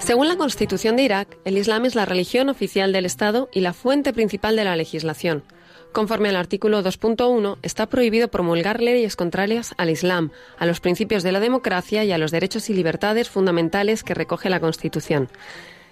Según 0.00 0.26
la 0.26 0.36
Constitución 0.36 0.96
de 0.96 1.04
Irak, 1.04 1.38
el 1.44 1.56
Islam 1.56 1.84
es 1.84 1.94
la 1.94 2.06
religión 2.06 2.48
oficial 2.48 2.92
del 2.92 3.06
Estado 3.06 3.48
y 3.52 3.60
la 3.60 3.72
fuente 3.72 4.12
principal 4.12 4.56
de 4.56 4.64
la 4.64 4.74
legislación. 4.74 5.44
Conforme 5.92 6.28
al 6.28 6.36
artículo 6.36 6.84
2.1, 6.84 7.58
está 7.62 7.86
prohibido 7.86 8.28
promulgar 8.28 8.80
leyes 8.80 9.16
contrarias 9.16 9.74
al 9.76 9.90
Islam, 9.90 10.30
a 10.56 10.66
los 10.66 10.78
principios 10.78 11.24
de 11.24 11.32
la 11.32 11.40
democracia 11.40 12.04
y 12.04 12.12
a 12.12 12.18
los 12.18 12.30
derechos 12.30 12.70
y 12.70 12.74
libertades 12.74 13.28
fundamentales 13.28 14.04
que 14.04 14.14
recoge 14.14 14.50
la 14.50 14.60
Constitución. 14.60 15.28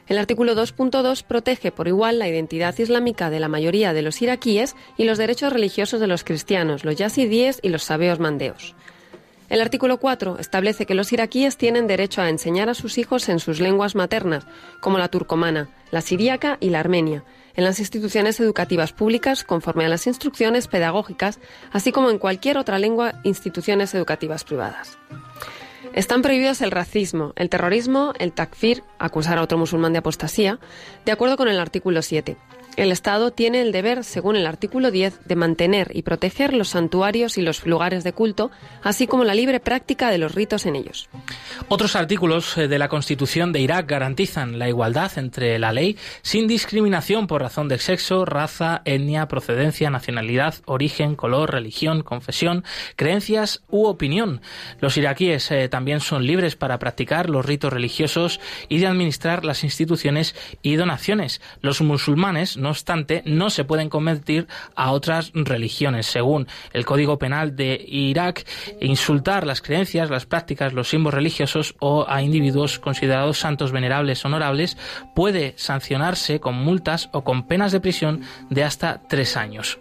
El 0.06 0.18
artículo 0.18 0.54
2.2 0.54 1.24
protege 1.24 1.72
por 1.72 1.88
igual 1.88 2.20
la 2.20 2.28
identidad 2.28 2.78
islámica 2.78 3.28
de 3.28 3.40
la 3.40 3.48
mayoría 3.48 3.92
de 3.92 4.02
los 4.02 4.22
iraquíes 4.22 4.76
y 4.96 5.04
los 5.04 5.18
derechos 5.18 5.52
religiosos 5.52 6.00
de 6.00 6.06
los 6.06 6.22
cristianos, 6.22 6.84
los 6.84 6.94
yazidíes 6.94 7.58
y 7.60 7.68
los 7.68 7.82
sabeos 7.82 8.20
mandeos. 8.20 8.76
El 9.50 9.60
artículo 9.60 9.98
4 9.98 10.38
establece 10.38 10.86
que 10.86 10.94
los 10.94 11.12
iraquíes 11.12 11.56
tienen 11.56 11.86
derecho 11.88 12.22
a 12.22 12.28
enseñar 12.28 12.68
a 12.68 12.74
sus 12.74 12.98
hijos 12.98 13.28
en 13.28 13.40
sus 13.40 13.60
lenguas 13.60 13.96
maternas, 13.96 14.46
como 14.80 14.98
la 14.98 15.08
turcomana, 15.08 15.68
la 15.90 16.02
siríaca 16.02 16.56
y 16.60 16.70
la 16.70 16.80
armenia, 16.80 17.24
en 17.58 17.64
las 17.64 17.80
instituciones 17.80 18.38
educativas 18.38 18.92
públicas 18.92 19.42
conforme 19.42 19.84
a 19.84 19.88
las 19.88 20.06
instrucciones 20.06 20.68
pedagógicas, 20.68 21.40
así 21.72 21.90
como 21.90 22.08
en 22.08 22.18
cualquier 22.18 22.56
otra 22.56 22.78
lengua 22.78 23.14
instituciones 23.24 23.92
educativas 23.96 24.44
privadas. 24.44 24.96
Están 25.92 26.22
prohibidos 26.22 26.62
el 26.62 26.70
racismo, 26.70 27.32
el 27.34 27.48
terrorismo, 27.48 28.12
el 28.20 28.32
takfir, 28.32 28.84
acusar 29.00 29.38
a 29.38 29.42
otro 29.42 29.58
musulmán 29.58 29.92
de 29.92 29.98
apostasía, 29.98 30.60
de 31.04 31.10
acuerdo 31.10 31.36
con 31.36 31.48
el 31.48 31.58
artículo 31.58 32.00
7. 32.00 32.36
El 32.78 32.92
Estado 32.92 33.32
tiene 33.32 33.60
el 33.60 33.72
deber, 33.72 34.04
según 34.04 34.36
el 34.36 34.46
artículo 34.46 34.92
10, 34.92 35.26
de 35.26 35.34
mantener 35.34 35.90
y 35.94 36.02
proteger 36.02 36.54
los 36.54 36.68
santuarios 36.68 37.36
y 37.36 37.42
los 37.42 37.66
lugares 37.66 38.04
de 38.04 38.12
culto, 38.12 38.52
así 38.84 39.08
como 39.08 39.24
la 39.24 39.34
libre 39.34 39.58
práctica 39.58 40.12
de 40.12 40.18
los 40.18 40.32
ritos 40.32 40.64
en 40.64 40.76
ellos. 40.76 41.08
Otros 41.66 41.96
artículos 41.96 42.56
eh, 42.56 42.68
de 42.68 42.78
la 42.78 42.88
Constitución 42.88 43.50
de 43.50 43.58
Irak 43.58 43.90
garantizan 43.90 44.60
la 44.60 44.68
igualdad 44.68 45.10
entre 45.16 45.58
la 45.58 45.72
ley 45.72 45.96
sin 46.22 46.46
discriminación 46.46 47.26
por 47.26 47.42
razón 47.42 47.66
de 47.66 47.78
sexo, 47.78 48.24
raza, 48.24 48.80
etnia, 48.84 49.26
procedencia, 49.26 49.90
nacionalidad, 49.90 50.54
origen, 50.64 51.16
color, 51.16 51.50
religión, 51.50 52.04
confesión, 52.04 52.62
creencias 52.94 53.64
u 53.68 53.86
opinión. 53.86 54.40
Los 54.78 54.96
iraquíes 54.96 55.50
eh, 55.50 55.68
también 55.68 55.98
son 55.98 56.24
libres 56.24 56.54
para 56.54 56.78
practicar 56.78 57.28
los 57.28 57.44
ritos 57.44 57.72
religiosos 57.72 58.38
y 58.68 58.78
de 58.78 58.86
administrar 58.86 59.44
las 59.44 59.64
instituciones 59.64 60.36
y 60.62 60.76
donaciones. 60.76 61.40
Los 61.60 61.80
musulmanes 61.80 62.56
no 62.56 62.67
obstante, 62.68 63.22
no 63.24 63.50
se 63.50 63.64
pueden 63.64 63.88
convertir 63.88 64.46
a 64.74 64.92
otras 64.92 65.32
religiones. 65.34 66.06
Según 66.06 66.46
el 66.72 66.84
Código 66.84 67.18
Penal 67.18 67.56
de 67.56 67.84
Irak, 67.86 68.46
insultar 68.80 69.46
las 69.46 69.60
creencias, 69.60 70.10
las 70.10 70.26
prácticas, 70.26 70.72
los 70.72 70.88
símbolos 70.88 71.14
religiosos 71.14 71.74
o 71.78 72.06
a 72.08 72.22
individuos 72.22 72.78
considerados 72.78 73.38
santos, 73.38 73.72
venerables, 73.72 74.24
honorables 74.24 74.76
puede 75.14 75.54
sancionarse 75.56 76.40
con 76.40 76.54
multas 76.54 77.08
o 77.12 77.24
con 77.24 77.46
penas 77.46 77.72
de 77.72 77.80
prisión 77.80 78.22
de 78.50 78.64
hasta 78.64 79.02
tres 79.08 79.36
años. 79.36 79.78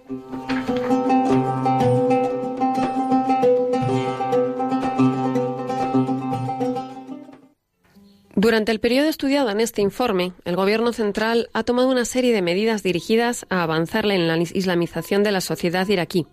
Durante 8.39 8.71
el 8.71 8.79
periodo 8.79 9.09
estudiado 9.09 9.49
en 9.49 9.59
este 9.59 9.81
informe, 9.81 10.31
el 10.45 10.55
Gobierno 10.55 10.93
central 10.93 11.49
ha 11.53 11.63
tomado 11.63 11.89
una 11.89 12.05
serie 12.05 12.35
de 12.35 12.43
medidas 12.43 12.83
dirigidas 12.83 13.47
a 13.49 13.63
avanzar 13.63 14.05
en 14.11 14.27
la 14.27 14.37
islamización 14.37 15.23
de 15.23 15.31
la 15.31 15.41
sociedad 15.41 15.87
iraquí. 15.87 16.27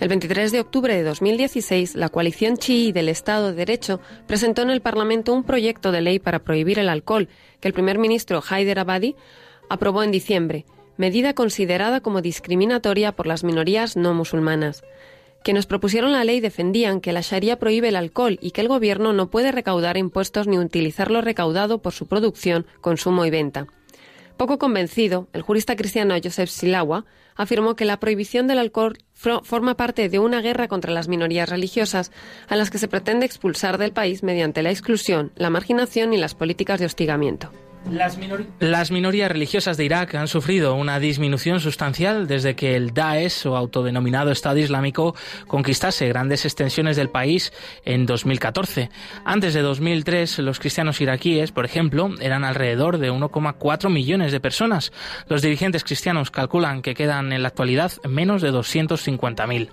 El 0.00 0.10
23 0.10 0.52
de 0.52 0.60
octubre 0.60 0.94
de 0.94 1.02
2016, 1.02 1.94
la 1.94 2.10
coalición 2.10 2.58
chií 2.58 2.92
del 2.92 3.08
Estado 3.08 3.46
de 3.46 3.54
Derecho 3.54 4.02
presentó 4.26 4.60
en 4.60 4.68
el 4.68 4.82
Parlamento 4.82 5.32
un 5.32 5.42
proyecto 5.42 5.92
de 5.92 6.02
ley 6.02 6.18
para 6.18 6.40
prohibir 6.40 6.78
el 6.78 6.90
alcohol, 6.90 7.30
que 7.60 7.68
el 7.68 7.74
primer 7.74 7.96
ministro 7.96 8.42
Haider 8.46 8.78
Abadi 8.78 9.16
aprobó 9.70 10.02
en 10.02 10.10
diciembre, 10.10 10.66
medida 10.98 11.32
considerada 11.32 12.02
como 12.02 12.20
discriminatoria 12.20 13.12
por 13.12 13.26
las 13.26 13.44
minorías 13.44 13.96
no 13.96 14.12
musulmanas. 14.12 14.82
Quienes 15.42 15.66
propusieron 15.66 16.12
la 16.12 16.24
ley 16.24 16.40
defendían 16.40 17.00
que 17.00 17.12
la 17.12 17.22
Sharia 17.22 17.58
prohíbe 17.58 17.88
el 17.88 17.96
alcohol 17.96 18.38
y 18.42 18.50
que 18.50 18.60
el 18.60 18.68
gobierno 18.68 19.12
no 19.12 19.30
puede 19.30 19.52
recaudar 19.52 19.96
impuestos 19.96 20.46
ni 20.46 20.58
utilizar 20.58 21.10
lo 21.10 21.22
recaudado 21.22 21.80
por 21.80 21.92
su 21.92 22.06
producción, 22.06 22.66
consumo 22.80 23.24
y 23.24 23.30
venta. 23.30 23.66
Poco 24.36 24.58
convencido, 24.58 25.28
el 25.32 25.42
jurista 25.42 25.76
cristiano 25.76 26.14
Joseph 26.22 26.48
Silawa 26.48 27.04
afirmó 27.36 27.74
que 27.74 27.84
la 27.84 28.00
prohibición 28.00 28.48
del 28.48 28.58
alcohol 28.58 28.98
forma 29.14 29.76
parte 29.76 30.08
de 30.08 30.18
una 30.18 30.40
guerra 30.40 30.68
contra 30.68 30.92
las 30.92 31.08
minorías 31.08 31.48
religiosas 31.48 32.10
a 32.48 32.56
las 32.56 32.70
que 32.70 32.78
se 32.78 32.88
pretende 32.88 33.26
expulsar 33.26 33.78
del 33.78 33.92
país 33.92 34.22
mediante 34.22 34.62
la 34.62 34.70
exclusión, 34.70 35.32
la 35.36 35.50
marginación 35.50 36.12
y 36.12 36.18
las 36.18 36.34
políticas 36.34 36.80
de 36.80 36.86
hostigamiento. 36.86 37.50
Las, 37.88 38.90
minorías 38.90 39.30
religiosas 39.32 39.76
de 39.76 39.84
Irak 39.84 40.14
han 40.14 40.28
sufrido 40.28 40.74
una 40.74 41.00
disminución 41.00 41.60
sustancial 41.60 42.28
desde 42.28 42.54
que 42.54 42.76
el 42.76 42.92
Daesh, 42.92 43.46
o 43.46 43.56
autodenominado 43.56 44.30
Estado 44.30 44.58
Islámico, 44.58 45.16
conquistase 45.48 46.06
grandes 46.08 46.44
extensiones 46.44 46.96
del 46.96 47.08
país 47.08 47.52
en 47.84 48.06
2014. 48.06 48.90
Antes 49.24 49.54
de 49.54 49.62
2003, 49.62 50.38
los 50.40 50.60
cristianos 50.60 51.00
iraquíes, 51.00 51.50
por 51.50 51.64
ejemplo, 51.64 52.14
eran 52.20 52.44
alrededor 52.44 52.98
de 52.98 53.10
1,4 53.10 53.90
millones 53.90 54.30
de 54.30 54.40
personas. 54.40 54.92
Los 55.26 55.42
dirigentes 55.42 55.82
cristianos 55.82 56.30
calculan 56.30 56.82
que 56.82 56.94
quedan 56.94 57.32
en 57.32 57.42
la 57.42 57.48
actualidad 57.48 57.92
menos 58.08 58.40
de 58.42 58.52
250.000. 58.52 59.68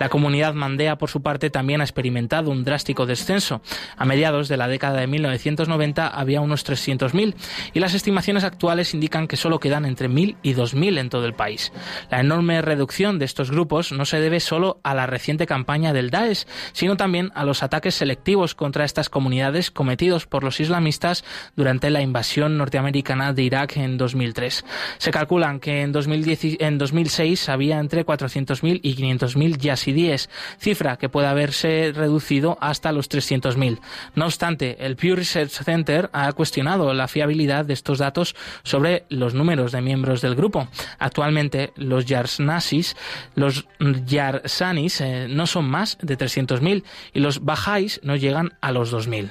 La 0.00 0.08
comunidad 0.08 0.54
mandea, 0.54 0.96
por 0.96 1.10
su 1.10 1.22
parte, 1.22 1.50
también 1.50 1.82
ha 1.82 1.84
experimentado 1.84 2.50
un 2.50 2.64
drástico 2.64 3.06
descenso. 3.06 3.60
A 3.96 4.04
mediados 4.04 4.48
de 4.48 4.56
la 4.56 4.66
década 4.66 5.00
de 5.00 5.06
1990 5.06 6.08
había 6.08 6.40
unos 6.40 6.66
300.000 6.66 7.34
y 7.72 7.80
las 7.80 7.94
estimaciones 7.94 8.44
actuales 8.44 8.94
indican 8.94 9.28
que 9.28 9.36
solo 9.36 9.60
quedan 9.60 9.84
entre 9.84 10.08
1.000 10.08 10.36
y 10.42 10.54
2.000 10.54 10.98
en 10.98 11.10
todo 11.10 11.26
el 11.26 11.34
país. 11.34 11.72
La 12.10 12.20
enorme 12.20 12.62
reducción 12.62 13.18
de 13.18 13.24
estos 13.24 13.50
grupos 13.50 13.92
no 13.92 14.04
se 14.04 14.20
debe 14.20 14.40
solo 14.40 14.80
a 14.82 14.94
la 14.94 15.06
reciente 15.06 15.46
campaña 15.46 15.92
del 15.92 16.10
Daesh, 16.10 16.46
sino 16.72 16.96
también 16.96 17.30
a 17.34 17.44
los 17.44 17.62
ataques 17.62 17.94
selectivos 17.94 18.54
contra 18.54 18.84
estas 18.84 19.08
comunidades 19.08 19.70
cometidos 19.70 20.26
por 20.26 20.44
los 20.44 20.60
islamistas 20.60 21.24
durante 21.56 21.90
la 21.90 22.02
invasión 22.02 22.56
norteamericana 22.56 23.32
de 23.32 23.42
Irak 23.42 23.76
en 23.76 23.98
2003. 23.98 24.64
Se 24.98 25.10
calculan 25.10 25.60
que 25.60 25.82
en, 25.82 25.92
2006 25.92 27.48
había 27.48 27.78
entre 27.78 28.06
400.000 28.06 28.80
y 28.82 28.94
500.000 28.96 29.58
yazidíes, 29.58 30.30
cifra 30.58 30.96
que 30.96 31.08
puede 31.08 31.26
haberse 31.26 31.92
reducido 31.94 32.58
hasta 32.60 32.92
los 32.92 33.10
300.000. 33.10 33.80
No 34.14 34.26
obstante, 34.26 34.84
el 34.84 34.96
Pew 34.96 35.16
Research 35.16 35.50
Center 35.50 36.10
ha 36.12 36.32
cuestionado 36.32 36.92
la 36.94 37.08
fiabilidad 37.08 37.39
de 37.46 37.72
estos 37.72 37.98
datos 37.98 38.34
sobre 38.62 39.04
los 39.08 39.34
números 39.34 39.72
de 39.72 39.80
miembros 39.80 40.20
del 40.20 40.34
grupo. 40.34 40.68
Actualmente 40.98 41.72
los 41.76 42.06
Yarsanis, 42.06 42.96
los 43.34 43.66
Yarsanis 43.78 45.00
eh, 45.00 45.26
no 45.28 45.46
son 45.46 45.68
más 45.68 45.98
de 46.02 46.18
300.000 46.18 46.84
y 47.12 47.20
los 47.20 47.42
Bahá'ís 47.44 48.00
no 48.02 48.16
llegan 48.16 48.52
a 48.60 48.72
los 48.72 48.92
2.000. 48.92 49.30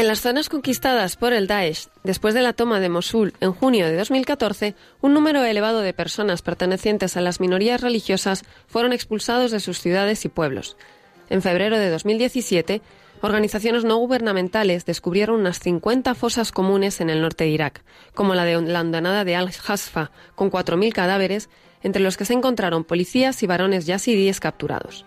En 0.00 0.06
las 0.06 0.22
zonas 0.22 0.48
conquistadas 0.48 1.16
por 1.16 1.34
el 1.34 1.46
Daesh 1.46 1.88
después 2.04 2.32
de 2.32 2.40
la 2.40 2.54
toma 2.54 2.80
de 2.80 2.88
Mosul 2.88 3.34
en 3.40 3.52
junio 3.52 3.84
de 3.86 3.98
2014, 3.98 4.74
un 5.02 5.12
número 5.12 5.44
elevado 5.44 5.80
de 5.82 5.92
personas 5.92 6.40
pertenecientes 6.40 7.18
a 7.18 7.20
las 7.20 7.38
minorías 7.38 7.82
religiosas 7.82 8.44
fueron 8.66 8.94
expulsados 8.94 9.50
de 9.50 9.60
sus 9.60 9.78
ciudades 9.78 10.24
y 10.24 10.30
pueblos. 10.30 10.78
En 11.30 11.42
febrero 11.42 11.78
de 11.78 11.88
2017, 11.90 12.82
organizaciones 13.22 13.84
no 13.84 13.96
gubernamentales 13.96 14.84
descubrieron 14.84 15.40
unas 15.40 15.60
50 15.60 16.14
fosas 16.14 16.52
comunes 16.52 17.00
en 17.00 17.08
el 17.08 17.22
norte 17.22 17.44
de 17.44 17.50
Irak, 17.50 17.82
como 18.14 18.34
la 18.34 18.44
de 18.44 18.60
la 18.60 18.80
andanada 18.80 19.24
de 19.24 19.36
Al-Hasfa, 19.36 20.10
con 20.34 20.50
4.000 20.50 20.92
cadáveres, 20.92 21.48
entre 21.82 22.02
los 22.02 22.16
que 22.16 22.24
se 22.24 22.34
encontraron 22.34 22.84
policías 22.84 23.42
y 23.42 23.46
varones 23.46 23.86
yazidíes 23.86 24.40
capturados. 24.40 25.06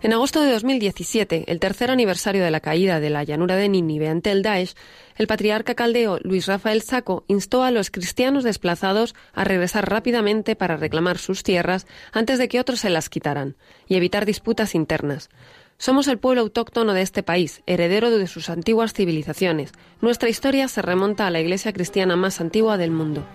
En 0.00 0.12
agosto 0.12 0.40
de 0.40 0.52
2017, 0.52 1.44
el 1.48 1.58
tercer 1.58 1.90
aniversario 1.90 2.44
de 2.44 2.52
la 2.52 2.60
caída 2.60 3.00
de 3.00 3.10
la 3.10 3.24
llanura 3.24 3.56
de 3.56 3.68
Nínive 3.68 4.08
ante 4.08 4.30
el 4.30 4.42
Daesh, 4.42 4.74
el 5.16 5.26
patriarca 5.26 5.74
caldeo 5.74 6.20
Luis 6.22 6.46
Rafael 6.46 6.82
Saco 6.82 7.24
instó 7.26 7.64
a 7.64 7.72
los 7.72 7.90
cristianos 7.90 8.44
desplazados 8.44 9.16
a 9.34 9.42
regresar 9.42 9.90
rápidamente 9.90 10.54
para 10.54 10.76
reclamar 10.76 11.18
sus 11.18 11.42
tierras 11.42 11.88
antes 12.12 12.38
de 12.38 12.46
que 12.46 12.60
otros 12.60 12.78
se 12.78 12.90
las 12.90 13.08
quitaran 13.08 13.56
y 13.88 13.96
evitar 13.96 14.24
disputas 14.24 14.76
internas. 14.76 15.30
Somos 15.78 16.06
el 16.06 16.18
pueblo 16.18 16.42
autóctono 16.42 16.94
de 16.94 17.02
este 17.02 17.24
país, 17.24 17.62
heredero 17.66 18.10
de 18.10 18.26
sus 18.28 18.50
antiguas 18.50 18.92
civilizaciones. 18.92 19.72
Nuestra 20.00 20.28
historia 20.28 20.68
se 20.68 20.80
remonta 20.80 21.26
a 21.26 21.30
la 21.32 21.40
iglesia 21.40 21.72
cristiana 21.72 22.14
más 22.14 22.40
antigua 22.40 22.78
del 22.78 22.92
mundo. 22.92 23.26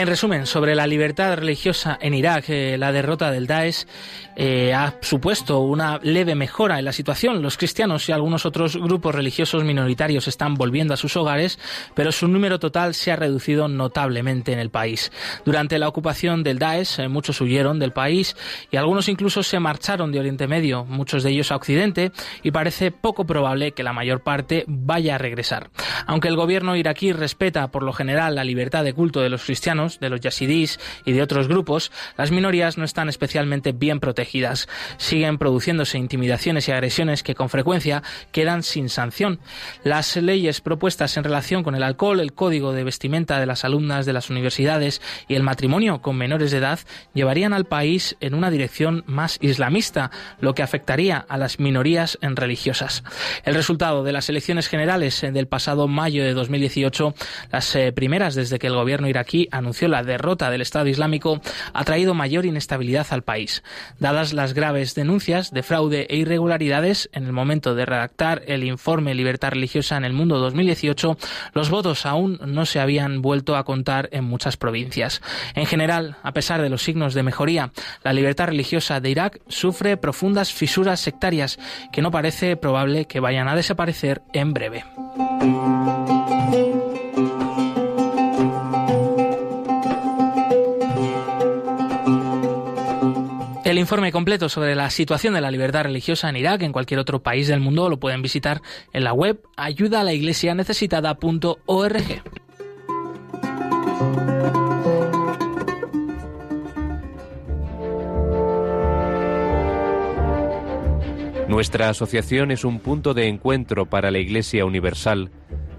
En 0.00 0.06
resumen, 0.06 0.46
sobre 0.46 0.74
la 0.74 0.86
libertad 0.86 1.36
religiosa 1.36 1.98
en 2.00 2.14
Irak, 2.14 2.46
eh, 2.48 2.78
la 2.78 2.90
derrota 2.90 3.30
del 3.30 3.46
Daesh 3.46 3.84
eh, 4.34 4.72
ha 4.72 4.94
supuesto 5.02 5.60
una 5.60 6.00
leve 6.02 6.34
mejora 6.34 6.78
en 6.78 6.86
la 6.86 6.92
situación. 6.92 7.42
Los 7.42 7.58
cristianos 7.58 8.08
y 8.08 8.12
algunos 8.12 8.46
otros 8.46 8.76
grupos 8.76 9.14
religiosos 9.14 9.62
minoritarios 9.62 10.26
están 10.26 10.54
volviendo 10.54 10.94
a 10.94 10.96
sus 10.96 11.18
hogares, 11.18 11.58
pero 11.94 12.12
su 12.12 12.28
número 12.28 12.58
total 12.58 12.94
se 12.94 13.12
ha 13.12 13.16
reducido 13.16 13.68
notablemente 13.68 14.54
en 14.54 14.58
el 14.58 14.70
país. 14.70 15.12
Durante 15.44 15.78
la 15.78 15.88
ocupación 15.88 16.42
del 16.42 16.58
Daesh, 16.58 17.00
eh, 17.00 17.08
muchos 17.08 17.38
huyeron 17.42 17.78
del 17.78 17.92
país 17.92 18.38
y 18.70 18.78
algunos 18.78 19.06
incluso 19.06 19.42
se 19.42 19.60
marcharon 19.60 20.12
de 20.12 20.20
Oriente 20.20 20.48
Medio, 20.48 20.86
muchos 20.86 21.24
de 21.24 21.30
ellos 21.32 21.52
a 21.52 21.56
Occidente, 21.56 22.10
y 22.42 22.52
parece 22.52 22.90
poco 22.90 23.26
probable 23.26 23.72
que 23.72 23.82
la 23.82 23.92
mayor 23.92 24.22
parte 24.22 24.64
vaya 24.66 25.16
a 25.16 25.18
regresar. 25.18 25.68
Aunque 26.06 26.28
el 26.28 26.36
gobierno 26.36 26.74
iraquí 26.74 27.12
respeta 27.12 27.70
por 27.70 27.82
lo 27.82 27.92
general 27.92 28.34
la 28.34 28.44
libertad 28.44 28.82
de 28.82 28.94
culto 28.94 29.20
de 29.20 29.28
los 29.28 29.44
cristianos, 29.44 29.89
de 29.98 30.10
los 30.10 30.20
yazidís 30.20 30.78
y 31.04 31.12
de 31.12 31.22
otros 31.22 31.48
grupos, 31.48 31.90
las 32.16 32.30
minorías 32.30 32.78
no 32.78 32.84
están 32.84 33.08
especialmente 33.08 33.72
bien 33.72 33.98
protegidas 33.98 34.20
Siguen 34.96 35.38
produciéndose 35.38 35.98
intimidaciones 35.98 36.68
y 36.68 36.72
agresiones 36.72 37.22
que 37.22 37.34
con 37.34 37.48
frecuencia 37.48 38.02
quedan 38.32 38.62
sin 38.62 38.88
sanción. 38.88 39.40
Las 39.82 40.16
leyes 40.16 40.60
propuestas 40.60 41.16
en 41.16 41.24
relación 41.24 41.62
con 41.62 41.74
el 41.74 41.82
alcohol, 41.82 42.20
el 42.20 42.32
código 42.32 42.72
de 42.72 42.84
vestimenta 42.84 43.40
de 43.40 43.46
las 43.46 43.64
alumnas 43.64 44.06
de 44.06 44.12
las 44.12 44.30
universidades 44.30 45.00
y 45.28 45.34
el 45.34 45.42
matrimonio 45.42 46.02
con 46.02 46.16
menores 46.16 46.50
de 46.50 46.58
edad 46.58 46.80
llevarían 47.14 47.52
al 47.52 47.64
país 47.64 48.16
en 48.20 48.34
una 48.34 48.50
dirección 48.50 49.04
más 49.06 49.38
islamista, 49.40 50.10
lo 50.40 50.54
que 50.54 50.62
afectaría 50.62 51.18
a 51.18 51.36
las 51.38 51.58
minorías 51.58 52.18
religiosas. 52.20 53.02
El 53.44 53.54
resultado 53.54 54.04
de 54.04 54.12
las 54.12 54.28
elecciones 54.28 54.68
generales 54.68 55.20
del 55.20 55.46
pasado 55.46 55.88
mayo 55.88 56.22
de 56.22 56.34
2018, 56.34 57.14
las 57.50 57.74
eh, 57.76 57.92
primeras 57.92 58.34
desde 58.34 58.58
que 58.58 58.66
el 58.66 58.74
gobierno 58.74 59.08
iraquí 59.08 59.48
anunció 59.50 59.79
la 59.88 60.02
derrota 60.02 60.50
del 60.50 60.60
Estado 60.60 60.86
Islámico 60.86 61.40
ha 61.72 61.84
traído 61.84 62.14
mayor 62.14 62.46
inestabilidad 62.46 63.06
al 63.10 63.22
país. 63.22 63.62
Dadas 63.98 64.32
las 64.32 64.54
graves 64.54 64.94
denuncias 64.94 65.50
de 65.50 65.62
fraude 65.62 66.06
e 66.10 66.16
irregularidades 66.16 67.10
en 67.12 67.24
el 67.24 67.32
momento 67.32 67.74
de 67.74 67.86
redactar 67.86 68.42
el 68.46 68.64
informe 68.64 69.14
Libertad 69.14 69.50
Religiosa 69.50 69.96
en 69.96 70.04
el 70.04 70.12
Mundo 70.12 70.38
2018, 70.38 71.16
los 71.52 71.70
votos 71.70 72.06
aún 72.06 72.38
no 72.44 72.66
se 72.66 72.80
habían 72.80 73.22
vuelto 73.22 73.56
a 73.56 73.64
contar 73.64 74.08
en 74.12 74.24
muchas 74.24 74.56
provincias. 74.56 75.22
En 75.54 75.66
general, 75.66 76.16
a 76.22 76.32
pesar 76.32 76.62
de 76.62 76.70
los 76.70 76.82
signos 76.82 77.14
de 77.14 77.22
mejoría, 77.22 77.70
la 78.02 78.12
libertad 78.12 78.46
religiosa 78.46 79.00
de 79.00 79.10
Irak 79.10 79.40
sufre 79.48 79.96
profundas 79.96 80.52
fisuras 80.52 81.00
sectarias 81.00 81.58
que 81.92 82.02
no 82.02 82.10
parece 82.10 82.56
probable 82.56 83.06
que 83.06 83.20
vayan 83.20 83.48
a 83.48 83.56
desaparecer 83.56 84.22
en 84.32 84.52
breve. 84.52 84.84
Informe 93.80 94.12
completo 94.12 94.48
sobre 94.48 94.76
la 94.76 94.90
situación 94.90 95.34
de 95.34 95.40
la 95.40 95.50
libertad 95.50 95.82
religiosa 95.84 96.28
en 96.28 96.36
Irak 96.36 96.62
en 96.62 96.72
cualquier 96.72 97.00
otro 97.00 97.22
país 97.22 97.48
del 97.48 97.60
mundo 97.60 97.88
lo 97.88 97.98
pueden 97.98 98.20
visitar 98.22 98.60
en 98.92 99.04
la 99.04 99.12
web 99.12 99.40
ayudalaiglesianecesitada.org. 99.56 102.22
Nuestra 111.48 111.88
asociación 111.88 112.52
es 112.52 112.64
un 112.64 112.78
punto 112.78 113.12
de 113.12 113.26
encuentro 113.26 113.86
para 113.86 114.12
la 114.12 114.18
Iglesia 114.18 114.64
Universal, 114.64 115.32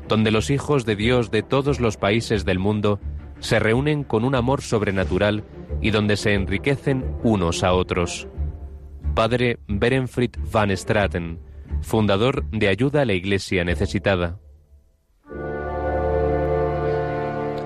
donde 0.10 0.30
los 0.30 0.50
hijos 0.50 0.86
de 0.86 0.98
Dios 0.98 1.32
de 1.32 1.44
todos 1.44 1.80
los 1.80 1.96
países 1.96 2.44
del 2.44 2.60
mundo 2.60 3.00
se 3.42 3.60
reúnen 3.60 4.04
con 4.04 4.24
un 4.24 4.36
amor 4.36 4.62
sobrenatural 4.62 5.44
y 5.82 5.92
donde 5.92 6.16
se 6.16 6.34
enriquecen 6.34 7.04
unos 7.24 7.64
a 7.64 7.74
otros. 7.74 8.28
Padre 9.14 9.60
Berenfried 9.68 10.32
van 10.52 10.76
Straten, 10.76 11.40
fundador 11.82 12.46
de 12.52 12.70
Ayuda 12.70 13.02
a 13.02 13.06
la 13.06 13.14
Iglesia 13.14 13.66
Necesitada. 13.66 14.41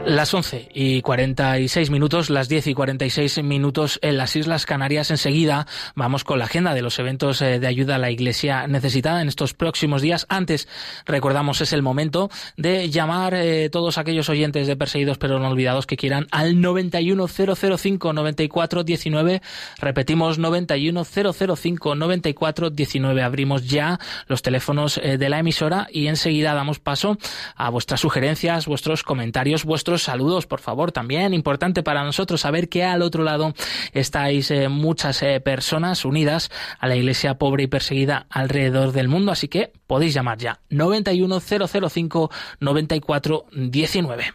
Las 0.06 0.34
11 0.36 0.70
y 0.72 1.02
46 1.02 1.90
minutos, 1.90 2.30
las 2.30 2.48
10 2.48 2.68
y 2.68 2.76
46 2.76 3.42
minutos 3.42 3.98
en 4.04 4.18
las 4.18 4.36
Islas 4.36 4.68
Canarias. 4.68 5.10
Enseguida 5.10 5.66
vamos 5.96 6.24
con 6.24 6.38
la 6.38 6.46
agenda 6.46 6.76
de 6.76 6.84
los 6.84 7.00
eventos 7.00 7.42
eh, 7.42 7.60
de 7.60 7.66
ayuda 7.66 7.96
a 7.96 7.98
la 7.98 8.12
Iglesia 8.12 8.68
necesitada 8.68 9.24
en 9.24 9.30
estos 9.30 9.56
próximos 9.56 10.04
días. 10.04 10.28
Antes, 10.30 10.68
recordamos, 11.08 11.62
es 11.62 11.74
el 11.74 11.82
momento 11.82 12.30
de 12.56 12.92
llamar 12.92 13.34
eh, 13.34 13.72
todos 13.72 13.98
aquellos 13.98 14.30
oyentes 14.30 14.68
de 14.68 14.76
Perseguidos 14.76 15.18
pero 15.18 15.40
no 15.40 15.48
olvidados 15.48 15.88
que 15.88 15.98
quieran 15.98 16.28
al 16.30 16.58
910059419. 16.58 19.42
Repetimos, 19.80 20.40
910059419. 20.40 23.24
Abrimos 23.24 23.68
ya 23.68 24.00
los 24.28 24.44
teléfonos 24.44 25.00
eh, 25.00 25.18
de 25.18 25.30
la 25.30 25.40
emisora 25.40 25.88
y 25.92 26.06
enseguida 26.06 26.54
damos 26.54 26.78
paso 26.78 27.18
a 27.56 27.72
vuestras 27.72 28.02
sugerencias, 28.02 28.68
vuestros 28.68 29.02
comentarios, 29.02 29.66
vuestros 29.66 29.95
saludos, 30.04 30.48
por 30.48 30.60
favor, 30.60 30.92
también. 30.92 31.34
Importante 31.34 31.84
para 31.84 32.04
nosotros 32.04 32.42
saber 32.42 32.70
que 32.70 32.84
al 32.84 33.02
otro 33.02 33.24
lado 33.24 33.54
estáis 33.94 34.52
eh, 34.52 34.70
muchas 34.70 35.22
eh, 35.22 35.40
personas 35.40 36.06
unidas 36.06 36.52
a 36.80 36.88
la 36.88 36.96
iglesia 36.96 37.38
pobre 37.38 37.64
y 37.64 37.68
perseguida 37.68 38.26
alrededor 38.30 38.92
del 38.92 39.08
mundo. 39.08 39.32
Así 39.32 39.48
que 39.48 39.72
podéis 39.88 40.14
llamar 40.14 40.38
ya 40.38 40.60
91005 40.70 42.32
9419. 42.60 44.34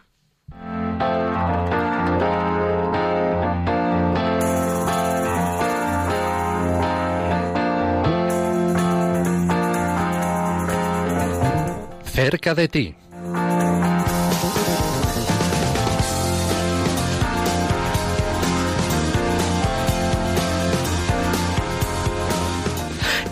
Cerca 12.13 12.53
de 12.53 12.67
ti. 12.67 12.95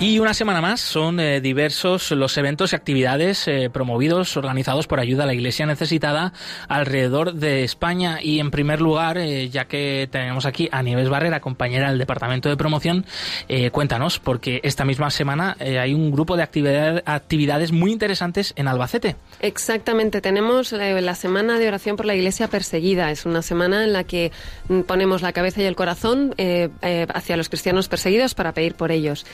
Y 0.02 0.20
una 0.20 0.34
semana 0.34 0.62
más 0.62 0.80
son 0.80 1.20
eh, 1.20 1.42
diversos 1.42 2.12
los 2.12 2.38
eventos 2.38 2.72
y 2.72 2.76
actividades 2.78 3.46
eh, 3.50 3.70
promovidos, 3.70 4.38
organizados 4.38 4.88
por 4.88 5.02
ayuda 5.02 5.24
a 5.24 5.26
la 5.28 5.34
Iglesia 5.34 5.66
necesitada 5.66 6.32
alrededor 6.70 7.34
de 7.34 7.66
España. 7.66 8.20
Y 8.22 8.40
en 8.40 8.50
primer 8.50 8.80
lugar, 8.80 9.18
eh, 9.18 9.50
ya 9.50 9.66
que 9.66 10.08
tenemos 10.10 10.46
aquí 10.46 10.70
a 10.72 10.82
Nieves 10.84 11.10
Barrera, 11.10 11.42
compañera 11.42 11.90
del 11.90 12.00
Departamento 12.00 12.48
de 12.48 12.56
Promoción, 12.56 13.06
cuéntanos, 13.74 14.20
porque 14.20 14.62
esta 14.64 14.86
misma 14.86 15.10
semana 15.10 15.58
hay 15.60 15.94
un 15.94 16.12
grupo 16.12 16.38
de 16.38 16.44
actividades 16.44 17.72
muy 17.72 17.92
interesantes 17.92 18.54
en 18.56 18.68
Albacete. 18.68 19.18
Exactamente, 19.42 20.22
tenemos 20.22 20.72
la 20.72 21.16
semana 21.16 21.60
de 21.60 21.68
oración 21.68 21.98
por 21.98 22.06
la 22.06 22.16
Iglesia 22.16 22.48
perseguida. 22.48 23.12
Es 23.12 23.26
una 23.26 23.42
semana 23.42 23.84
en 23.84 23.94
la 23.94 24.06
que 24.06 24.32
mm, 24.70 24.82
ponemos 24.82 25.22
la 25.22 25.34
cabeza 25.34 25.62
y 25.62 25.66
el 25.66 25.76
corazón 25.76 26.36
hacia 27.14 27.36
los 27.36 27.50
cristianos 27.50 27.90
perseguidos 27.90 28.34
para 28.34 28.54
pedir 28.54 28.76
por 28.76 28.92
ellos 28.92 29.26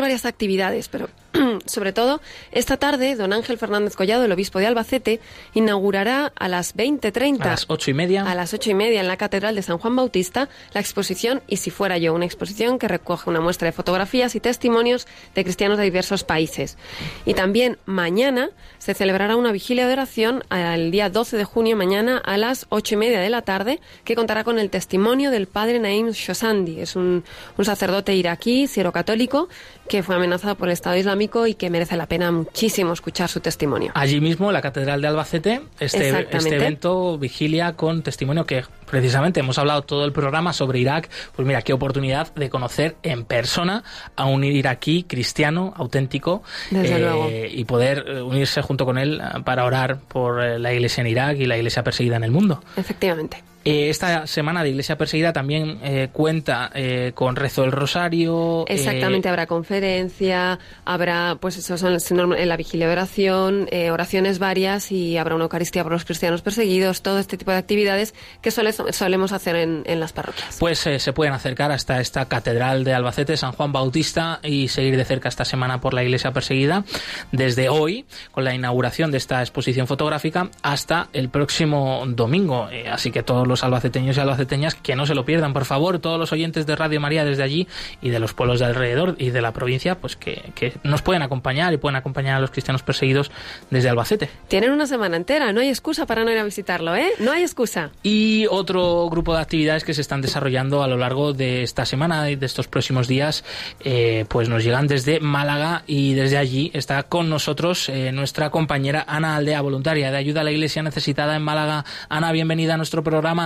varias 0.00 0.24
actividades, 0.24 0.88
pero 0.88 1.08
sobre 1.66 1.92
todo 1.92 2.20
esta 2.50 2.76
tarde 2.76 3.16
don 3.16 3.32
Ángel 3.32 3.58
Fernández 3.58 3.96
Collado, 3.96 4.24
el 4.24 4.32
obispo 4.32 4.58
de 4.58 4.66
Albacete, 4.66 5.20
inaugurará 5.54 6.32
a 6.36 6.48
las 6.48 6.76
20.30. 6.76 7.42
A 7.42 7.46
las 7.46 7.64
ocho 7.68 7.90
y 7.90 7.94
media. 7.94 8.30
A 8.30 8.34
las 8.34 8.54
ocho 8.54 8.70
y 8.70 8.74
media 8.74 9.00
en 9.00 9.08
la 9.08 9.16
Catedral 9.16 9.54
de 9.54 9.62
San 9.62 9.78
Juan 9.78 9.96
Bautista, 9.96 10.48
la 10.72 10.80
exposición 10.80 11.42
Y 11.46 11.56
si 11.56 11.70
fuera 11.70 11.98
yo, 11.98 12.14
una 12.14 12.24
exposición 12.24 12.78
que 12.78 12.88
recoge 12.88 13.30
una 13.30 13.40
muestra 13.40 13.66
de 13.66 13.72
fotografías 13.72 14.34
y 14.34 14.40
testimonios 14.40 15.06
de 15.34 15.44
cristianos 15.44 15.78
de 15.78 15.84
diversos 15.84 16.24
países. 16.24 16.76
Y 17.24 17.34
también 17.34 17.78
mañana 17.86 18.50
se 18.78 18.94
celebrará 18.94 19.36
una 19.36 19.52
vigilia 19.52 19.86
de 19.86 19.92
oración 19.92 20.42
el 20.50 20.90
día 20.90 21.08
12 21.08 21.36
de 21.36 21.44
junio, 21.44 21.76
mañana 21.76 22.18
a 22.18 22.36
las 22.36 22.66
ocho 22.68 22.94
y 22.94 22.98
media 22.98 23.20
de 23.20 23.30
la 23.30 23.42
tarde, 23.42 23.80
que 24.04 24.14
contará 24.14 24.44
con 24.44 24.58
el 24.58 24.70
testimonio 24.70 25.30
del 25.30 25.46
padre 25.46 25.78
Naim 25.78 26.10
Shosandi. 26.10 26.80
Es 26.80 26.96
un, 26.96 27.24
un 27.56 27.64
sacerdote 27.64 28.14
iraquí, 28.14 28.68
católico 28.92 29.48
que 29.92 30.02
fue 30.02 30.14
amenazado 30.14 30.54
por 30.54 30.68
el 30.68 30.72
Estado 30.72 30.96
Islámico 30.96 31.46
y 31.46 31.52
que 31.52 31.68
merece 31.68 31.98
la 31.98 32.06
pena 32.06 32.32
muchísimo 32.32 32.94
escuchar 32.94 33.28
su 33.28 33.40
testimonio. 33.40 33.92
Allí 33.94 34.22
mismo, 34.22 34.46
en 34.46 34.54
la 34.54 34.62
Catedral 34.62 35.02
de 35.02 35.08
Albacete, 35.08 35.60
este, 35.80 36.28
este 36.30 36.56
evento 36.56 37.18
vigilia 37.18 37.74
con 37.74 38.02
testimonio 38.02 38.46
que 38.46 38.64
precisamente 38.86 39.40
hemos 39.40 39.58
hablado 39.58 39.82
todo 39.82 40.06
el 40.06 40.12
programa 40.12 40.54
sobre 40.54 40.78
Irak. 40.78 41.10
Pues 41.36 41.46
mira, 41.46 41.60
qué 41.60 41.74
oportunidad 41.74 42.34
de 42.34 42.48
conocer 42.48 42.96
en 43.02 43.24
persona 43.24 43.84
a 44.16 44.24
un 44.24 44.44
iraquí 44.44 45.02
cristiano 45.02 45.74
auténtico 45.76 46.42
eh, 46.74 47.50
y 47.52 47.64
poder 47.64 48.02
eh, 48.06 48.22
unirse 48.22 48.62
junto 48.62 48.86
con 48.86 48.96
él 48.96 49.20
para 49.44 49.66
orar 49.66 50.00
por 50.00 50.42
eh, 50.42 50.58
la 50.58 50.72
iglesia 50.72 51.02
en 51.02 51.08
Irak 51.08 51.36
y 51.36 51.44
la 51.44 51.58
iglesia 51.58 51.84
perseguida 51.84 52.16
en 52.16 52.24
el 52.24 52.30
mundo. 52.30 52.64
Efectivamente. 52.78 53.44
Eh, 53.64 53.90
esta 53.90 54.26
semana 54.26 54.62
de 54.64 54.70
Iglesia 54.70 54.96
Perseguida 54.98 55.32
también 55.32 55.78
eh, 55.82 56.08
cuenta 56.12 56.70
eh, 56.74 57.12
con 57.14 57.36
rezo 57.36 57.62
del 57.62 57.72
rosario. 57.72 58.64
Exactamente, 58.68 59.28
habrá 59.28 59.46
conferencia, 59.46 60.58
habrá, 60.84 61.36
pues 61.40 61.56
eso 61.56 61.78
son 61.78 61.98
en 62.36 62.48
la 62.48 62.56
vigilia 62.56 62.86
de 62.86 62.92
oración, 62.92 63.68
oraciones 63.90 64.38
varias 64.38 64.90
y 64.90 65.16
habrá 65.16 65.34
una 65.34 65.44
Eucaristía 65.44 65.82
por 65.82 65.92
los 65.92 66.04
cristianos 66.04 66.42
perseguidos, 66.42 67.02
todo 67.02 67.18
este 67.18 67.36
tipo 67.36 67.50
de 67.50 67.58
actividades 67.58 68.14
que 68.40 68.50
solemos 68.50 69.32
hacer 69.32 69.56
en, 69.56 69.82
en, 69.86 70.00
las 70.00 70.12
parroquias. 70.12 70.56
Pues 70.58 70.78
se 70.78 71.12
pueden 71.12 71.32
acercar 71.32 71.72
hasta 71.72 72.00
esta 72.00 72.26
catedral 72.26 72.84
de 72.84 72.94
Albacete, 72.94 73.36
San 73.36 73.52
Juan 73.52 73.72
Bautista, 73.72 74.40
y 74.42 74.68
seguir 74.68 74.96
de 74.96 75.04
cerca 75.04 75.28
esta 75.28 75.44
semana 75.44 75.80
por 75.80 75.94
la 75.94 76.02
Iglesia 76.02 76.32
Perseguida, 76.32 76.84
desde 77.32 77.68
hoy, 77.68 78.04
con 78.30 78.44
la 78.44 78.54
inauguración 78.54 79.10
de 79.10 79.18
esta 79.18 79.40
exposición 79.40 79.86
fotográfica, 79.86 80.50
hasta 80.62 81.08
el 81.12 81.28
próximo 81.28 82.04
domingo. 82.06 82.68
así 82.90 83.10
que 83.10 83.22
todos 83.22 83.46
los 83.46 83.51
albaceteños 83.64 84.16
y 84.16 84.20
albaceteñas 84.20 84.74
que 84.74 84.96
no 84.96 85.06
se 85.06 85.14
lo 85.14 85.24
pierdan, 85.24 85.52
por 85.52 85.64
favor, 85.64 85.98
todos 85.98 86.18
los 86.18 86.32
oyentes 86.32 86.66
de 86.66 86.76
Radio 86.76 87.00
María 87.00 87.24
desde 87.24 87.42
allí 87.42 87.68
y 88.00 88.10
de 88.10 88.18
los 88.18 88.34
pueblos 88.34 88.60
de 88.60 88.66
alrededor 88.66 89.16
y 89.18 89.30
de 89.30 89.42
la 89.42 89.52
provincia, 89.52 89.96
pues 89.96 90.16
que, 90.16 90.42
nos 90.82 91.02
pueden 91.02 91.22
acompañar 91.22 91.72
y 91.72 91.76
pueden 91.76 91.96
acompañar 91.96 92.36
a 92.36 92.40
los 92.40 92.50
cristianos 92.50 92.82
perseguidos 92.82 93.30
desde 93.70 93.88
Albacete. 93.88 94.30
Tienen 94.48 94.70
una 94.70 94.86
semana 94.86 95.16
entera, 95.16 95.52
no 95.52 95.60
hay 95.60 95.68
excusa 95.68 96.06
para 96.06 96.24
no 96.24 96.30
ir 96.30 96.38
a 96.38 96.44
visitarlo, 96.44 96.94
¿eh? 96.94 97.10
No 97.18 97.32
hay 97.32 97.42
excusa. 97.42 97.90
Y 98.02 98.46
otro 98.50 99.08
grupo 99.10 99.34
de 99.34 99.42
actividades 99.42 99.84
que 99.84 99.94
se 99.94 100.00
están 100.00 100.22
desarrollando 100.22 100.82
a 100.82 100.88
lo 100.88 100.96
largo 100.96 101.32
de 101.32 101.62
esta 101.62 101.84
semana 101.84 102.30
y 102.30 102.36
de 102.36 102.46
estos 102.46 102.68
próximos 102.68 103.08
días, 103.08 103.44
eh, 103.84 104.24
pues 104.28 104.48
nos 104.48 104.64
llegan 104.64 104.86
desde 104.86 105.20
Málaga 105.20 105.82
y 105.86 106.14
desde 106.14 106.38
allí 106.38 106.70
está 106.74 107.02
con 107.04 107.28
nosotros 107.28 107.88
eh, 107.88 108.12
nuestra 108.12 108.50
compañera 108.50 109.04
Ana 109.06 109.36
Aldea, 109.36 109.60
voluntaria 109.60 110.10
de 110.10 110.16
ayuda 110.16 110.42
a 110.42 110.44
la 110.44 110.52
Iglesia 110.52 110.82
necesitada 110.82 111.36
en 111.36 111.42
Málaga. 111.42 111.84
Ana, 112.08 112.32
bienvenida 112.32 112.74
a 112.74 112.76
nuestro 112.76 113.02
programa. 113.02 113.41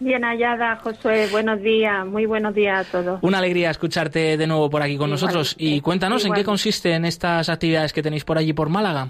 Bien 0.00 0.22
hallada, 0.22 0.76
Josué. 0.76 1.26
Buenos 1.30 1.60
días, 1.60 2.06
muy 2.06 2.24
buenos 2.24 2.54
días 2.54 2.86
a 2.86 2.90
todos. 2.90 3.18
Una 3.22 3.38
alegría 3.38 3.70
escucharte 3.70 4.36
de 4.36 4.46
nuevo 4.46 4.70
por 4.70 4.82
aquí 4.82 4.96
con 4.96 5.10
nosotros. 5.10 5.56
Y 5.58 5.80
cuéntanos 5.80 6.24
en 6.24 6.34
qué 6.34 6.44
consisten 6.44 7.04
estas 7.04 7.48
actividades 7.48 7.92
que 7.92 8.02
tenéis 8.02 8.24
por 8.24 8.38
allí 8.38 8.52
por 8.52 8.68
Málaga. 8.68 9.08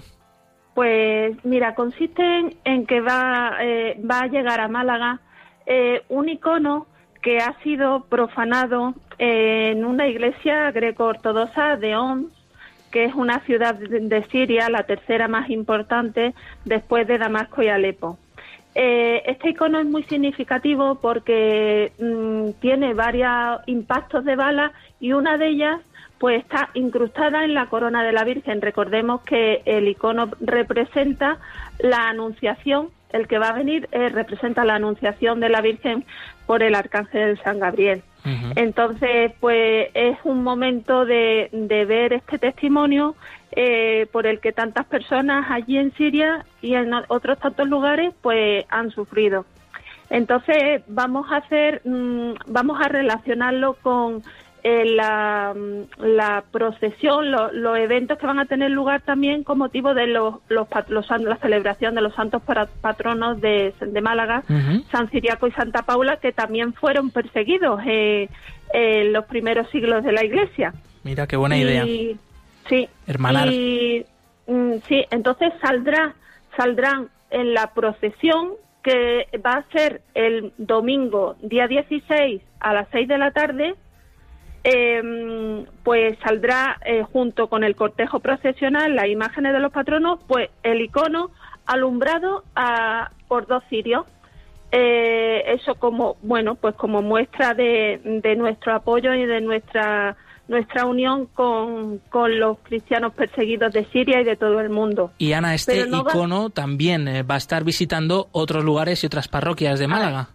pues 0.73 1.35
mira, 1.43 1.75
consiste 1.75 2.23
en, 2.63 2.85
que 2.87 3.01
va, 3.01 3.57
eh, 3.61 3.99
va 4.09 4.21
a 4.21 4.27
llegar 4.27 4.61
a 4.61 4.67
Málaga 4.67 5.19
eh, 5.65 6.01
un 6.09 6.29
icono 6.29 6.87
que 7.21 7.37
ha 7.39 7.53
sido 7.61 8.05
profanado 8.05 8.95
en 9.17 9.85
una 9.85 10.07
iglesia 10.07 10.71
greco-ortodoxa 10.71 11.75
de 11.75 11.95
Homs, 11.95 12.33
que 12.91 13.05
es 13.05 13.13
una 13.13 13.41
ciudad 13.41 13.75
de 13.75 14.23
Siria, 14.31 14.69
la 14.69 14.83
tercera 14.83 15.27
más 15.27 15.49
importante 15.49 16.33
después 16.65 17.07
de 17.07 17.17
Damasco 17.17 17.61
y 17.61 17.67
Alepo. 17.67 18.17
Eh, 18.75 19.23
este 19.25 19.49
icono 19.49 19.79
es 19.79 19.85
muy 19.85 20.03
significativo 20.03 20.95
porque 20.95 21.91
mm, 21.99 22.59
tiene 22.61 22.93
varios 22.93 23.61
impactos 23.65 24.23
de 24.25 24.35
bala 24.35 24.71
y 24.99 25.13
una 25.13 25.37
de 25.37 25.47
ellas 25.49 25.81
pues 26.19 26.43
está 26.43 26.69
incrustada 26.73 27.45
en 27.45 27.53
la 27.53 27.67
corona 27.67 28.03
de 28.03 28.11
la 28.11 28.25
Virgen. 28.25 28.61
Recordemos 28.61 29.21
que 29.21 29.61
el 29.65 29.87
icono 29.87 30.29
representa 30.41 31.37
la 31.79 32.09
anunciación, 32.09 32.89
el 33.11 33.27
que 33.27 33.39
va 33.39 33.49
a 33.49 33.53
venir 33.53 33.87
eh, 33.91 34.09
representa 34.09 34.65
la 34.65 34.75
anunciación 34.75 35.39
de 35.39 35.49
la 35.49 35.61
Virgen 35.61 36.05
por 36.45 36.61
el 36.61 36.75
arcángel 36.75 37.39
San 37.43 37.59
Gabriel. 37.59 38.03
Entonces, 38.55 39.31
pues 39.39 39.87
es 39.93 40.17
un 40.25 40.43
momento 40.43 41.05
de, 41.05 41.49
ver 41.87 42.13
este 42.13 42.37
testimonio 42.37 43.15
eh, 43.51 44.07
por 44.11 44.27
el 44.27 44.39
que 44.39 44.51
tantas 44.51 44.85
personas 44.85 45.45
allí 45.49 45.77
en 45.77 45.93
Siria 45.95 46.45
y 46.61 46.75
en 46.75 46.91
otros 47.07 47.39
tantos 47.39 47.67
lugares, 47.67 48.13
pues 48.21 48.65
han 48.69 48.91
sufrido. 48.91 49.45
Entonces, 50.09 50.81
vamos 50.87 51.31
a 51.31 51.37
hacer, 51.37 51.81
mm, 51.85 52.33
vamos 52.47 52.79
a 52.81 52.87
relacionarlo 52.87 53.75
con 53.75 54.23
eh, 54.63 54.85
la, 54.85 55.55
la, 55.99 56.43
procesión, 56.51 57.31
los 57.31 57.77
eventos 57.77 58.17
que 58.17 58.25
van 58.25 58.39
a 58.39 58.45
tener 58.45 58.71
lugar 58.71 59.01
también 59.01 59.43
con 59.43 59.57
motivo 59.57 59.93
de 59.93 60.07
los, 60.07 60.35
los, 60.49 60.67
la 61.19 61.37
celebración 61.37 61.95
de 61.95 62.01
los 62.01 62.13
santos 62.13 62.41
patronos 62.81 63.39
de, 63.39 63.73
de 63.79 64.01
Málaga, 64.01 64.43
San 64.91 65.09
Ciriaco 65.09 65.47
y 65.47 65.51
Santa 65.51 65.83
Paula, 65.83 66.17
que 66.17 66.33
también 66.33 66.73
fueron 66.73 67.09
perseguidos 67.11 67.79
eh, 67.85 68.29
en 68.73 69.13
los 69.13 69.25
primeros 69.25 69.69
siglos 69.69 70.03
de 70.03 70.11
la 70.11 70.25
Iglesia. 70.25 70.73
Mira, 71.03 71.25
qué 71.25 71.37
buena 71.37 71.57
idea. 71.57 71.85
Sí. 72.69 72.87
Hermanar. 73.07 73.47
Y, 73.47 74.05
mm, 74.47 74.73
sí, 74.87 75.03
entonces 75.11 75.51
saldrá, 75.61 76.13
saldrán 76.55 77.09
en 77.31 77.53
la 77.53 77.73
procesión 77.73 78.53
que 78.83 79.27
va 79.45 79.53
a 79.53 79.69
ser 79.71 80.01
el 80.13 80.53
domingo, 80.57 81.35
día 81.41 81.67
16, 81.67 82.41
a 82.59 82.73
las 82.73 82.87
6 82.91 83.07
de 83.07 83.17
la 83.17 83.31
tarde, 83.31 83.75
eh, 84.63 85.65
pues 85.83 86.17
saldrá 86.19 86.77
eh, 86.85 87.03
junto 87.03 87.47
con 87.47 87.63
el 87.63 87.75
cortejo 87.75 88.19
procesional, 88.19 88.95
las 88.95 89.07
imágenes 89.07 89.53
de 89.53 89.59
los 89.59 89.71
patronos, 89.71 90.19
pues 90.27 90.49
el 90.63 90.81
icono 90.81 91.31
alumbrado 91.65 92.43
a, 92.55 93.11
por 93.27 93.47
dos 93.47 93.63
cirios. 93.69 94.05
Eh, 94.71 95.43
eso 95.47 95.73
como 95.75 96.17
bueno 96.21 96.53
pues 96.53 96.75
como 96.75 97.01
muestra 97.01 97.55
de, 97.55 97.99
de, 98.21 98.35
nuestro 98.35 98.75
apoyo 98.75 99.15
y 99.15 99.25
de 99.25 99.41
nuestra 99.41 100.15
nuestra 100.49 100.85
unión 100.85 101.27
con, 101.27 101.99
con, 102.09 102.37
los 102.39 102.57
cristianos 102.59 103.13
perseguidos 103.13 103.71
de 103.71 103.85
Siria 103.85 104.19
y 104.19 104.25
de 104.25 104.35
todo 104.35 104.59
el 104.59 104.69
mundo. 104.69 105.11
Y 105.17 105.31
Ana, 105.31 105.55
este 105.55 105.87
icono 105.87 106.49
también 106.49 107.07
eh, 107.07 107.23
va 107.23 107.35
a 107.35 107.37
estar 107.37 107.63
visitando 107.63 108.27
otros 108.33 108.65
lugares 108.65 109.03
y 109.03 109.07
otras 109.07 109.29
parroquias 109.29 109.79
de 109.79 109.87
Málaga. 109.87 110.29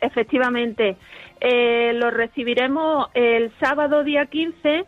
Efectivamente. 0.00 0.96
Eh, 1.40 1.92
lo 1.94 2.10
recibiremos 2.10 3.08
el 3.14 3.52
sábado 3.60 4.04
día 4.04 4.26
15 4.26 4.84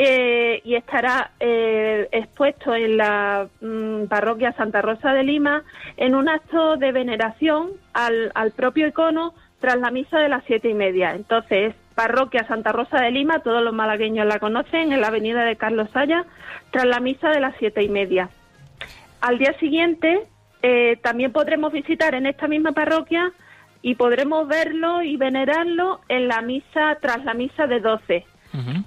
eh, 0.00 0.60
y 0.64 0.76
estará 0.76 1.32
eh, 1.40 2.08
expuesto 2.12 2.72
en 2.72 2.96
la 2.96 3.48
mm, 3.60 4.04
parroquia 4.04 4.52
Santa 4.52 4.80
Rosa 4.80 5.12
de 5.12 5.24
Lima 5.24 5.64
en 5.96 6.14
un 6.14 6.28
acto 6.28 6.76
de 6.76 6.92
veneración 6.92 7.70
al, 7.94 8.30
propio 8.54 8.86
icono 8.86 9.34
tras 9.58 9.76
la 9.80 9.90
misa 9.90 10.18
de 10.18 10.28
las 10.28 10.44
siete 10.44 10.68
y 10.68 10.74
media. 10.74 11.16
Entonces, 11.16 11.74
parroquia 11.98 12.46
Santa 12.46 12.70
Rosa 12.70 13.00
de 13.00 13.10
Lima, 13.10 13.40
todos 13.40 13.60
los 13.60 13.74
malagueños 13.74 14.24
la 14.24 14.38
conocen, 14.38 14.92
en 14.92 15.00
la 15.00 15.08
avenida 15.08 15.42
de 15.42 15.56
Carlos 15.56 15.88
Saya, 15.92 16.24
tras 16.70 16.84
la 16.84 17.00
misa 17.00 17.30
de 17.30 17.40
las 17.40 17.56
siete 17.58 17.82
y 17.82 17.88
media. 17.88 18.30
Al 19.20 19.36
día 19.36 19.52
siguiente, 19.58 20.20
también 21.02 21.32
podremos 21.32 21.72
visitar 21.72 22.14
en 22.14 22.26
esta 22.26 22.46
misma 22.46 22.70
parroquia 22.70 23.32
y 23.82 23.96
podremos 23.96 24.46
verlo 24.46 25.02
y 25.02 25.16
venerarlo 25.16 26.00
en 26.08 26.28
la 26.28 26.40
misa, 26.40 26.98
tras 27.00 27.24
la 27.24 27.34
misa 27.34 27.66
de 27.66 27.80
12. 27.80 28.24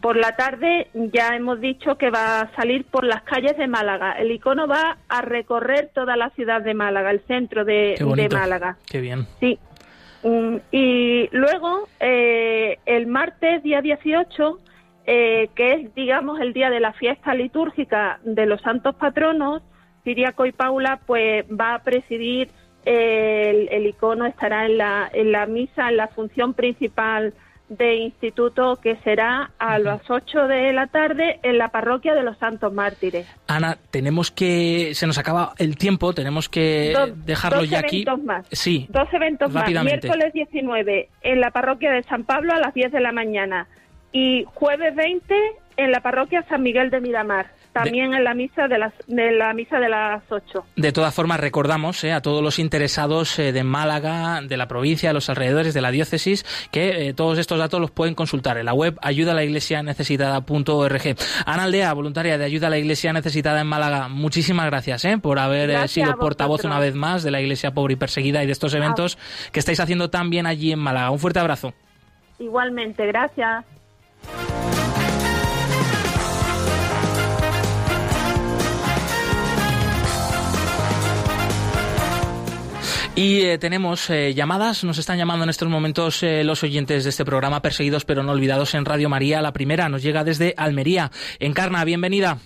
Por 0.02 0.16
la 0.16 0.38
tarde 0.38 0.88
ya 0.94 1.36
hemos 1.36 1.60
dicho 1.60 1.98
que 1.98 2.10
va 2.10 2.40
a 2.40 2.56
salir 2.56 2.86
por 2.86 3.04
las 3.04 3.24
calles 3.24 3.58
de 3.58 3.68
Málaga. 3.68 4.14
El 4.14 4.32
icono 4.32 4.68
va 4.68 4.98
a 5.10 5.22
recorrer 5.22 5.92
toda 5.94 6.16
la 6.16 6.30
ciudad 6.30 6.62
de 6.62 6.74
Málaga, 6.74 7.12
el 7.12 7.20
centro 7.28 7.66
de, 7.66 7.96
Málaga. 8.32 8.78
Qué 8.90 9.02
bien. 9.02 9.28
Sí. 9.42 9.60
Mm, 10.24 10.58
y 10.72 11.30
luego, 11.32 11.88
eh, 12.00 12.78
el 12.86 13.08
martes, 13.08 13.64
día 13.64 13.82
18, 13.82 14.60
eh, 15.06 15.50
que 15.56 15.74
es, 15.74 15.96
digamos, 15.96 16.40
el 16.40 16.54
día 16.54 16.70
de 16.70 16.80
la 16.80 16.94
fiesta 16.94 17.34
litúrgica 17.34 18.20
de 18.24 18.46
los 18.46 18.62
santos 18.62 18.96
patronos, 18.96 19.62
Siriaco 20.04 20.46
y 20.46 20.52
Paula, 20.52 21.00
pues 21.06 21.46
va 21.48 21.76
a 21.76 21.84
presidir 21.84 22.50
el, 22.86 23.86
icono 23.86 24.26
estará 24.26 24.66
en 24.66 24.78
la, 24.78 25.10
en 25.14 25.32
la 25.32 25.46
misa, 25.46 25.90
en 25.90 25.98
la 25.98 26.08
función 26.08 26.54
principal 26.54 27.34
de 27.72 27.96
instituto 27.96 28.76
que 28.76 28.98
será 28.98 29.52
a 29.58 29.80
las 29.80 30.02
8 30.10 30.48
de 30.48 30.74
la 30.74 30.88
tarde 30.88 31.40
en 31.42 31.58
la 31.58 31.70
parroquia 31.70 32.14
de 32.14 32.22
los 32.22 32.38
Santos 32.38 32.74
Mártires. 32.74 33.26
Ana, 33.48 33.78
tenemos 33.92 34.30
que 34.30 34.94
se 34.94 35.08
nos 35.08 35.18
acaba 35.18 35.54
el 35.58 35.78
tiempo, 35.78 36.14
tenemos 36.14 36.50
que 36.50 36.94
dejarlo 37.26 37.64
ya 37.64 37.80
aquí. 37.80 38.06
Más. 38.26 38.46
Sí. 38.52 38.88
Dos 38.90 39.08
eventos 39.14 39.52
más. 39.54 39.70
Miércoles 39.70 40.34
19 40.34 41.10
en 41.22 41.40
la 41.40 41.52
parroquia 41.52 41.92
de 41.92 42.04
San 42.04 42.26
Pablo 42.26 42.54
a 42.54 42.60
las 42.60 42.74
10 42.74 42.92
de 42.92 43.00
la 43.00 43.14
mañana 43.14 43.68
y 44.12 44.46
jueves 44.54 44.94
20 44.94 45.34
en 45.78 45.92
la 45.92 46.02
parroquia 46.02 46.44
San 46.50 46.64
Miguel 46.64 46.90
de 46.90 47.00
Miramar 47.00 47.48
también 47.74 48.14
en 48.14 48.24
la 48.24 48.34
misa 48.34 48.68
de 48.68 48.78
las 48.78 48.94
de 49.08 49.32
la 49.32 49.54
misa 49.54 49.80
de 49.80 49.90
las 49.90 50.24
8. 50.30 50.66
De 50.76 50.92
todas 50.92 51.14
formas 51.14 51.40
recordamos 51.40 52.04
eh, 52.04 52.12
a 52.12 52.22
todos 52.22 52.44
los 52.44 52.60
interesados 52.60 53.38
eh, 53.40 53.52
de 53.52 53.64
Málaga, 53.64 54.42
de 54.42 54.58
la 54.58 54.68
provincia, 54.68 55.10
de 55.10 55.14
los 55.14 55.30
alrededores 55.30 55.74
de 55.74 55.82
la 55.82 55.92
diócesis 55.92 56.46
que 56.72 57.08
eh, 57.08 57.14
todos 57.14 57.38
estos 57.38 57.60
datos 57.60 57.80
los 57.80 57.92
pueden 57.92 58.16
consultar 58.16 58.58
en 58.58 58.66
la 58.66 58.74
web 58.74 58.98
ayuda 59.02 59.32
a 59.32 59.36
la 59.36 59.44
iglesia 59.44 59.84
necesitada.org. 59.84 61.16
Ana 61.46 61.64
Aldea, 61.64 61.94
voluntaria 61.94 62.38
de 62.38 62.46
ayuda 62.46 62.68
a 62.68 62.70
la 62.70 62.78
iglesia 62.78 63.14
necesitada 63.14 63.62
en 63.62 63.68
Málaga, 63.68 64.08
muchísimas 64.08 64.66
gracias 64.68 65.06
por 65.22 65.40
haber 65.40 65.88
sido 65.88 66.16
portavoz 66.18 66.64
una 66.64 66.80
vez 66.80 66.96
más 66.96 67.24
de 67.24 67.32
la 67.32 67.42
iglesia 67.42 67.72
pobre 67.72 67.94
y 67.94 67.98
perseguida 67.98 68.44
y 68.44 68.46
de 68.46 68.52
estos 68.52 68.74
eventos 68.74 69.18
que 69.52 69.60
estáis 69.60 69.80
haciendo 69.80 70.10
tan 70.10 70.30
bien 70.30 70.46
allí 70.46 70.72
en 70.72 70.80
Málaga. 70.80 71.12
Un 71.12 71.20
fuerte 71.20 71.40
abrazo. 71.40 71.74
Igualmente, 72.40 73.06
gracias. 73.06 73.66
Y 83.14 83.46
eh, 83.46 83.58
tenemos 83.58 84.10
eh, 84.10 84.34
llamadas, 84.34 84.86
nos 84.86 84.98
están 84.98 85.18
llamando 85.18 85.44
en 85.44 85.50
estos 85.50 85.68
momentos 85.68 86.24
eh, 86.24 86.46
los 86.46 86.64
oyentes 86.64 87.04
de 87.04 87.10
este 87.10 87.26
programa, 87.26 87.62
Perseguidos 87.62 88.06
pero 88.06 88.24
no 88.24 88.32
olvidados 88.32 88.74
en 88.74 88.86
Radio 88.86 89.10
María. 89.10 89.42
La 89.42 89.52
primera 89.52 89.90
nos 89.90 90.02
llega 90.02 90.24
desde 90.24 90.54
Almería. 90.56 91.12
Encarna, 91.40 91.84
bienvenida. 91.84 92.38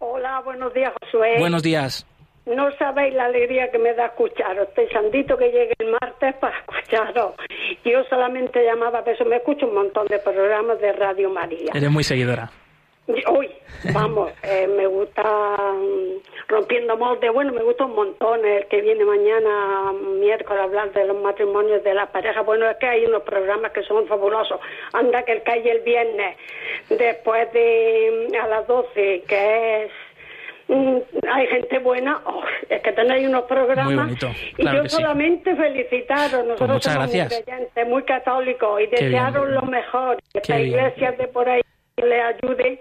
Hola, 0.00 0.40
buenos 0.44 0.74
días, 0.74 0.92
Josué. 1.00 1.36
Buenos 1.38 1.62
días. 1.62 2.04
No 2.46 2.70
sabéis 2.78 3.14
la 3.14 3.26
alegría 3.26 3.70
que 3.70 3.78
me 3.78 3.94
da 3.94 4.06
escucharos. 4.06 4.68
Pensandito 4.74 5.36
que 5.36 5.46
llegue 5.46 5.74
el 5.78 5.92
martes 6.00 6.34
para 6.36 6.58
escucharos. 6.58 7.34
Yo 7.84 8.02
solamente 8.10 8.64
llamaba, 8.64 9.04
pero 9.04 9.24
me 9.24 9.36
escucho 9.36 9.66
un 9.66 9.74
montón 9.74 10.06
de 10.08 10.18
programas 10.18 10.80
de 10.80 10.92
Radio 10.92 11.30
María. 11.30 11.70
Eres 11.74 11.90
muy 11.90 12.02
seguidora. 12.02 12.50
Uy, 13.08 13.48
vamos, 13.94 14.32
eh, 14.42 14.66
me 14.66 14.86
gusta 14.88 15.22
mm, 15.22 16.48
rompiendo 16.48 16.96
molde. 16.96 17.30
Bueno, 17.30 17.52
me 17.52 17.62
gusta 17.62 17.84
un 17.84 17.94
montón 17.94 18.44
el 18.44 18.66
que 18.66 18.80
viene 18.80 19.04
mañana, 19.04 19.92
miércoles, 19.92 20.60
a 20.60 20.64
hablar 20.64 20.92
de 20.92 21.04
los 21.06 21.16
matrimonios 21.22 21.84
de 21.84 21.94
la 21.94 22.06
pareja. 22.06 22.40
Bueno, 22.42 22.68
es 22.68 22.76
que 22.78 22.86
hay 22.86 23.04
unos 23.06 23.22
programas 23.22 23.70
que 23.70 23.84
son 23.84 24.08
fabulosos. 24.08 24.58
Anda, 24.92 25.22
que 25.22 25.32
el 25.32 25.42
cae 25.44 25.70
el 25.70 25.82
viernes, 25.82 26.36
después 26.88 27.52
de 27.52 28.28
mm, 28.32 28.44
a 28.44 28.48
las 28.48 28.66
12, 28.66 29.22
que 29.28 29.84
es 29.84 29.90
mm, 30.66 30.96
hay 31.30 31.46
gente 31.46 31.78
buena, 31.78 32.20
oh, 32.24 32.42
es 32.68 32.82
que 32.82 32.90
tenéis 32.90 33.28
unos 33.28 33.44
programas. 33.44 34.10
Y 34.58 34.64
yo 34.64 34.88
solamente 34.88 35.54
felicitaros, 35.54 36.44
pues 36.44 36.46
nosotros 36.46 36.82
somos 36.82 37.14
muy 37.14 37.26
creyentes, 37.26 37.86
muy 37.86 38.02
católicos 38.02 38.80
y 38.80 38.86
desearos 38.88 39.48
lo 39.48 39.62
mejor, 39.62 40.16
que 40.32 40.40
esta 40.40 40.58
iglesia 40.58 41.12
de 41.12 41.28
por 41.28 41.48
ahí 41.48 41.62
le 42.04 42.20
ayude 42.20 42.80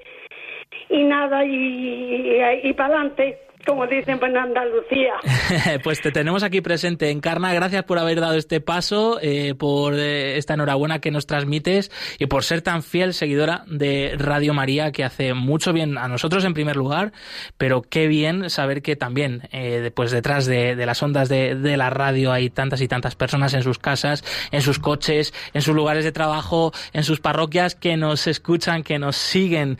y 0.89 1.03
nada, 1.03 1.45
y, 1.45 2.41
y, 2.63 2.73
para 2.73 2.95
adelante. 2.95 3.39
Como 3.65 3.87
dicen 3.87 4.19
en 4.23 4.37
Andalucía. 4.37 5.13
pues 5.83 6.01
te 6.01 6.11
tenemos 6.11 6.43
aquí 6.43 6.61
presente, 6.61 7.09
Encarna. 7.09 7.53
Gracias 7.53 7.83
por 7.83 7.99
haber 7.99 8.19
dado 8.21 8.35
este 8.35 8.61
paso, 8.61 9.19
eh, 9.21 9.55
por 9.55 9.95
eh, 9.95 10.37
esta 10.37 10.53
enhorabuena 10.53 10.99
que 10.99 11.11
nos 11.11 11.27
transmites 11.27 11.91
y 12.19 12.27
por 12.27 12.43
ser 12.43 12.61
tan 12.61 12.83
fiel 12.83 13.13
seguidora 13.13 13.63
de 13.67 14.15
Radio 14.17 14.53
María, 14.53 14.91
que 14.91 15.03
hace 15.03 15.33
mucho 15.33 15.73
bien 15.73 15.97
a 15.97 16.07
nosotros 16.07 16.45
en 16.45 16.53
primer 16.53 16.75
lugar, 16.75 17.11
pero 17.57 17.81
qué 17.81 18.07
bien 18.07 18.49
saber 18.49 18.81
que 18.81 18.95
también, 18.95 19.47
eh, 19.51 19.91
pues 19.95 20.11
detrás 20.11 20.45
de, 20.45 20.75
las 20.85 21.01
ondas 21.01 21.29
de, 21.29 21.55
de, 21.55 21.77
la 21.77 21.89
radio 21.89 22.31
hay 22.31 22.49
tantas 22.49 22.81
y 22.81 22.87
tantas 22.87 23.15
personas 23.15 23.53
en 23.53 23.63
sus 23.63 23.79
casas, 23.79 24.23
en 24.51 24.61
sus 24.61 24.79
coches, 24.79 25.33
en 25.53 25.61
sus 25.61 25.75
lugares 25.75 26.03
de 26.03 26.11
trabajo, 26.11 26.71
en 26.93 27.03
sus 27.03 27.19
parroquias 27.19 27.75
que 27.75 27.97
nos 27.97 28.27
escuchan, 28.27 28.83
que 28.83 28.99
nos 28.99 29.15
siguen. 29.15 29.77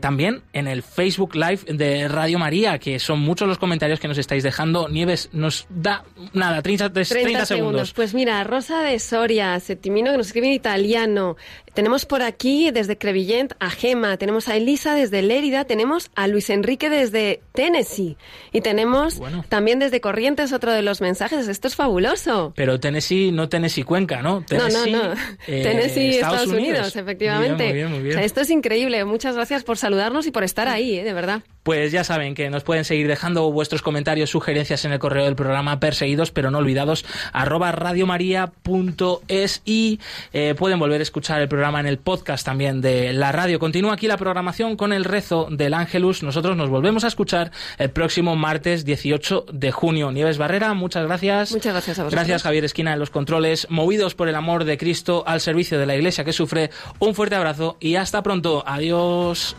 también 0.00 0.42
en 0.52 0.66
el 0.66 0.82
Facebook 0.82 1.34
Live 1.34 1.60
de 1.68 2.08
Radio 2.08 2.38
María, 2.38 2.78
que 2.78 2.98
son 2.98 3.17
muchos 3.18 3.48
los 3.48 3.58
comentarios 3.58 4.00
que 4.00 4.08
nos 4.08 4.18
estáis 4.18 4.42
dejando. 4.42 4.88
Nieves 4.88 5.30
nos 5.32 5.66
da 5.68 6.04
nada, 6.32 6.62
30, 6.62 6.92
30, 6.92 7.46
segundos. 7.46 7.92
Pues 7.92 8.14
mira, 8.14 8.42
Rosa 8.44 8.82
de 8.82 8.98
Soria, 8.98 9.58
Septimino, 9.60 10.10
que 10.10 10.16
nos 10.16 10.28
escribe 10.28 10.48
en 10.48 10.54
italiano. 10.54 11.36
Tenemos 11.74 12.06
por 12.06 12.22
aquí 12.22 12.70
desde 12.70 12.98
Crevillent 12.98 13.52
a 13.60 13.70
Gema, 13.70 14.16
tenemos 14.16 14.48
a 14.48 14.56
Elisa 14.56 14.94
desde 14.94 15.22
Lérida, 15.22 15.64
tenemos 15.64 16.10
a 16.14 16.26
Luis 16.26 16.50
Enrique 16.50 16.90
desde 16.90 17.40
Tennessee 17.52 18.16
y 18.52 18.60
tenemos 18.60 19.20
también 19.48 19.78
desde 19.78 20.00
Corrientes 20.00 20.52
otro 20.52 20.72
de 20.72 20.82
los 20.82 21.00
mensajes. 21.00 21.48
Esto 21.48 21.68
es 21.68 21.76
fabuloso. 21.76 22.52
Pero 22.56 22.80
Tennessee, 22.80 23.32
no 23.32 23.48
Tennessee 23.48 23.82
Cuenca, 23.82 24.22
¿no? 24.22 24.44
Tennessee, 24.46 24.92
no, 24.92 25.02
no, 25.02 25.14
no. 25.14 25.20
Eh, 25.46 25.62
Tennessee, 25.62 26.10
Estados, 26.10 26.48
Unidos, 26.48 26.96
efectivamente. 26.96 27.64
Muy 27.64 27.72
bien, 27.72 27.90
muy 27.90 28.00
bien, 28.00 28.18
esto 28.18 28.40
es 28.40 28.50
increíble. 28.50 29.04
Muchas 29.04 29.34
gracias 29.34 29.64
por 29.64 29.76
saludarnos 29.78 30.26
y 30.26 30.30
por 30.30 30.44
estar 30.44 30.68
ahí, 30.68 30.98
¿eh? 30.98 31.04
de 31.04 31.12
verdad. 31.12 31.42
Pues 31.62 31.92
ya 31.92 32.04
saben 32.04 32.34
que 32.34 32.48
nos 32.50 32.64
pueden 32.64 32.84
seguir 32.84 33.08
dejando 33.08 33.50
vuestros 33.52 33.82
comentarios, 33.82 34.30
sugerencias 34.30 34.84
en 34.84 34.92
el 34.92 34.98
correo 34.98 35.24
del 35.24 35.36
programa 35.36 35.80
perseguidos 35.80 36.30
pero 36.30 36.50
no 36.50 36.58
olvidados 36.58 37.04
arroba 37.32 37.72
radiomaria.es 37.72 39.62
y 39.64 40.00
eh, 40.32 40.54
pueden 40.56 40.78
volver 40.78 41.00
a 41.00 41.02
escuchar 41.02 41.40
el 41.40 41.48
programa 41.68 41.86
en 41.86 41.92
el 41.92 41.98
podcast 41.98 42.46
también 42.46 42.80
de 42.80 43.12
la 43.12 43.30
radio. 43.30 43.58
Continúa 43.58 43.92
aquí 43.92 44.06
la 44.06 44.16
programación 44.16 44.74
con 44.74 44.94
el 44.94 45.04
rezo 45.04 45.48
del 45.50 45.74
Ángelus. 45.74 46.22
Nosotros 46.22 46.56
nos 46.56 46.70
volvemos 46.70 47.04
a 47.04 47.08
escuchar 47.08 47.52
el 47.76 47.90
próximo 47.90 48.36
martes 48.36 48.86
18 48.86 49.44
de 49.52 49.70
junio. 49.70 50.10
Nieves 50.10 50.38
Barrera, 50.38 50.72
muchas 50.72 51.04
gracias. 51.04 51.52
Muchas 51.52 51.74
gracias 51.74 51.98
a 51.98 52.04
vosotros. 52.04 52.18
Gracias 52.18 52.42
Javier 52.42 52.64
Esquina 52.64 52.94
en 52.94 52.98
los 52.98 53.10
controles. 53.10 53.66
Movidos 53.68 54.14
por 54.14 54.30
el 54.30 54.34
amor 54.34 54.64
de 54.64 54.78
Cristo 54.78 55.24
al 55.26 55.42
servicio 55.42 55.78
de 55.78 55.84
la 55.84 55.94
Iglesia 55.94 56.24
que 56.24 56.32
sufre. 56.32 56.70
Un 57.00 57.14
fuerte 57.14 57.34
abrazo 57.34 57.76
y 57.80 57.96
hasta 57.96 58.22
pronto. 58.22 58.64
Adiós. 58.66 59.54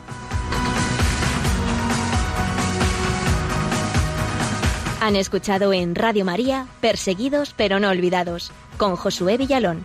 Han 4.99 5.15
escuchado 5.15 5.73
en 5.73 5.93
Radio 5.93 6.25
María 6.25 6.65
Perseguidos 6.81 7.53
pero 7.55 7.79
no 7.79 7.89
olvidados 7.89 8.51
con 8.77 8.95
Josué 8.95 9.37
Villalón. 9.37 9.83